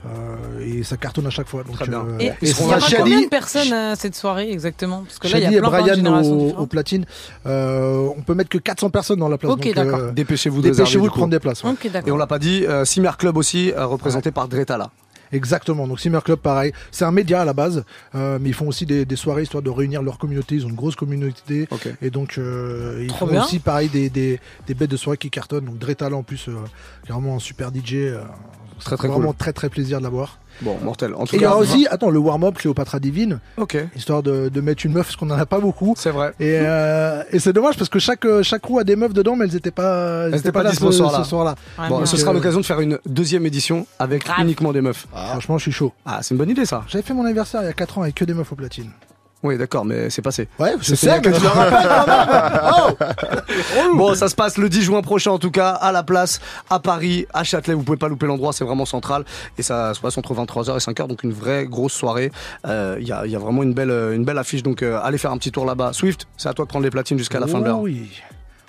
euh, 0.07 0.61
et 0.79 0.83
ça 0.83 0.97
cartonne 0.97 1.27
à 1.27 1.31
chaque 1.31 1.49
fois. 1.49 1.63
Donc, 1.65 1.75
Très 1.77 1.87
bien. 1.87 2.05
euh, 2.07 2.19
Et 2.21 2.27
Et 2.27 2.35
il 2.43 2.49
y 2.49 2.63
aura 2.63 2.79
combien 2.97 3.21
de 3.23 3.29
personnes 3.29 3.73
à 3.73 3.97
cette 3.97 4.15
soirée 4.15 4.51
exactement? 4.51 5.03
Parce 5.05 5.19
que 5.19 5.29
là, 5.29 5.39
il 5.39 5.43
y 5.43 5.47
a 5.47 5.53
et 5.53 5.59
plein, 5.61 5.71
de 5.71 6.03
Brian 6.03 6.55
au, 6.59 6.67
platine. 6.67 7.05
Euh, 7.47 8.09
on 8.17 8.23
peut 8.23 8.35
mettre 8.35 8.51
que 8.51 8.59
400 8.59 8.91
personnes 8.91 9.19
dans 9.19 9.29
la 9.29 9.39
place. 9.39 9.53
Ok, 9.53 9.65
donc, 9.65 9.75
d'accord. 9.75 9.99
euh, 9.99 10.13
Dépêchez-vous 10.13 10.63
de 10.63 10.71
Dépêchez-vous 10.71 11.05
du 11.05 11.11
de 11.11 11.15
prendre 11.15 11.31
des 11.31 11.39
places. 11.39 11.63
ouais. 11.65 11.71
Ok, 11.71 11.91
Et 12.07 12.11
on 12.11 12.17
l'a 12.17 12.27
pas 12.27 12.39
dit, 12.39 12.65
euh, 12.67 12.85
Simmer 13.05 13.17
Club 13.19 13.37
aussi 13.37 13.71
euh, 13.73 13.87
représenté 13.87 14.31
par 14.31 14.49
Dretala. 14.49 14.91
Exactement. 15.33 15.87
Donc 15.89 16.01
Simmer 16.01 16.21
Club, 16.25 16.39
pareil. 16.39 16.73
C'est 16.91 17.05
un 17.05 17.11
média 17.11 17.41
à 17.43 17.45
la 17.45 17.53
base, 17.53 17.85
euh, 18.15 18.39
mais 18.41 18.51
ils 18.51 18.55
font 18.55 18.69
aussi 18.69 18.87
des, 18.87 19.05
des 19.05 19.17
soirées 19.17 19.43
histoire 19.43 19.63
de 19.63 19.71
réunir 19.71 20.03
leur 20.03 20.17
communauté. 20.19 20.55
Ils 20.55 20.65
ont 20.65 20.69
une 20.71 20.75
grosse 20.75 20.97
communauté. 20.97 21.69
Et 22.01 22.11
donc, 22.11 22.39
euh, 22.39 23.01
ils 23.03 23.09
Trop 23.09 23.27
font 23.27 23.33
bien. 23.33 23.43
aussi, 23.45 23.59
pareil, 23.59 23.89
des, 23.89 24.09
des, 24.11 24.41
des 24.67 24.75
bêtes 24.75 24.91
de 24.91 24.97
soirée 24.97 25.19
qui 25.19 25.31
cartonnent. 25.31 25.65
Donc 25.67 25.79
Dretala 25.79 26.17
en 26.17 26.23
plus, 26.23 26.49
euh, 26.49 26.53
est 27.09 27.13
vraiment 27.13 27.37
un 27.37 27.41
super 27.41 27.71
DJ. 27.75 27.95
euh, 27.95 28.23
Très 28.81 28.97
très 28.97 29.09
vraiment 29.09 29.29
cool. 29.29 29.37
très 29.37 29.53
très 29.53 29.69
plaisir 29.69 29.99
de 29.99 30.03
l'avoir. 30.05 30.39
Bon, 30.63 30.77
mortel. 30.83 31.15
En 31.15 31.25
tout 31.27 31.35
Et 31.35 31.39
il 31.39 31.43
y 31.43 31.47
aura 31.47 31.57
aussi, 31.59 31.87
attends, 31.91 32.11
le 32.11 32.19
warm-up 32.19 32.57
Cléopatra 32.59 33.01
Divine, 33.01 33.41
Ok. 33.57 33.77
histoire 33.97 34.23
de, 34.23 34.49
de 34.49 34.61
mettre 34.61 34.87
une 34.87 34.93
meuf, 34.93 35.07
parce 35.07 35.17
qu'on 35.17 35.31
en 35.31 35.39
a 35.39 35.47
pas 35.47 35.61
beaucoup. 35.61 35.95
C'est 35.97 36.11
vrai. 36.11 36.33
Et, 36.41 36.59
euh, 36.63 37.23
et 37.33 37.39
c'est 37.39 37.53
dommage 37.53 37.77
parce 37.77 37.89
que 37.91 37.99
chaque, 37.99 38.25
euh, 38.25 38.43
chaque 38.43 38.65
roue 38.65 38.79
a 38.79 38.85
des 38.85 38.97
meufs 38.97 39.13
dedans, 39.13 39.37
mais 39.37 39.45
elles 39.47 39.57
étaient 39.57 39.71
pas, 39.71 40.27
Elles 40.29 40.37
étaient 40.37 40.53
pas 40.53 40.63
là 40.63 40.71
dispo 40.71 40.93
ce, 40.93 40.99
soir-là. 40.99 41.25
ce. 41.25 41.35
Ouais, 41.83 41.89
Bon, 41.89 42.07
ce 42.07 42.17
sera 42.17 42.31
euh, 42.31 42.35
l'occasion 42.35 42.61
de 42.61 42.65
faire 42.67 42.81
une 42.81 42.99
deuxième 43.07 43.45
édition 43.47 43.87
avec 43.99 44.25
Grave. 44.25 44.41
uniquement 44.41 44.73
des 44.73 44.81
meufs. 44.81 45.07
Franchement, 45.13 45.59
je 45.59 45.63
suis 45.63 45.73
chaud. 45.73 45.93
Ah, 46.07 46.21
c'est 46.23 46.35
une 46.35 46.39
bonne 46.39 46.51
idée 46.51 46.65
ça. 46.67 46.85
J'avais 46.89 47.03
fait 47.03 47.15
mon 47.15 47.25
anniversaire 47.25 47.63
il 47.63 47.67
y 47.67 47.69
a 47.69 47.73
4 47.73 47.99
ans 47.99 48.03
avec 48.03 48.15
que 48.15 48.25
des 48.25 48.35
meufs 48.35 48.51
au 48.51 48.55
platine. 48.57 48.91
Oui, 49.45 49.59
d'accord, 49.59 49.85
mais 49.85 50.09
c'est 50.11 50.23
passé. 50.23 50.49
Ouais, 50.59 50.73
je 50.81 50.95
sais, 50.95 51.21
mais 51.21 51.33
je 51.35 51.41
le 51.41 51.49
quand 51.49 51.57
même. 51.61 51.75
Oh 52.77 53.97
Bon, 53.97 54.15
ça 54.15 54.29
se 54.29 54.35
passe 54.35 54.57
le 54.57 54.69
10 54.69 54.83
juin 54.83 55.03
prochain 55.03 55.31
en 55.33 55.39
tout 55.39 55.51
cas, 55.51 55.71
à 55.71 55.93
la 55.93 56.03
place, 56.03 56.41
à 56.71 56.81
Paris, 56.81 57.27
à 57.35 57.45
Châtelet. 57.45 57.75
Vous 57.75 57.83
pouvez 57.83 57.99
pas 57.99 58.09
louper 58.09 58.27
l'endroit, 58.27 58.53
c'est 58.55 58.65
vraiment 58.65 58.87
central. 58.87 59.25
Et 59.59 59.63
ça 59.63 59.93
se 59.95 60.01
passe 60.01 60.17
entre 60.19 60.35
23h 60.35 60.75
et 60.77 60.93
5h, 60.93 61.07
donc 61.07 61.23
une 61.23 61.33
vraie 61.33 61.67
grosse 61.67 61.93
soirée. 61.93 62.33
Euh, 62.67 62.97
Il 63.01 63.07
y, 63.07 63.13
a, 63.13 63.27
il 63.27 63.31
y 63.33 63.37
a 63.37 63.39
vraiment 63.39 63.63
une 63.63 63.75
belle, 63.75 63.91
une 63.91 64.25
belle 64.25 64.39
affiche, 64.39 64.63
donc 64.63 64.83
euh, 64.83 64.99
allez 65.03 65.19
faire 65.19 65.31
un 65.31 65.39
petit 65.39 65.53
tour 65.53 65.67
là-bas. 65.67 65.93
Swift, 65.93 66.27
c'est 66.39 66.49
à 66.49 66.55
toi 66.55 66.65
de 66.65 66.71
prendre 66.71 66.85
les 66.85 66.91
platines 66.91 67.19
jusqu'à 67.19 67.39
la 67.39 67.47
fin 67.47 67.61
de 67.61 67.65
l'heure. 67.67 67.79
Oh 67.81 67.85
Oui. 67.85 68.09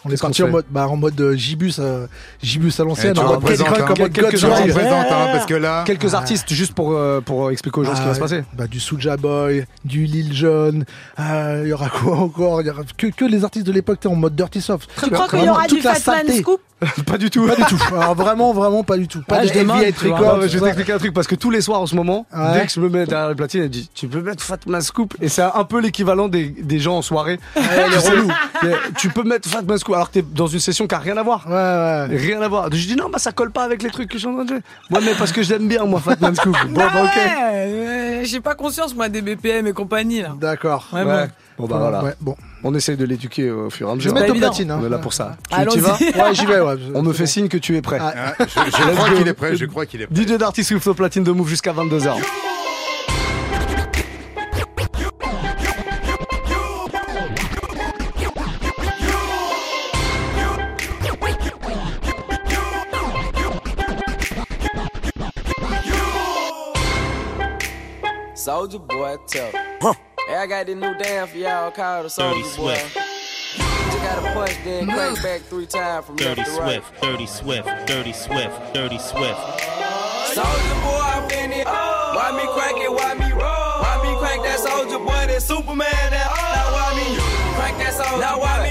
On 0.06 0.10
est 0.12 0.22
parti 0.22 0.44
en 0.44 0.50
mode, 0.50 0.66
bah, 0.70 0.88
en 0.88 0.96
mode 0.96 1.20
euh, 1.20 1.36
Gibus, 1.36 1.74
euh, 1.80 2.06
Gibus 2.42 2.80
à 2.80 2.84
l'ancienne, 2.84 3.18
hein. 3.18 3.40
Quelques 4.14 4.44
hein, 4.44 5.06
parce 5.34 5.46
que 5.46 5.54
là, 5.56 5.84
Quelques 5.86 6.14
artistes, 6.14 6.54
juste 6.54 6.74
pour, 6.74 6.92
euh, 6.94 7.22
pour 7.22 7.52
expliquer 7.52 7.80
aux 7.80 7.84
gens 7.84 7.96
ce 7.96 8.02
qui 8.02 8.08
va 8.08 8.14
se 8.14 8.20
passer. 8.20 8.44
bah, 8.54 8.68
du 8.68 8.80
Soulja 8.80 9.18
Boy, 9.18 9.66
du 9.84 10.06
Lil 10.06 10.34
Jon, 10.34 10.84
euh, 11.20 11.62
il 11.64 11.70
y 11.70 11.74
aura 11.74 11.90
quoi 11.90 12.18
encore? 12.18 12.62
Il 12.62 12.68
y 12.68 12.70
aura 12.70 12.82
que, 12.98 13.08
que 13.08 13.26
les 13.26 13.44
artistes 13.44 13.66
de 13.66 13.72
l'époque 13.72 14.00
t'es 14.00 14.08
en 14.08 14.16
mode 14.16 14.36
Dirty 14.36 14.62
Soft. 14.62 14.90
Tu 15.04 15.10
crois 15.10 15.28
qu'il 15.28 15.44
y 15.44 15.50
aura 15.50 15.66
toute 15.68 15.80
du 15.80 15.84
la 15.86 15.96
Fatman. 15.96 16.36
Scoop 16.38 16.62
pas 17.08 17.18
du 17.18 17.30
tout. 17.30 17.48
Pas 17.48 17.56
du 17.56 17.64
tout. 17.64 17.78
Alors 17.96 18.16
vraiment, 18.16 18.52
vraiment 18.54 18.84
pas 18.84 18.98
du 18.98 19.08
tout. 19.08 19.22
Pas 19.26 19.38
Ah, 19.40 19.44
de 19.44 19.48
je 19.48 19.54
demande. 19.60 19.78
Ouais, 19.80 19.86
ouais, 19.86 20.50
je 20.50 20.58
vais 20.58 20.66
t'expliquer 20.66 20.92
un 20.92 20.98
truc 20.98 21.14
parce 21.14 21.26
que 21.26 21.34
tous 21.36 21.50
les 21.50 21.62
soirs 21.62 21.80
en 21.80 21.86
ce 21.86 21.96
moment, 21.96 22.26
Ouais. 22.36 22.60
dès 22.60 22.66
que 22.66 22.72
je 22.72 22.82
me 22.82 22.90
mets 22.90 23.06
derrière 23.06 23.30
les 23.30 23.36
platines, 23.36 23.64
elle 23.64 23.70
dit 23.70 23.90
Tu 23.96 24.08
peux 24.10 24.22
mettre 24.22 24.44
Fatman 24.44 24.82
Scoop? 24.82 25.14
Et 25.22 25.30
c'est 25.30 25.42
un 25.42 25.64
peu 25.64 25.80
l'équivalent 25.80 26.28
des, 26.28 26.48
des 26.50 26.80
gens 26.80 26.98
en 26.98 27.02
soirée. 27.02 27.40
les 27.56 27.98
relous. 27.98 28.30
Mais 28.62 28.74
Tu 28.98 29.08
peux 29.10 29.24
mettre 29.24 29.48
Fatman 29.48 29.78
Scoop 29.78 29.95
alors 29.96 30.10
que 30.10 30.20
t'es 30.20 30.22
dans 30.22 30.48
une 30.48 30.60
session 30.60 30.86
qui 30.88 30.94
a 30.96 31.00
rien 31.00 31.18
à 31.18 31.24
voir. 31.24 31.46
Ouais, 31.48 31.54
ouais. 31.54 32.18
Rien 32.18 32.42
à 32.42 32.48
voir. 32.48 32.70
Je 32.72 32.86
dis 32.88 32.96
non, 32.96 33.10
bah 33.10 33.18
ça 33.20 33.32
colle 33.32 33.52
pas 33.52 33.64
avec 33.64 33.82
les 33.82 33.90
trucs 33.90 34.08
que 34.10 34.16
je 34.16 34.20
suis 34.20 34.28
en 34.28 34.36
train 34.36 34.44
de 34.46 34.50
faire. 34.50 34.62
Moi, 34.90 35.00
mais 35.04 35.14
parce 35.18 35.32
que 35.32 35.42
j'aime 35.42 35.68
bien, 35.68 35.86
moi, 35.86 36.00
Fatman 36.00 36.36
Scoop. 36.36 36.56
Bon, 36.70 36.74
bah, 36.82 37.04
ok. 37.04 37.16
Ouais, 37.16 38.22
j'ai 38.24 38.40
pas 38.42 38.56
conscience, 38.56 38.96
moi, 38.96 39.10
des 39.10 39.22
BPM 39.22 39.68
et 39.68 39.74
compagnie, 39.74 40.22
là. 40.22 40.34
D'accord. 40.40 40.88
Ouais, 40.94 41.04
Ouais. 41.04 41.26
bon. 41.26 41.32
Bon, 41.58 41.68
bah 41.68 41.78
voilà. 41.80 42.04
Ouais, 42.04 42.14
bon. 42.20 42.36
On 42.66 42.76
essaye 42.76 42.98
de 42.98 43.06
l'éduquer 43.06 43.50
au 43.50 43.70
fur 43.70 43.88
et 43.88 43.90
à 43.90 43.94
Je 43.94 43.98
mesure. 43.98 44.14
vais 44.14 44.22
mettre 44.22 44.34
platine. 44.36 44.72
hein. 44.72 44.80
On 44.82 44.86
est 44.86 44.90
là 44.90 44.98
pour 44.98 45.14
ça. 45.14 45.38
Tu, 45.50 45.56
Allons-y. 45.56 45.76
tu 45.76 45.80
vas 45.80 45.94
Ouais, 46.28 46.34
j'y 46.36 46.46
vais, 46.46 46.60
ouais. 46.60 46.76
On 46.94 47.02
me 47.02 47.14
fait 47.14 47.24
bon. 47.24 47.28
signe 47.30 47.48
que 47.48 47.58
tu 47.58 47.78
es 47.78 47.82
prêt. 47.82 47.98
Ah. 48.02 48.34
je, 48.40 48.46
je 48.46 48.92
crois 48.96 49.10
qu'il 49.12 49.28
est 49.28 49.34
prêt, 49.34 49.56
je 49.56 49.66
crois 49.66 49.86
qu'il 49.86 50.02
est 50.02 50.08
prêt. 50.08 50.24
DJ 50.24 50.38
Darty 50.38 50.68
au 50.86 50.94
platine 50.94 51.24
de 51.24 51.32
Move 51.32 51.48
jusqu'à 51.48 51.72
22h. 51.72 52.16
Soldier 68.46 68.78
boy, 68.78 69.18
tell. 69.26 69.50
Hey, 69.50 70.36
I 70.36 70.46
got 70.46 70.68
this 70.68 70.76
new 70.76 70.94
dance 71.00 71.32
for 71.32 71.38
y'all 71.40 71.72
called 71.72 72.06
the 72.06 72.10
Soldier 72.12 72.44
boy. 72.56 72.76
Just 72.76 73.58
gotta 73.58 74.22
push, 74.38 74.56
then 74.64 74.86
crank 74.86 75.24
back 75.24 75.42
three 75.42 75.66
times 75.66 76.06
from 76.06 76.16
Dirty 76.16 76.42
left 76.42 76.54
to 76.54 76.62
right. 76.62 76.84
Swift, 76.84 77.02
Dirty 77.02 77.26
Swift, 77.26 77.68
Dirty 77.88 78.14
Swift, 78.14 78.74
Dirty 78.76 79.00
Swift. 79.00 79.42
Soldier 80.30 80.78
boy, 80.86 81.02
I'm 81.10 81.26
in 81.32 81.54
it. 81.54 81.66
Why 81.66 82.38
me 82.38 82.46
crank 82.54 82.78
it? 82.86 82.92
Why 82.94 83.16
me 83.18 83.34
roll? 83.34 83.82
Why 83.82 83.98
me 84.06 84.14
crank 84.20 84.44
that 84.44 84.60
soldier 84.60 85.00
boy? 85.00 85.26
That 85.26 85.42
Superman? 85.42 85.90
That 86.14 86.30
oh, 86.30 86.38
now 86.38 86.70
why 86.70 86.94
me 87.02 87.18
crank 87.58 87.80
that 87.80 87.94
soldier? 87.98 88.22
Now 88.22 88.40
why 88.40 88.62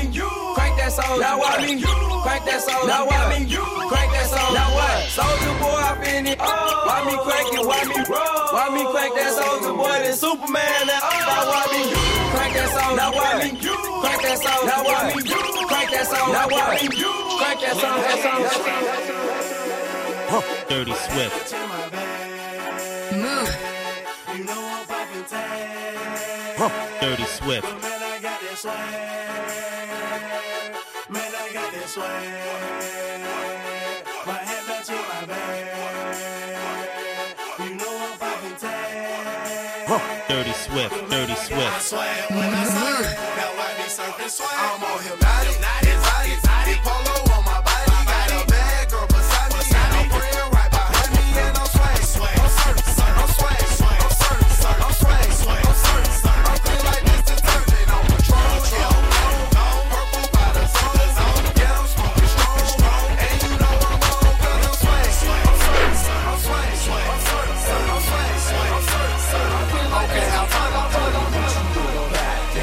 soul. 0.95 1.19
Now 1.19 1.39
what? 1.39 1.61
me, 1.61 1.83
crank 2.23 2.45
that 2.47 2.61
soul. 2.63 2.87
Now 2.87 3.07
what? 3.07 3.27
me, 3.35 3.45
you 3.51 3.65
crank 3.91 4.11
that 4.15 4.27
soul. 4.31 4.55
Now 4.55 4.71
what? 4.71 5.11
Soldier 5.11 5.55
boy, 5.59 5.83
I 5.83 5.93
been 5.99 6.27
it. 6.31 6.39
Oh. 6.39 6.47
Why 6.87 6.99
me 7.03 7.15
crank 7.27 7.51
it? 7.51 7.65
Why 7.67 7.83
me 7.91 7.99
roll? 8.07 8.55
Why 8.55 8.67
me 8.71 8.83
crank 8.95 9.13
that 9.19 9.33
soldier 9.35 9.75
boy? 9.75 9.99
Then 10.07 10.15
Superman. 10.15 10.87
Now 10.87 11.03
oh. 11.03 11.19
Now 11.27 11.43
what? 11.51 11.67
I 11.67 11.83
you 11.83 12.03
crank 12.31 12.53
that 12.55 12.69
soul. 12.71 12.95
Now 12.95 13.11
what? 13.11 13.35
me, 13.43 13.49
you 13.59 13.77
crank 14.03 14.21
that 14.23 14.39
soul. 14.39 14.63
Now 14.63 14.81
what? 14.87 15.03
me, 15.11 15.23
you 15.27 15.43
crank 15.67 15.89
that 15.91 16.07
soul. 16.07 16.29
Now 16.31 16.47
what? 16.47 16.67
me, 16.79 16.89
mean, 16.89 16.99
you 17.03 17.13
crank 17.43 17.59
that 17.59 17.75
soul. 17.75 17.99
That 17.99 18.19
soul. 18.23 18.39
That 18.47 18.55
soul. 18.55 19.25
Huh. 20.31 20.43
Dirty 20.71 20.95
Swift. 20.95 21.55
Move. 23.19 23.51
You 24.35 24.45
know 24.45 24.63
I'm 24.63 24.87
poppin' 24.87 25.25
tag. 25.27 26.59
Huh. 26.59 26.71
Dirty 27.01 27.27
Swift. 27.27 27.63
But 27.63 27.83
man, 27.83 28.03
I 28.03 28.19
got 28.23 28.41
that 28.41 29.64
sway. 31.95 32.05
My 34.27 34.41
head 34.49 34.67
back 34.67 34.83
to 34.85 34.95
my 35.11 35.21
bed. 35.31 35.63
You 37.61 37.71
know 37.77 37.95
I'm 38.05 38.19
popping 38.19 38.57
tag. 38.57 39.87
Huh. 39.87 40.03
Dirty 40.29 40.55
Swift, 40.55 40.95
Dirty 41.09 41.37
Swift. 41.37 41.63
I 41.63 41.79
swear 41.79 42.27
when 42.31 42.51
I 42.53 42.65
now 43.39 43.63
I 43.63 43.71
be 43.79 43.87
surfing. 43.87 44.43
I'm 44.59 44.83
on 44.83 45.03
hypnotic. 45.05 45.74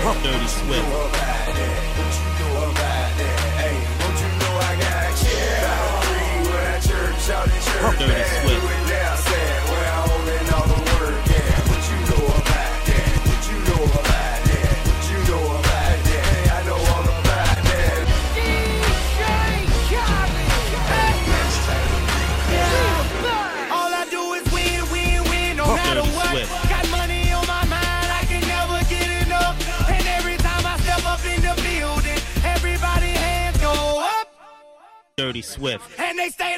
Dirty 0.01 0.47
Swift. 0.47 1.10
Dirty 35.31 35.41
Swift. 35.41 35.97
And 35.97 36.19
they 36.19 36.27
say 36.27 36.57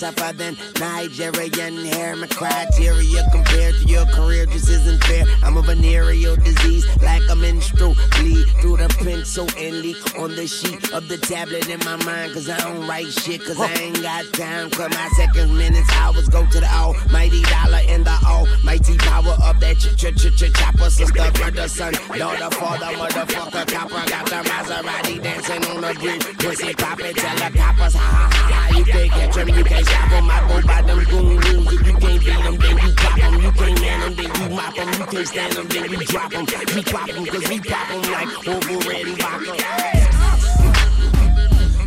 tougher 0.00 0.32
than 0.32 0.56
Nigerian 0.80 1.84
hair. 1.84 2.16
My 2.16 2.26
criteria 2.26 3.22
compared 3.32 3.74
to 3.74 3.84
your 3.84 4.06
career 4.06 4.46
just 4.46 4.70
isn't 4.70 5.04
fair. 5.04 5.24
I'm 5.42 5.58
a 5.58 5.62
venereal 5.62 6.36
disease, 6.36 6.86
like 7.02 7.22
a 7.28 7.36
menstrual 7.36 7.94
bleed 8.16 8.48
through 8.62 8.78
the 8.78 8.88
pencil 9.04 9.46
and 9.58 9.82
leak 9.82 10.18
on 10.18 10.34
the 10.36 10.46
sheet 10.46 10.90
of 10.94 11.06
the 11.08 11.18
tablet 11.18 11.68
in 11.68 11.80
my 11.80 11.96
mind. 12.04 12.32
Cause 12.32 12.48
I 12.48 12.56
don't 12.60 12.88
write 12.88 13.12
shit, 13.12 13.44
cause 13.44 13.60
I 13.60 13.70
ain't 13.74 14.00
got 14.00 14.24
time. 14.32 14.70
Cause 14.70 14.88
my 14.88 15.08
seconds, 15.16 15.52
minutes, 15.52 15.92
hours 15.92 16.30
go 16.30 16.46
to 16.46 16.60
the 16.60 16.72
almighty 16.72 17.42
dollar 17.42 17.82
and 17.84 18.06
the 18.06 18.16
almighty 18.24 18.96
power 18.96 19.36
of 19.44 19.60
that 19.60 19.76
ch 19.76 19.92
ch 20.00 20.16
ch 20.16 20.32
ch 20.34 20.50
chopper. 20.54 20.88
Sister, 20.88 21.30
brother, 21.32 21.68
son, 21.68 21.92
daughter, 22.16 22.50
father, 22.56 22.86
motherfucker, 22.96 23.66
copper. 23.68 24.08
Got 24.08 24.24
the 24.24 24.48
Maserati 24.48 25.22
dancing 25.22 25.64
on 25.66 25.82
the 25.82 25.92
bridge. 26.00 26.38
Pussy 26.38 26.72
poppin', 26.72 27.14
tell 27.14 27.36
the 27.36 27.58
coppers, 27.58 27.94
ha 27.94 28.00
ha 28.00 28.30
ha 28.32 28.68
ha. 28.70 28.78
You 28.78 28.84
can't 28.84 29.10
catch 29.10 29.36
him, 29.36 29.48
you 29.50 29.64
can't 29.64 29.89
stop 29.90 30.10
them. 30.10 30.30
I 30.30 30.38
go 30.48 30.56
by 30.66 30.82
them 30.82 31.00
goon 31.04 31.36
rules. 31.36 31.72
If 31.72 31.86
you 31.86 31.94
can't 31.94 32.20
beat 32.24 32.40
them, 32.40 32.56
then 32.56 32.76
you 32.78 32.92
pop 32.94 33.16
them. 33.18 33.34
You 33.42 33.52
can't 33.52 33.80
man 33.80 33.98
them, 34.00 34.14
then 34.16 34.30
you 34.40 34.48
mop 34.56 34.74
them. 34.74 34.88
You 34.88 35.06
can't 35.06 35.28
stand 35.28 35.52
them, 35.54 35.66
then 35.68 35.90
you 35.90 35.98
drop 36.06 36.30
them. 36.30 36.44
We 36.74 36.82
pop 36.84 37.08
them, 37.10 37.26
cause 37.26 37.48
we 37.48 37.60
pop 37.60 37.88
them 37.88 38.02
like 38.12 38.48
over 38.48 38.76
red 38.88 39.06
and 39.06 39.18
vodka. 39.18 39.54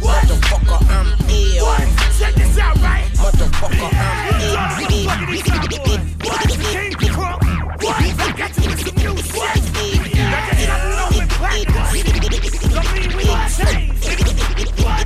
Motherfucker, 0.04 0.80
I'm 0.90 1.08
ill. 1.30 1.66
What? 1.66 1.88
Check 2.20 2.34
this 2.36 2.58
out, 2.60 2.76
right? 2.78 3.08
Motherfucker, 3.16 3.90
I'm 3.94 4.42
ill. 4.42 5.04
What? 6.24 6.50
King 6.60 6.94
Crook. 7.14 7.42
What? 7.84 8.02
I 8.02 8.32
got 8.38 8.52
you 8.58 8.70
confused. 8.76 9.36
What? 9.36 9.50
I 9.50 9.60
got 10.68 11.14
What? 11.14 11.30
practice. 11.30 12.04
Don't 12.74 12.90
mean 12.94 13.12
we 13.18 13.24
don't 13.24 13.50
change. 13.50 14.04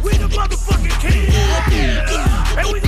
We 0.03 0.11
the 0.17 0.27
motherfucking 0.27 0.97
king. 1.01 1.29
And 2.57 2.67
we 2.73 2.79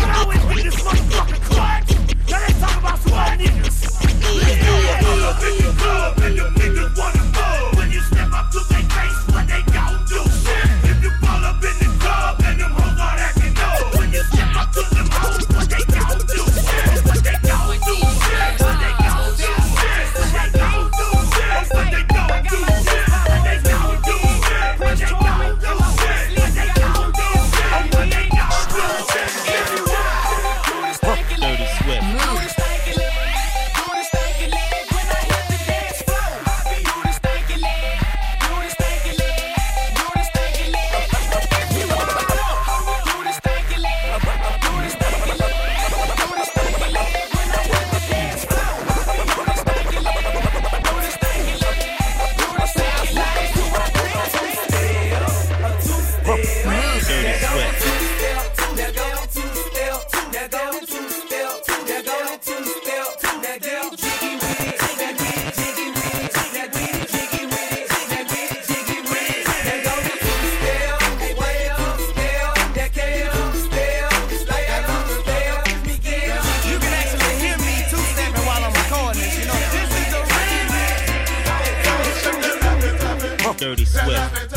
Dirty 83.70 83.86
Swift. 83.86 84.50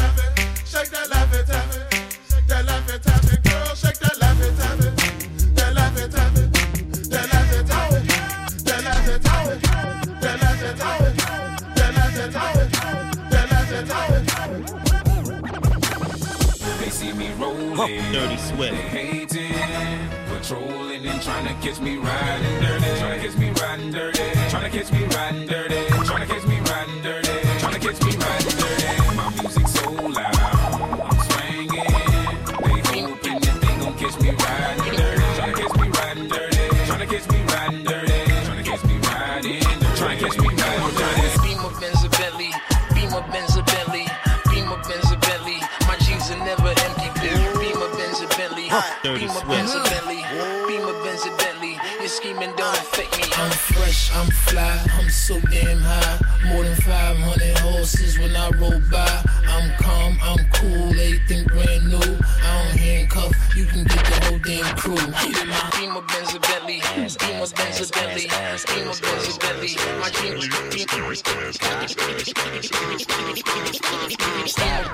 Dirty 18.12 18.36
Swift. 18.38 18.74
Hating, 18.74 19.52
patrolling 20.28 21.06
and 21.06 21.20
trying 21.20 21.46
to 21.46 21.54
catch 21.60 21.80
me 21.80 21.96
riding 21.96 22.60
dirty. 22.62 22.98
Trying 22.98 23.20
to 23.20 23.28
catch 23.28 23.36
me 23.36 23.50
riding 23.50 23.90
dirty. 23.90 24.18
Trying 24.48 24.70
to 24.70 24.78
catch 24.78 24.90
me 24.90 25.04
riding 25.04 25.46
dirty. 25.46 25.86
Trying 26.06 26.26
to 26.26 26.34
catch 26.34 26.46
me 26.46 26.51
gets 27.82 28.00
me 28.06 28.12
right. 28.16 29.16
My 29.16 29.28
music 29.42 29.66
so 29.66 29.90
loud, 29.90 31.02
I'm 31.02 31.18
swinging. 31.26 31.82
They 32.62 32.78
they 32.78 33.02
catch 33.98 34.16
me 34.22 34.30
riding 34.30 34.94
dirty. 34.94 35.22
Tryna 35.34 35.54
catch 35.58 35.74
me 35.80 35.88
riding 35.98 36.28
dirty. 36.28 36.56
Tryna 36.86 37.06
catch 37.10 37.26
me 37.32 37.38
riding 37.50 37.84
dirty. 37.84 38.18
Tryna 38.46 38.64
catch 38.64 38.84
me 38.86 38.96
riding. 39.02 39.60
Tryna 39.98 40.18
catch 40.22 40.38
me 40.38 40.48
riding 40.62 40.94
dirty. 40.94 41.26
Beam 41.42 41.58
up 41.66 41.74
Bentley. 41.80 42.50
Beam 42.94 43.12
up 43.14 43.26
Benz 43.32 43.54
Bentley. 43.56 44.06
Beam 44.50 44.68
up 44.70 44.86
Benz 44.86 45.10
Bentley. 45.16 45.58
My 45.88 45.96
jeans 45.98 46.30
are 46.30 46.38
never 46.38 46.68
empty. 46.86 47.10
Bentley. 48.38 48.68
Bentley. 49.48 50.01
Your 52.42 52.50
scheming 52.50 52.56
don't 52.56 52.76
affect 52.76 53.16
me. 53.18 53.24
I'm 53.36 53.50
fresh, 53.50 54.10
I'm 54.14 54.30
fly, 54.30 54.86
I'm 54.98 55.08
so 55.08 55.40
damn 55.40 55.78
high. 55.78 56.18
More 56.46 56.64
than 56.64 56.76
500 56.76 57.58
horses 57.58 58.18
when 58.18 58.34
I 58.34 58.50
roll 58.58 58.80
by. 58.90 59.22
I'm 59.46 59.70
calm, 59.78 60.18
I'm 60.22 60.44
cool, 60.52 60.90
everything 60.90 61.44
brand 61.46 61.88
new. 61.88 61.98
I 61.98 62.00
don't 62.02 62.78
handcuff, 62.78 63.32
you 63.56 63.64
can 63.66 63.84
get 63.84 64.04
the 64.04 64.20
whole 64.26 64.38
damn 64.38 64.76
crew. 64.76 64.96
Beamer 65.78 66.02
Benz 66.02 66.34
a 66.34 66.40
Bentley, 66.40 66.82
Beamer 67.20 67.46
Benz 67.54 67.80
a 67.80 67.86
Bentley, 67.92 68.26
Beamer 68.66 68.94
Benz 68.98 69.28
a 69.28 69.38
Bentley. 69.38 69.76
My 70.00 70.10
jeans, 70.10 70.48
Beamer 70.50 71.14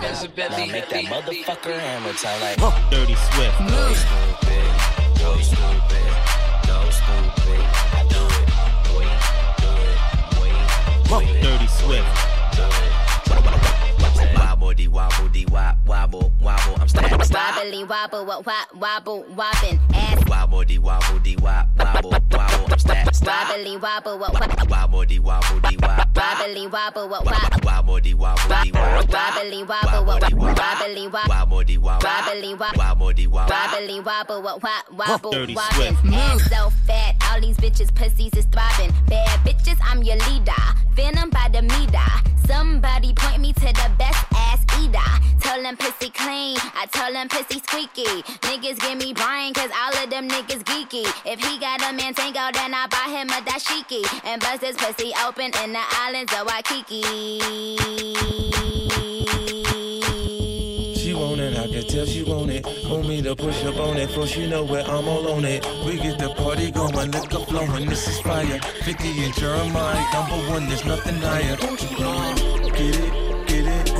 Benz 0.00 0.22
a 0.22 0.28
Bentley. 0.28 0.66
Now 0.66 0.72
make 0.72 0.88
that 0.88 1.04
motherfucker 1.04 1.78
hammer 1.78 2.12
time 2.12 2.40
like 2.40 2.58
Dirty 2.90 3.14
Swift. 3.14 3.58
Go 3.58 3.94
stupid, 3.94 4.66
go 5.18 5.30
stupid, 5.40 6.07
Swift. 11.78 12.27
Wobble 14.88 15.28
dee 15.28 15.28
wobble 15.28 15.28
dee 15.28 15.46
wop 15.46 15.76
wobble 15.86 16.32
wobble. 16.40 16.80
I'm 16.80 16.88
stacking 16.88 17.18
Wobbly 17.18 17.84
wobble, 17.88 18.24
wop, 18.24 18.46
wop, 18.46 18.74
wobble, 18.74 19.24
wobbin', 19.34 19.78
ass. 19.94 20.24
Wobble 20.28 20.64
dee 20.64 20.78
wobble 20.78 21.18
dee 21.20 21.36
wop 21.36 21.66
wobble 21.78 22.10
wobble. 22.10 22.72
I'm 22.72 22.78
stacking 22.78 23.64
Wobbly 23.64 23.76
wobble, 23.80 24.18
wop, 24.18 24.32
wop, 24.34 24.70
Wobble 24.70 25.04
dee 25.04 25.18
wobble 25.18 25.60
dee 25.60 25.76
wop 25.76 26.08
wobbly 26.14 26.66
wobble, 26.66 27.08
wop, 27.08 27.24
wop. 27.24 27.64
wobble 27.64 28.00
dee 28.00 28.14
wobble 28.14 28.48
dee 28.64 28.72
wop 28.72 29.08
Wobbly 29.08 29.66
wobble, 29.66 30.04
wop, 30.04 30.22
wop, 30.22 30.32
wobbly 30.70 31.08
wop, 31.08 31.28
wobble 31.28 31.64
dee 31.64 31.78
wop 31.78 32.02
wobbly 32.02 32.54
wop, 32.54 32.76
wobble 32.76 33.12
dee 33.12 33.26
wop. 33.26 33.50
wobbly 33.50 34.00
wobble, 34.00 34.42
wop, 34.42 34.62
wop, 34.62 34.92
wobble, 34.92 35.30
Dirty 35.32 35.54
wobbin', 35.54 35.96
Swift. 35.96 36.14
ass 36.16 36.50
so 36.50 36.70
fat, 36.86 37.14
all 37.30 37.40
these 37.40 37.56
bitches 37.58 37.94
pussies 37.94 38.32
is 38.34 38.46
throbbing. 38.46 38.92
Bad 39.08 39.28
bitches, 39.46 39.78
I'm 39.84 40.02
your 40.02 40.16
leader. 40.16 40.52
Venom 40.92 41.30
by 41.30 41.48
the 41.52 41.62
meter. 41.62 42.08
Somebody 42.46 43.12
point 43.14 43.40
me 43.40 43.52
to 43.52 43.60
the 43.60 43.90
best 43.98 44.24
ass 44.34 44.64
eater. 44.82 45.18
Tell 45.40 45.62
them 45.62 45.76
pussy 45.76 46.10
clean, 46.10 46.56
I 46.74 46.86
tell 46.92 47.12
them 47.12 47.28
pussy 47.28 47.60
squeaky. 47.60 48.22
Niggas 48.46 48.78
give 48.80 48.98
me 48.98 49.14
Brian, 49.14 49.54
cause 49.54 49.70
all 49.74 50.04
of 50.04 50.10
them 50.10 50.28
niggas 50.28 50.62
geeky. 50.62 51.06
If 51.24 51.40
he 51.42 51.58
got 51.58 51.80
a 51.82 51.92
man 51.92 52.14
tango, 52.14 52.50
then 52.52 52.74
I 52.74 52.86
buy 52.86 53.08
him 53.10 53.28
a 53.30 53.40
dashiki. 53.48 54.04
And 54.24 54.40
bust 54.40 54.62
his 54.62 54.76
pussy 54.76 55.12
open 55.26 55.50
in 55.64 55.72
the 55.72 55.82
islands 56.04 56.32
of 56.38 56.46
Waikiki. 56.46 57.38
She 60.96 61.14
want 61.14 61.40
it, 61.40 61.56
I 61.56 61.66
can 61.66 61.88
tell 61.88 62.04
she 62.04 62.22
want 62.24 62.50
it. 62.50 62.66
Want 62.84 63.08
me 63.08 63.22
to 63.22 63.34
push 63.34 63.64
up 63.64 63.76
on 63.78 63.96
it, 63.96 64.10
for 64.10 64.26
she 64.26 64.46
know 64.48 64.64
where 64.64 64.84
I'm 64.84 65.08
all 65.08 65.32
on 65.32 65.44
it. 65.46 65.64
We 65.86 65.96
get 65.96 66.18
the 66.18 66.28
party 66.34 66.70
going, 66.70 67.10
liquor 67.10 67.44
flowing, 67.46 67.86
this 67.86 68.06
is 68.06 68.20
fire. 68.20 68.60
50 68.84 69.24
and 69.24 69.34
Jeremiah, 69.34 70.04
number 70.12 70.50
one, 70.50 70.68
there's 70.68 70.84
nothing 70.84 71.16
higher. 71.16 71.56
Get 71.56 71.82
it, 71.82 72.74
get 72.74 72.96
it. 72.96 73.27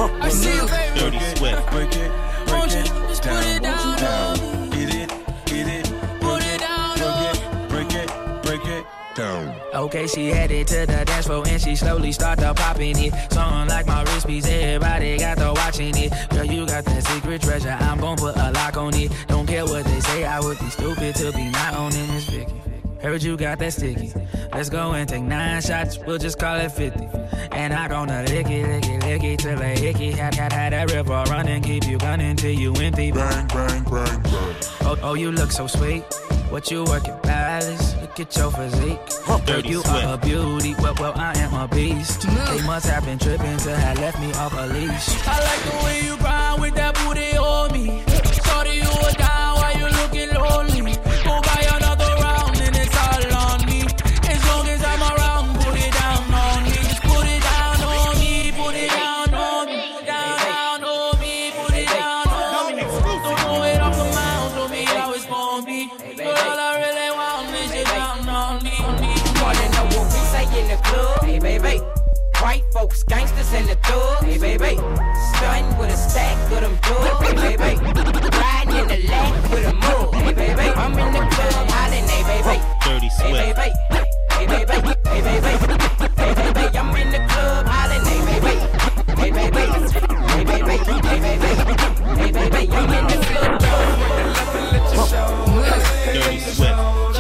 I 0.01 0.29
see 0.29 0.55
you, 0.55 0.67
baby. 0.67 1.01
Dirty 1.01 1.19
Swift. 1.37 1.71
Break 1.73 1.97
it, 1.97 2.13
break 2.47 2.71
it, 2.71 2.87
just 3.09 3.23
put 3.23 3.45
it 3.45 3.63
down, 3.63 3.99
down. 3.99 4.71
Get 4.71 4.95
it, 4.95 5.09
get 5.45 5.67
it. 5.67 5.85
Put 6.21 6.43
it 6.45 6.61
down, 6.61 7.69
Break 7.69 7.93
it, 7.93 8.43
break 8.43 8.65
it 8.65 8.87
down. 9.17 9.57
Okay, 9.75 10.07
she 10.07 10.29
headed 10.29 10.69
to 10.69 10.87
the 10.87 11.05
dance 11.05 11.27
floor 11.27 11.43
and 11.49 11.61
she 11.61 11.75
slowly 11.75 12.13
start 12.13 12.39
to 12.39 12.55
popping 12.55 12.97
it. 12.97 13.33
Song 13.33 13.67
like 13.67 13.87
my 13.87 14.05
wrist 14.05 14.29
piece, 14.29 14.47
everybody 14.47 15.19
got 15.19 15.39
to 15.39 15.53
watching 15.53 15.97
it. 15.97 16.13
Girl, 16.31 16.45
you 16.45 16.65
got 16.65 16.85
that 16.85 17.05
secret 17.05 17.43
treasure, 17.43 17.77
I'm 17.81 17.99
gon' 17.99 18.19
put 18.19 18.37
a 18.37 18.53
lock 18.53 18.77
on 18.77 18.95
it. 18.95 19.11
Don't 19.27 19.47
care 19.47 19.65
what 19.65 19.85
they 19.85 20.01
say, 20.01 20.25
I 20.25 20.39
would 20.39 20.61
be 20.61 20.71
stupid 20.71 21.17
to 21.17 21.33
be 21.33 21.51
not 21.51 21.75
owning 21.75 22.07
this 22.07 22.25
Vicky. 22.27 22.78
Heard 23.01 23.23
you 23.23 23.37
got 23.37 23.59
that 23.61 23.73
sticky. 23.73 24.13
Let's 24.53 24.69
go 24.69 24.93
and 24.93 25.09
take 25.09 25.23
nine 25.23 25.63
shots, 25.63 25.99
we'll 25.99 26.19
just 26.19 26.39
call 26.39 26.57
it 26.57 26.73
50. 26.73 27.09
And 27.53 27.73
I 27.73 27.87
gonna 27.89 28.25
lick 28.25 28.47
it, 28.49 28.67
lick 28.67 28.87
it, 28.87 29.03
lick 29.05 29.25
it 29.25 29.39
till 29.39 29.61
a 29.61 29.67
hickey. 29.67 30.11
Had, 30.11 30.35
had, 30.35 30.53
had 30.53 30.73
that 30.73 30.91
river 30.93 31.25
running, 31.31 31.63
keep 31.63 31.87
you 31.87 31.99
gunning 31.99 32.37
till 32.37 32.51
you 32.51 32.73
empty. 32.75 33.13
Bang, 33.13 33.47
bang, 33.49 33.85
bang, 33.85 34.23
bang. 34.23 34.55
Oh, 34.83 34.99
oh, 35.03 35.15
you 35.15 35.31
look 35.31 35.53
so 35.53 35.67
sweet. 35.67 36.03
What 36.51 36.71
you 36.71 36.83
working, 36.85 37.17
palace? 37.23 37.95
Look 38.01 38.19
at 38.19 38.37
your 38.37 38.51
physique. 38.51 38.99
Girl, 39.47 39.61
you 39.61 39.81
Swift. 39.83 40.05
are 40.05 40.15
a 40.15 40.19
beauty. 40.19 40.75
Well, 40.81 40.95
well, 40.99 41.13
I 41.15 41.39
am 41.39 41.55
a 41.55 41.69
beast. 41.69 42.23
They 42.23 42.63
must 42.67 42.87
have 42.87 43.05
been 43.05 43.19
tripping 43.19 43.59
to 43.59 43.77
have 43.77 43.99
left 43.99 44.19
me 44.19 44.33
off 44.33 44.55
a 44.55 44.67
leash. 44.67 45.27
I 45.29 45.39
like 45.41 45.63
the 45.71 45.85
way 45.85 46.01
you 46.05 46.17
grind 46.17 46.61
with 46.63 46.75
that 46.75 46.95
booty 46.95 47.37
on 47.37 47.73
me. 47.73 48.18
White 72.99 73.07
gangsters, 73.07 73.53
and 73.53 73.69
the 73.69 73.75
thugs. 73.77 74.25
Hey, 74.25 74.39
baby. 74.39 74.77
Stunting 75.37 75.79
with 75.79 75.91
a 75.91 75.97
stack 75.97 76.53
of 76.53 76.61
them 76.61 76.77
drugs. 76.83 77.41
Hey, 77.41 77.57
baby. 77.57 77.77
Riding 77.79 78.77
in 78.77 78.89
the 78.89 78.99
lag 79.09 79.51
with 79.51 79.67
a 79.67 79.73
mug. 79.75 80.15
Hey, 80.15 80.33
baby. 80.33 80.69
I'm 80.75 80.99
in 80.99 81.13
the 81.13 81.19
club 81.19 81.71
hollering. 81.71 82.09
Hey, 82.09 82.23
baby. 82.27 82.59
Dirty 82.85 83.09
Hey, 83.09 83.53
baby. 83.53 83.71
Hey, 84.33 84.47
baby. 84.47 84.77
Hey, 85.09 85.21
baby. 85.23 85.53
Hey, 86.17 86.33
baby. 86.35 86.65
I'm 86.79 86.97
in 86.97 87.09
the 87.13 87.19
club 87.29 87.67
hollering. 87.69 88.05
Hey, 88.05 88.21
baby. 88.41 88.55
Hey, 89.21 89.31
baby. 89.31 89.63
Hey, 90.29 90.45
baby. 90.45 90.77
Hey, 91.07 91.19
baby. 91.23 91.51
Hey, 92.19 92.31
baby. 92.33 92.61
I'm 92.73 92.91
in 92.95 93.05
the 93.07 93.19
club. 93.27 93.61
Dirty 96.05 96.39
Swift. 96.41 97.18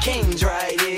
Kings 0.00 0.42
right 0.42 0.80
here. 0.80 0.89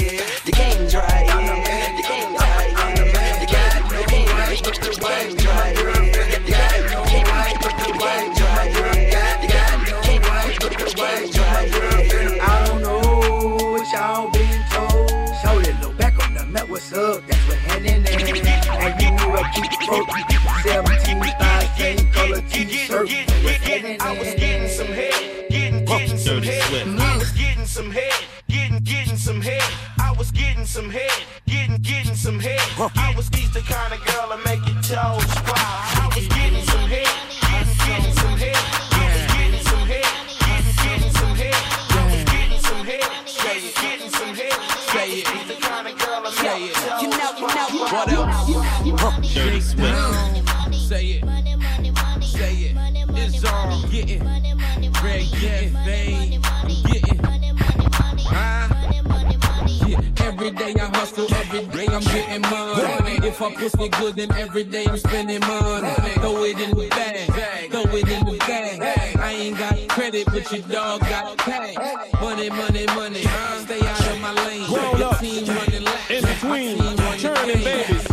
pussy 63.56 63.88
good 63.88 64.18
and 64.18 64.32
every 64.32 64.64
day 64.64 64.86
I'm 64.86 64.98
spending 64.98 65.40
money. 65.40 65.88
Throw 66.14 66.44
it 66.44 66.58
in 66.58 66.70
the 66.70 66.88
bag, 66.88 67.70
throw 67.70 67.82
it 67.82 68.08
in 68.08 68.24
the 68.24 68.36
bag. 68.38 69.16
I 69.18 69.32
ain't 69.32 69.58
got 69.58 69.88
credit, 69.88 70.26
but 70.26 70.50
your 70.52 70.62
dog 70.62 71.00
got 71.00 71.38
tag. 71.38 71.76
Money, 72.20 72.50
money, 72.50 72.86
money. 72.86 73.22
Stay 73.64 73.80
out 73.80 74.06
of 74.10 74.20
my 74.20 74.32
lane. 74.46 74.66
Grown 74.68 75.02
up, 75.02 75.22
in 75.22 76.24
between, 76.24 76.78
turning 77.18 77.64
babies. 77.64 78.06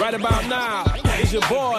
Right 0.00 0.14
about 0.14 0.46
now, 0.48 0.84
it's 1.20 1.32
your 1.32 1.42
boy. 1.42 1.69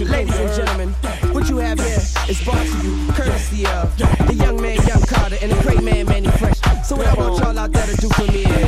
you, 0.00 0.06
ladies 0.06 0.34
and 0.38 0.50
gentlemen. 0.54 0.88
What 1.34 1.48
you 1.48 1.58
have 1.58 1.78
here 1.78 2.00
is 2.28 2.42
brought 2.42 2.66
to 2.66 2.78
you 2.82 3.12
courtesy 3.12 3.66
of 3.66 3.96
the 3.98 4.34
young 4.34 4.60
man, 4.60 4.76
Young 4.86 5.02
Carter, 5.02 5.36
and 5.42 5.52
the 5.52 5.62
great 5.62 5.82
man, 5.82 6.06
Manny 6.06 6.30
Fresh. 6.38 6.60
So 6.84 6.96
what 6.96 7.06
I 7.06 7.14
want 7.14 7.38
y'all 7.38 7.58
out 7.58 7.72
there 7.72 7.86
to 7.86 7.96
do 7.96 8.08
for 8.08 8.24
me 8.32 8.44
is 8.44 8.59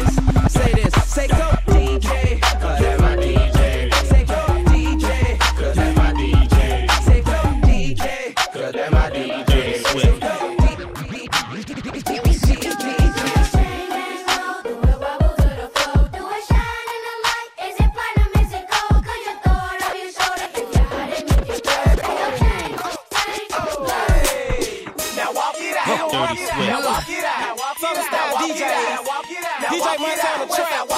out. 29.73 29.97
DJ 29.97 29.99
Munz 29.99 30.25
on 30.25 30.39
the 30.41 30.55
track. 30.55 30.89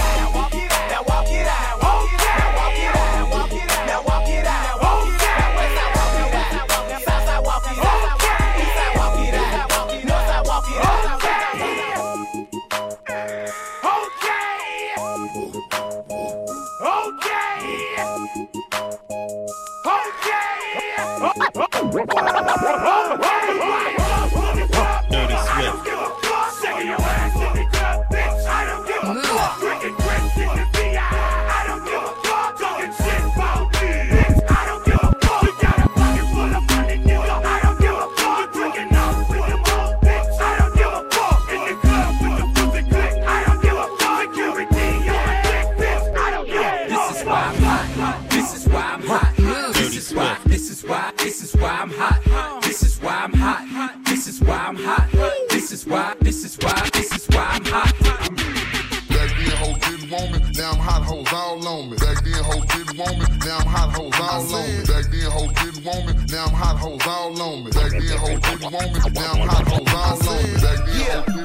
on 65.98 66.06
me. 66.06 66.24
Now 66.30 66.44
I'm 66.46 66.52
hot 66.52 66.76
hoes 66.76 67.06
all 67.06 67.42
on 67.42 67.64
me. 67.64 67.70
Back 67.70 67.90
then 67.90 68.18
hoes 68.18 68.40
didn't 68.40 68.72
want 68.72 68.92
me. 68.92 69.10
Now 69.12 69.32
I'm 69.32 69.48
hot 69.48 69.68
hoes 69.68 70.22
all 70.22 70.28
on 70.28 70.42
me. 70.44 70.60
Back 70.60 70.86
then 70.86 71.28
yeah. 71.28 71.37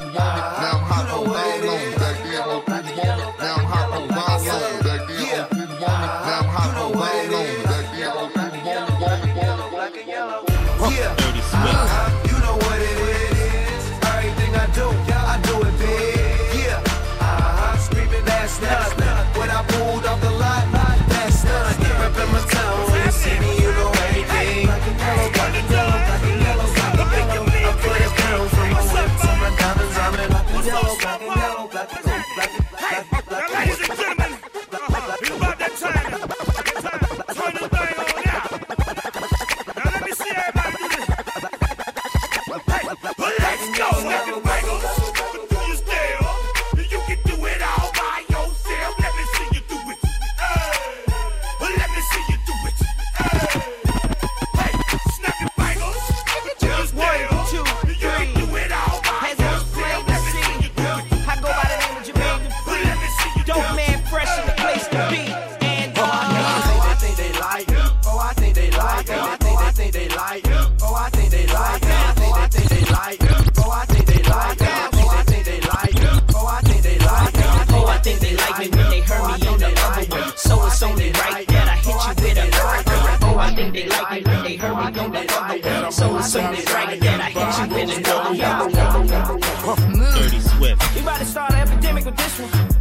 Dirty 90.14 90.40
Swift. 90.40 90.96
We 90.96 91.02
about 91.02 91.20
to 91.20 91.26
start 91.26 91.54
an 91.54 91.60
epidemic 91.60 92.06
with 92.06 92.18
this 92.18 92.40
one. 92.40 92.73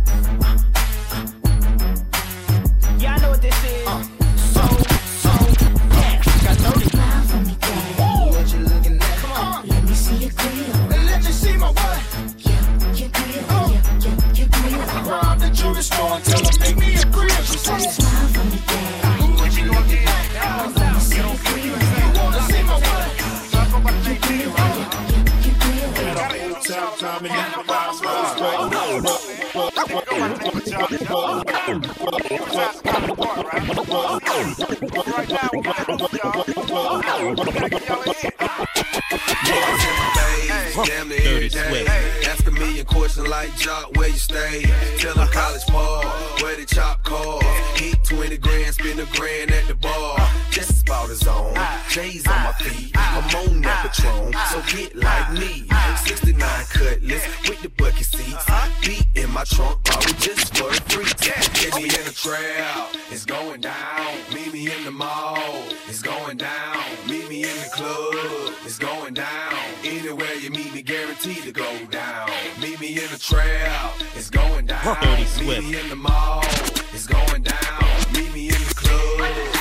nigga 29.93 30.06
go 30.09 30.23
out 30.23 30.40
take 30.40 30.55
a 30.55 30.70
job. 30.70 30.90
Yo, 30.90 31.19
I'm 31.27 31.43
out. 31.48 31.82
Besides, 32.43 32.82
I'm 32.86 33.06
right? 35.62 35.81
Damn 40.84 41.09
near 41.09 41.42
like 43.42 43.56
Jock, 43.56 43.96
where 43.96 44.09
you 44.09 44.14
stay? 44.14 44.62
Tell 44.98 45.14
them 45.14 45.28
college 45.28 45.66
ball, 45.66 46.04
where 46.40 46.56
the 46.56 46.64
chop 46.66 47.02
call. 47.02 47.40
Hit 47.74 48.02
20 48.04 48.36
grand, 48.38 48.74
spend 48.74 49.00
a 49.00 49.06
grand 49.16 49.50
at 49.50 49.66
the 49.66 49.74
bar. 49.74 50.18
Just 50.50 50.82
about 50.82 51.10
a 51.10 51.14
zone. 51.14 51.56
J's 51.88 52.26
on 52.26 52.42
my 52.44 52.52
feet. 52.52 52.92
I'm 52.94 53.24
on 53.36 53.62
that 53.62 53.90
Patron, 53.90 54.32
so 54.50 54.76
get 54.76 54.94
like 54.94 55.32
me. 55.32 55.66
69 56.04 56.38
cutlass 56.70 57.48
with 57.48 57.62
the 57.62 57.68
bucket 57.70 58.04
seats. 58.04 58.46
Beat 58.82 59.06
in 59.14 59.30
my 59.30 59.44
trunk, 59.44 59.82
bottle 59.84 60.14
just 60.18 60.56
for 60.56 60.70
the 60.70 60.80
freaks. 60.88 61.22
Get 61.60 61.74
me 61.74 61.84
in 61.84 62.04
the 62.04 62.14
trail, 62.14 62.88
it's 63.10 63.24
going 63.24 63.60
down. 63.60 64.16
Meet 64.34 64.52
me 64.52 64.70
in 64.72 64.84
the 64.84 64.90
mall, 64.90 65.38
it's 65.89 66.03
going 66.03 66.36
down. 66.36 66.77
Meet 67.09 67.28
me 67.28 67.43
in 67.43 67.57
the 67.57 67.70
club, 67.73 68.55
it's 68.65 68.78
going 68.78 69.15
down. 69.15 69.55
Anywhere 69.85 70.35
you 70.35 70.51
meet 70.51 70.73
me, 70.74 70.82
guaranteed 70.82 71.43
to 71.43 71.53
go 71.53 71.70
down. 71.86 72.31
Meet 72.61 72.81
me 72.81 72.89
in 73.03 73.11
the 73.11 73.19
trail, 73.19 73.93
it's 74.15 74.31
going 74.31 74.66
down. 74.66 74.97
Meet 75.39 75.62
me 75.62 75.81
in 75.81 75.89
the 75.89 75.97
mall, 75.97 76.43
it's 76.93 77.07
going 77.07 77.43
down. 77.43 77.82
Meet 78.12 78.32
me 78.35 78.49
in 78.49 78.62
the 78.69 78.74
club, 78.74 79.20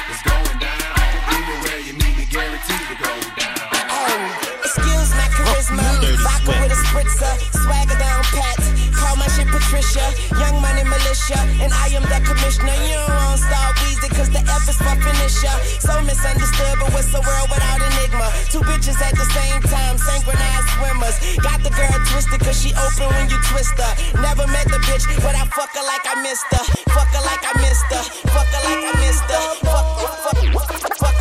it's 0.10 0.24
going 0.24 0.60
down. 0.60 1.00
Anywhere 1.38 1.80
you 1.80 1.94
meet 1.94 2.18
me, 2.18 2.26
guaranteed 2.30 2.88
to 2.92 2.96
go 3.04 3.14
down. 3.38 3.58
Oh, 3.90 4.60
excuse 4.64 5.12
my 5.16 5.31
charisma. 5.62 5.84
Vodka 6.22 6.54
with 6.62 6.72
a 6.72 6.80
spritzer. 6.90 7.34
Swagger 7.64 7.98
down 8.00 8.24
pat. 8.34 8.58
Call 8.94 9.16
my 9.16 9.28
shit 9.28 9.48
Patricia. 9.48 10.04
Young 10.40 10.62
money 10.62 10.84
militia. 10.84 11.40
And 11.62 11.74
I 11.74 11.88
am 11.94 12.04
the 12.04 12.20
commissioner. 12.26 12.74
You 12.86 12.96
don't 12.96 13.10
want 13.10 13.40
star 13.40 13.74
Weezy 13.82 14.10
cause 14.16 14.30
the 14.30 14.42
F 14.42 14.70
is 14.70 14.78
for 14.78 14.96
finisher. 15.02 15.56
So 15.80 16.02
misunderstood, 16.02 16.76
but 16.80 16.94
what's 16.94 17.12
the 17.12 17.22
world 17.22 17.50
without 17.50 17.82
enigma? 17.82 18.28
Two 18.50 18.62
bitches 18.62 19.00
at 19.02 19.14
the 19.14 19.28
same 19.34 19.62
time. 19.70 19.98
Synchronized 19.98 20.70
swimmers. 20.78 21.18
Got 21.42 21.64
the 21.64 21.72
girl 21.72 21.98
twisted 22.10 22.42
cause 22.42 22.58
she 22.62 22.74
open 22.74 23.08
when 23.14 23.30
you 23.30 23.38
twist 23.50 23.78
her. 23.78 23.94
Never 24.22 24.48
met 24.48 24.68
the 24.68 24.80
bitch, 24.90 25.06
but 25.22 25.36
I 25.36 25.46
fuck 25.54 25.72
her 25.74 25.86
like 25.86 26.06
I 26.06 26.22
missed 26.22 26.50
her. 26.52 26.64
Fuck 26.94 27.10
her 27.14 27.24
like 27.26 27.44
I 27.46 27.54
missed 27.62 27.90
her. 27.94 28.04
Fuck 28.34 28.50
her 28.50 28.62
like 28.66 28.84
I 28.86 28.94
missed 29.00 29.30
her. 29.30 29.44
Fuck, 29.66 29.86
fuck, 30.24 30.38
fuck, 30.54 30.98
fuck 30.98 31.16
her 31.16 31.21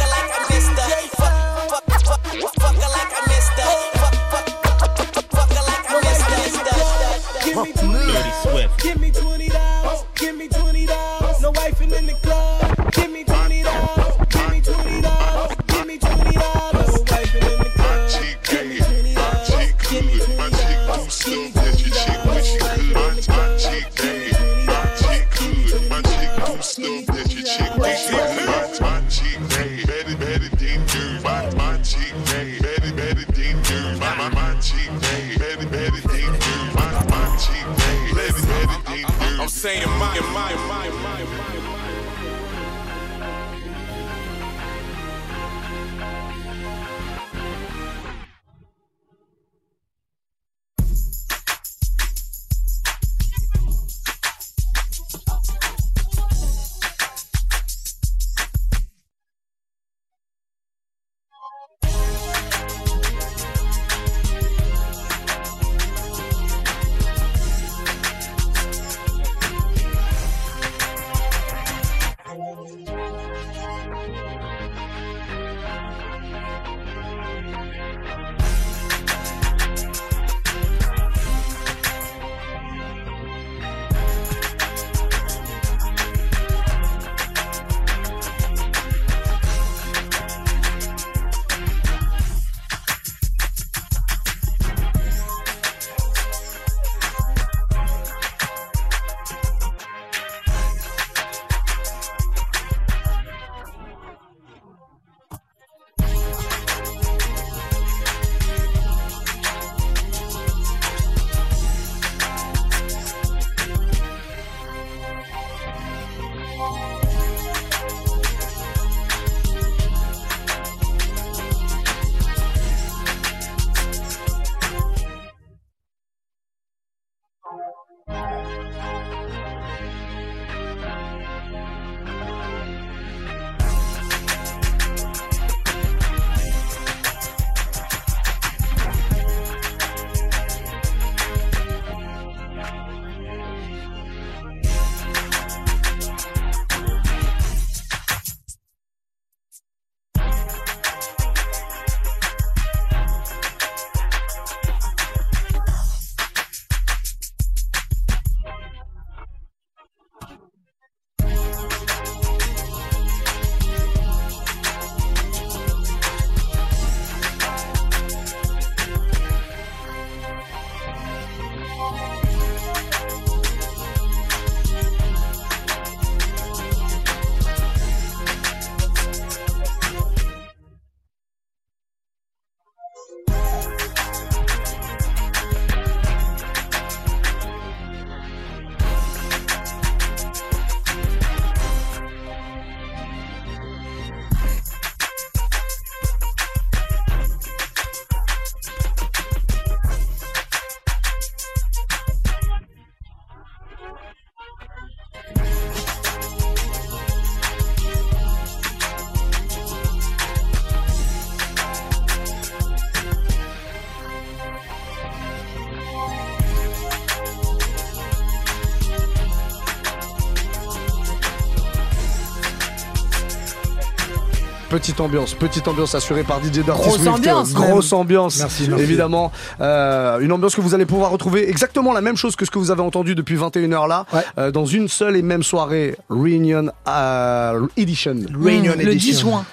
Petite 224.70 225.00
ambiance, 225.00 225.34
petite 225.34 225.66
ambiance 225.66 225.96
assurée 225.96 226.22
par 226.22 226.38
DJ 226.38 226.50
Dirty 226.60 226.70
Grosse 226.70 226.94
Swift. 226.94 227.08
ambiance, 227.08 227.52
Grosse 227.54 227.92
ambiance, 227.92 228.38
Merci, 228.38 228.68
merci. 228.68 228.84
évidemment. 228.84 229.32
Euh, 229.60 230.20
une 230.20 230.30
ambiance 230.30 230.54
que 230.54 230.60
vous 230.60 230.74
allez 230.74 230.86
pouvoir 230.86 231.10
retrouver 231.10 231.48
exactement 231.50 231.92
la 231.92 232.00
même 232.00 232.16
chose 232.16 232.36
que 232.36 232.44
ce 232.44 232.52
que 232.52 232.58
vous 232.60 232.70
avez 232.70 232.80
entendu 232.80 233.16
depuis 233.16 233.34
21h 233.36 233.88
là, 233.88 234.06
euh, 234.38 234.52
dans 234.52 234.66
une 234.66 234.86
seule 234.86 235.16
et 235.16 235.22
même 235.22 235.42
soirée 235.42 235.96
Reunion 236.08 236.70
euh, 236.86 237.66
Edition. 237.76 238.14
10 238.14 238.26
Edition. 238.46 238.74
Le 238.78 238.94
10 238.94 239.20
juin. 239.20 239.44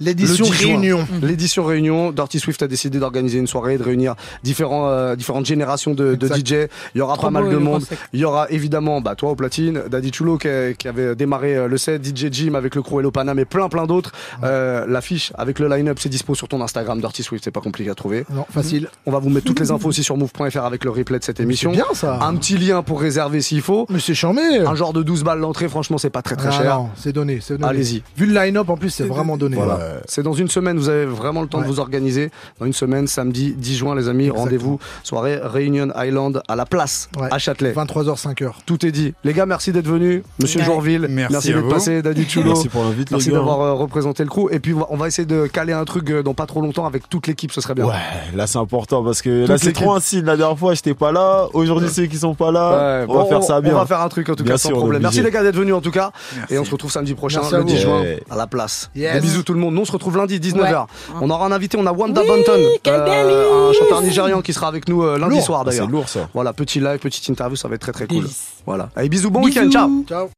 Réunion. 0.00 1.06
L'édition 1.22 1.64
Réunion. 1.64 2.12
Dirty 2.12 2.38
Swift 2.38 2.62
a 2.62 2.68
décidé 2.68 2.98
d'organiser 2.98 3.38
une 3.38 3.46
soirée, 3.46 3.78
de 3.78 3.82
réunir 3.82 4.14
différents, 4.42 4.88
euh, 4.88 5.16
différentes 5.16 5.46
générations 5.46 5.94
de. 5.94 6.14
DJ. 6.14 6.68
Il 6.94 6.98
y 6.98 7.00
aura 7.00 7.14
Trop 7.14 7.26
pas 7.26 7.30
mal 7.30 7.48
de 7.48 7.56
monde. 7.56 7.84
Il 8.12 8.20
y 8.20 8.24
aura 8.24 8.48
évidemment, 8.50 9.00
bah, 9.00 9.14
toi 9.14 9.30
au 9.30 9.36
platine, 9.36 9.82
Daddy 9.90 10.12
Chulo 10.12 10.38
qui, 10.38 10.48
qui 10.78 10.88
avait 10.88 11.14
démarré 11.14 11.56
euh, 11.56 11.68
le 11.68 11.78
set, 11.78 12.04
DJ 12.04 12.28
Jim 12.30 12.54
avec 12.54 12.74
le 12.74 12.82
crew 12.82 12.98
Hello 13.00 13.10
Panam 13.10 13.38
et 13.38 13.44
plein 13.44 13.68
plein 13.68 13.86
d'autres. 13.86 14.12
Euh, 14.44 14.84
L'affiche 14.86 15.32
avec 15.36 15.58
le 15.58 15.68
line-up, 15.68 15.98
c'est 16.00 16.08
dispo 16.08 16.34
sur 16.34 16.48
ton 16.48 16.60
Instagram, 16.60 17.00
Dirty 17.00 17.22
Swift, 17.22 17.44
c'est 17.44 17.50
pas 17.50 17.60
compliqué 17.60 17.90
à 17.90 17.94
trouver. 17.94 18.24
Non, 18.30 18.44
facile. 18.50 18.88
On 19.06 19.12
va 19.12 19.18
vous 19.18 19.30
mettre 19.30 19.46
toutes 19.46 19.60
les 19.60 19.70
infos 19.70 19.88
aussi 19.88 20.02
sur 20.02 20.16
move.fr 20.16 20.58
avec 20.64 20.84
le 20.84 20.90
replay 20.90 21.18
de 21.18 21.24
cette 21.24 21.40
émission. 21.40 21.72
bien, 21.72 21.84
ça. 21.94 22.18
Un 22.22 22.34
petit 22.36 22.56
lien 22.58 22.82
pour 22.82 23.00
réserver 23.00 23.40
s'il 23.40 23.62
faut. 23.62 23.86
Mais 23.90 24.00
c'est 24.00 24.14
charmé. 24.14 24.42
Un 24.66 24.74
genre 24.74 24.92
de 24.92 25.02
12 25.02 25.24
balles 25.24 25.38
l'entrée, 25.38 25.68
franchement, 25.68 25.98
c'est 25.98 26.10
pas 26.10 26.22
très 26.22 26.36
très 26.36 26.48
Ah 26.48 26.62
cher. 26.62 26.78
non, 26.78 26.88
c'est 26.96 27.12
donné, 27.12 27.38
c'est 27.40 27.54
donné. 27.58 27.68
Allez-y. 27.68 28.02
Vu 28.16 28.26
le 28.26 28.34
line-up 28.34 28.68
en 28.68 28.76
plus, 28.76 28.90
c'est 28.90 29.04
vraiment 29.04 29.36
donné. 29.36 29.56
Voilà. 29.56 29.78
Ouais. 29.94 30.00
C'est 30.06 30.22
dans 30.22 30.32
une 30.32 30.48
semaine, 30.48 30.76
vous 30.78 30.88
avez 30.88 31.04
vraiment 31.06 31.42
le 31.42 31.48
temps 31.48 31.60
de 31.60 31.66
vous 31.66 31.80
organiser. 31.80 32.30
Dans 32.60 32.66
une 32.66 32.72
semaine, 32.72 33.06
samedi 33.06 33.54
10 33.56 33.76
juin, 33.76 33.94
les 33.94 34.08
amis, 34.08 34.30
rendez-vous. 34.30 34.78
Soirée 35.02 35.38
Réunion 35.42 35.88
Island 35.96 36.42
à 36.48 36.56
la 36.56 36.64
place, 36.66 37.08
Ouais. 37.18 37.28
à 37.30 37.38
Châtelet. 37.38 37.72
23h, 37.72 38.16
5h. 38.18 38.50
Tout 38.66 38.84
est 38.86 38.92
dit. 38.92 39.14
Les 39.24 39.32
gars, 39.32 39.46
merci 39.46 39.72
d'être 39.72 39.86
venus. 39.86 40.22
Monsieur 40.40 40.60
Ouais. 40.60 40.66
Jourville, 40.66 41.06
Merci 41.08 41.52
à 41.52 41.56
d'être 41.56 41.68
passé. 41.68 42.02
Daddy 42.02 42.24
Chulo. 42.28 42.52
Merci 42.52 42.68
pour 42.68 42.82
l'invite, 42.84 43.10
les 43.10 43.16
Merci 43.16 43.30
d'avoir 43.30 43.60
euh, 43.60 43.72
représenté 43.74 44.22
le 44.22 44.28
crew. 44.28 44.48
Et 44.50 44.58
puis, 44.60 44.74
on 44.90 44.96
va- 44.96 45.06
essayer 45.08 45.26
de 45.26 45.46
caler 45.46 45.72
un 45.72 45.84
truc 45.84 46.10
euh, 46.10 46.22
dans 46.22 46.34
pas 46.34 46.46
trop 46.46 46.60
longtemps 46.60 46.84
avec 46.86 47.08
toute 47.08 47.26
l'équipe, 47.28 47.52
ce 47.52 47.60
serait 47.60 47.74
bien. 47.74 47.84
Ouais, 47.86 47.92
là 48.34 48.46
c'est 48.48 48.58
important 48.58 49.04
parce 49.04 49.22
que 49.22 49.46
là 49.46 49.56
c'est 49.56 49.72
trop 49.72 49.92
un 49.94 50.00
signe. 50.00 50.24
La 50.24 50.36
dernière 50.36 50.58
fois 50.58 50.74
j'étais 50.74 50.94
pas 50.94 51.12
là, 51.12 51.46
aujourd'hui 51.52 51.88
c'est 51.90 52.02
eux 52.02 52.06
qui 52.06 52.18
sont 52.18 52.34
pas 52.34 52.50
là. 52.50 53.02
Ouais, 53.04 53.06
on 53.08 53.18
va 53.18 53.24
faire 53.26 53.42
ça 53.44 53.60
bien. 53.60 53.72
On 53.74 53.78
va 53.78 53.86
faire 53.86 54.00
un 54.00 54.08
truc 54.08 54.28
en 54.28 54.34
tout 54.34 54.42
Bien 54.42 54.54
cas 54.54 54.58
sans 54.58 54.70
sûr, 54.70 54.78
problème. 54.78 55.02
Merci 55.02 55.22
les 55.22 55.30
gars 55.30 55.42
d'être 55.44 55.54
venus 55.56 55.74
en 55.74 55.80
tout 55.80 55.92
cas. 55.92 56.10
Et 56.50 56.58
on 56.58 56.64
se 56.64 56.70
retrouve 56.72 56.90
samedi 56.90 57.14
prochain, 57.14 57.38
Merci 57.40 57.54
à 57.54 57.58
le 57.58 57.62
vous. 57.64 57.68
10 57.70 57.78
juin, 57.78 58.02
à 58.28 58.36
la 58.36 58.46
place. 58.48 58.90
Des 58.96 59.20
bisous 59.20 59.42
tout 59.44 59.54
le 59.54 59.60
monde. 59.60 59.74
Nous 59.76 59.82
on 59.82 59.84
se 59.84 59.92
retrouve 59.92 60.16
lundi 60.16 60.38
19h. 60.40 60.58
Ouais. 60.58 60.74
On 61.20 61.28
aura 61.28 61.44
un 61.44 61.52
invité, 61.52 61.76
on 61.78 61.84
a 61.84 61.92
Wanda 61.92 62.22
Oui, 62.22 62.28
Bunton, 62.28 62.60
quel 62.82 62.94
un 62.94 63.72
chanteur 63.74 64.00
nigérian 64.00 64.40
qui 64.40 64.54
sera 64.54 64.68
avec 64.68 64.88
nous 64.88 65.02
euh, 65.02 65.18
lundi 65.18 65.34
Lourd. 65.34 65.44
soir 65.44 65.60
Ah, 65.60 65.68
d'ailleurs. 65.68 65.84
C'est 65.84 65.92
lourd 65.92 66.08
ça. 66.08 66.28
Voilà, 66.32 66.54
petit 66.54 66.80
live, 66.80 66.98
petite 66.98 67.28
interview, 67.28 67.56
ça 67.56 67.68
va 67.68 67.74
être 67.74 67.82
très 67.82 67.92
très 67.92 68.06
cool. 68.06 68.24
Voilà. 68.64 68.88
Allez, 68.96 69.10
bisous, 69.10 69.30
bon 69.30 69.42
week-end, 69.44 69.68
ciao. 69.70 69.90
Ciao. 70.08 70.30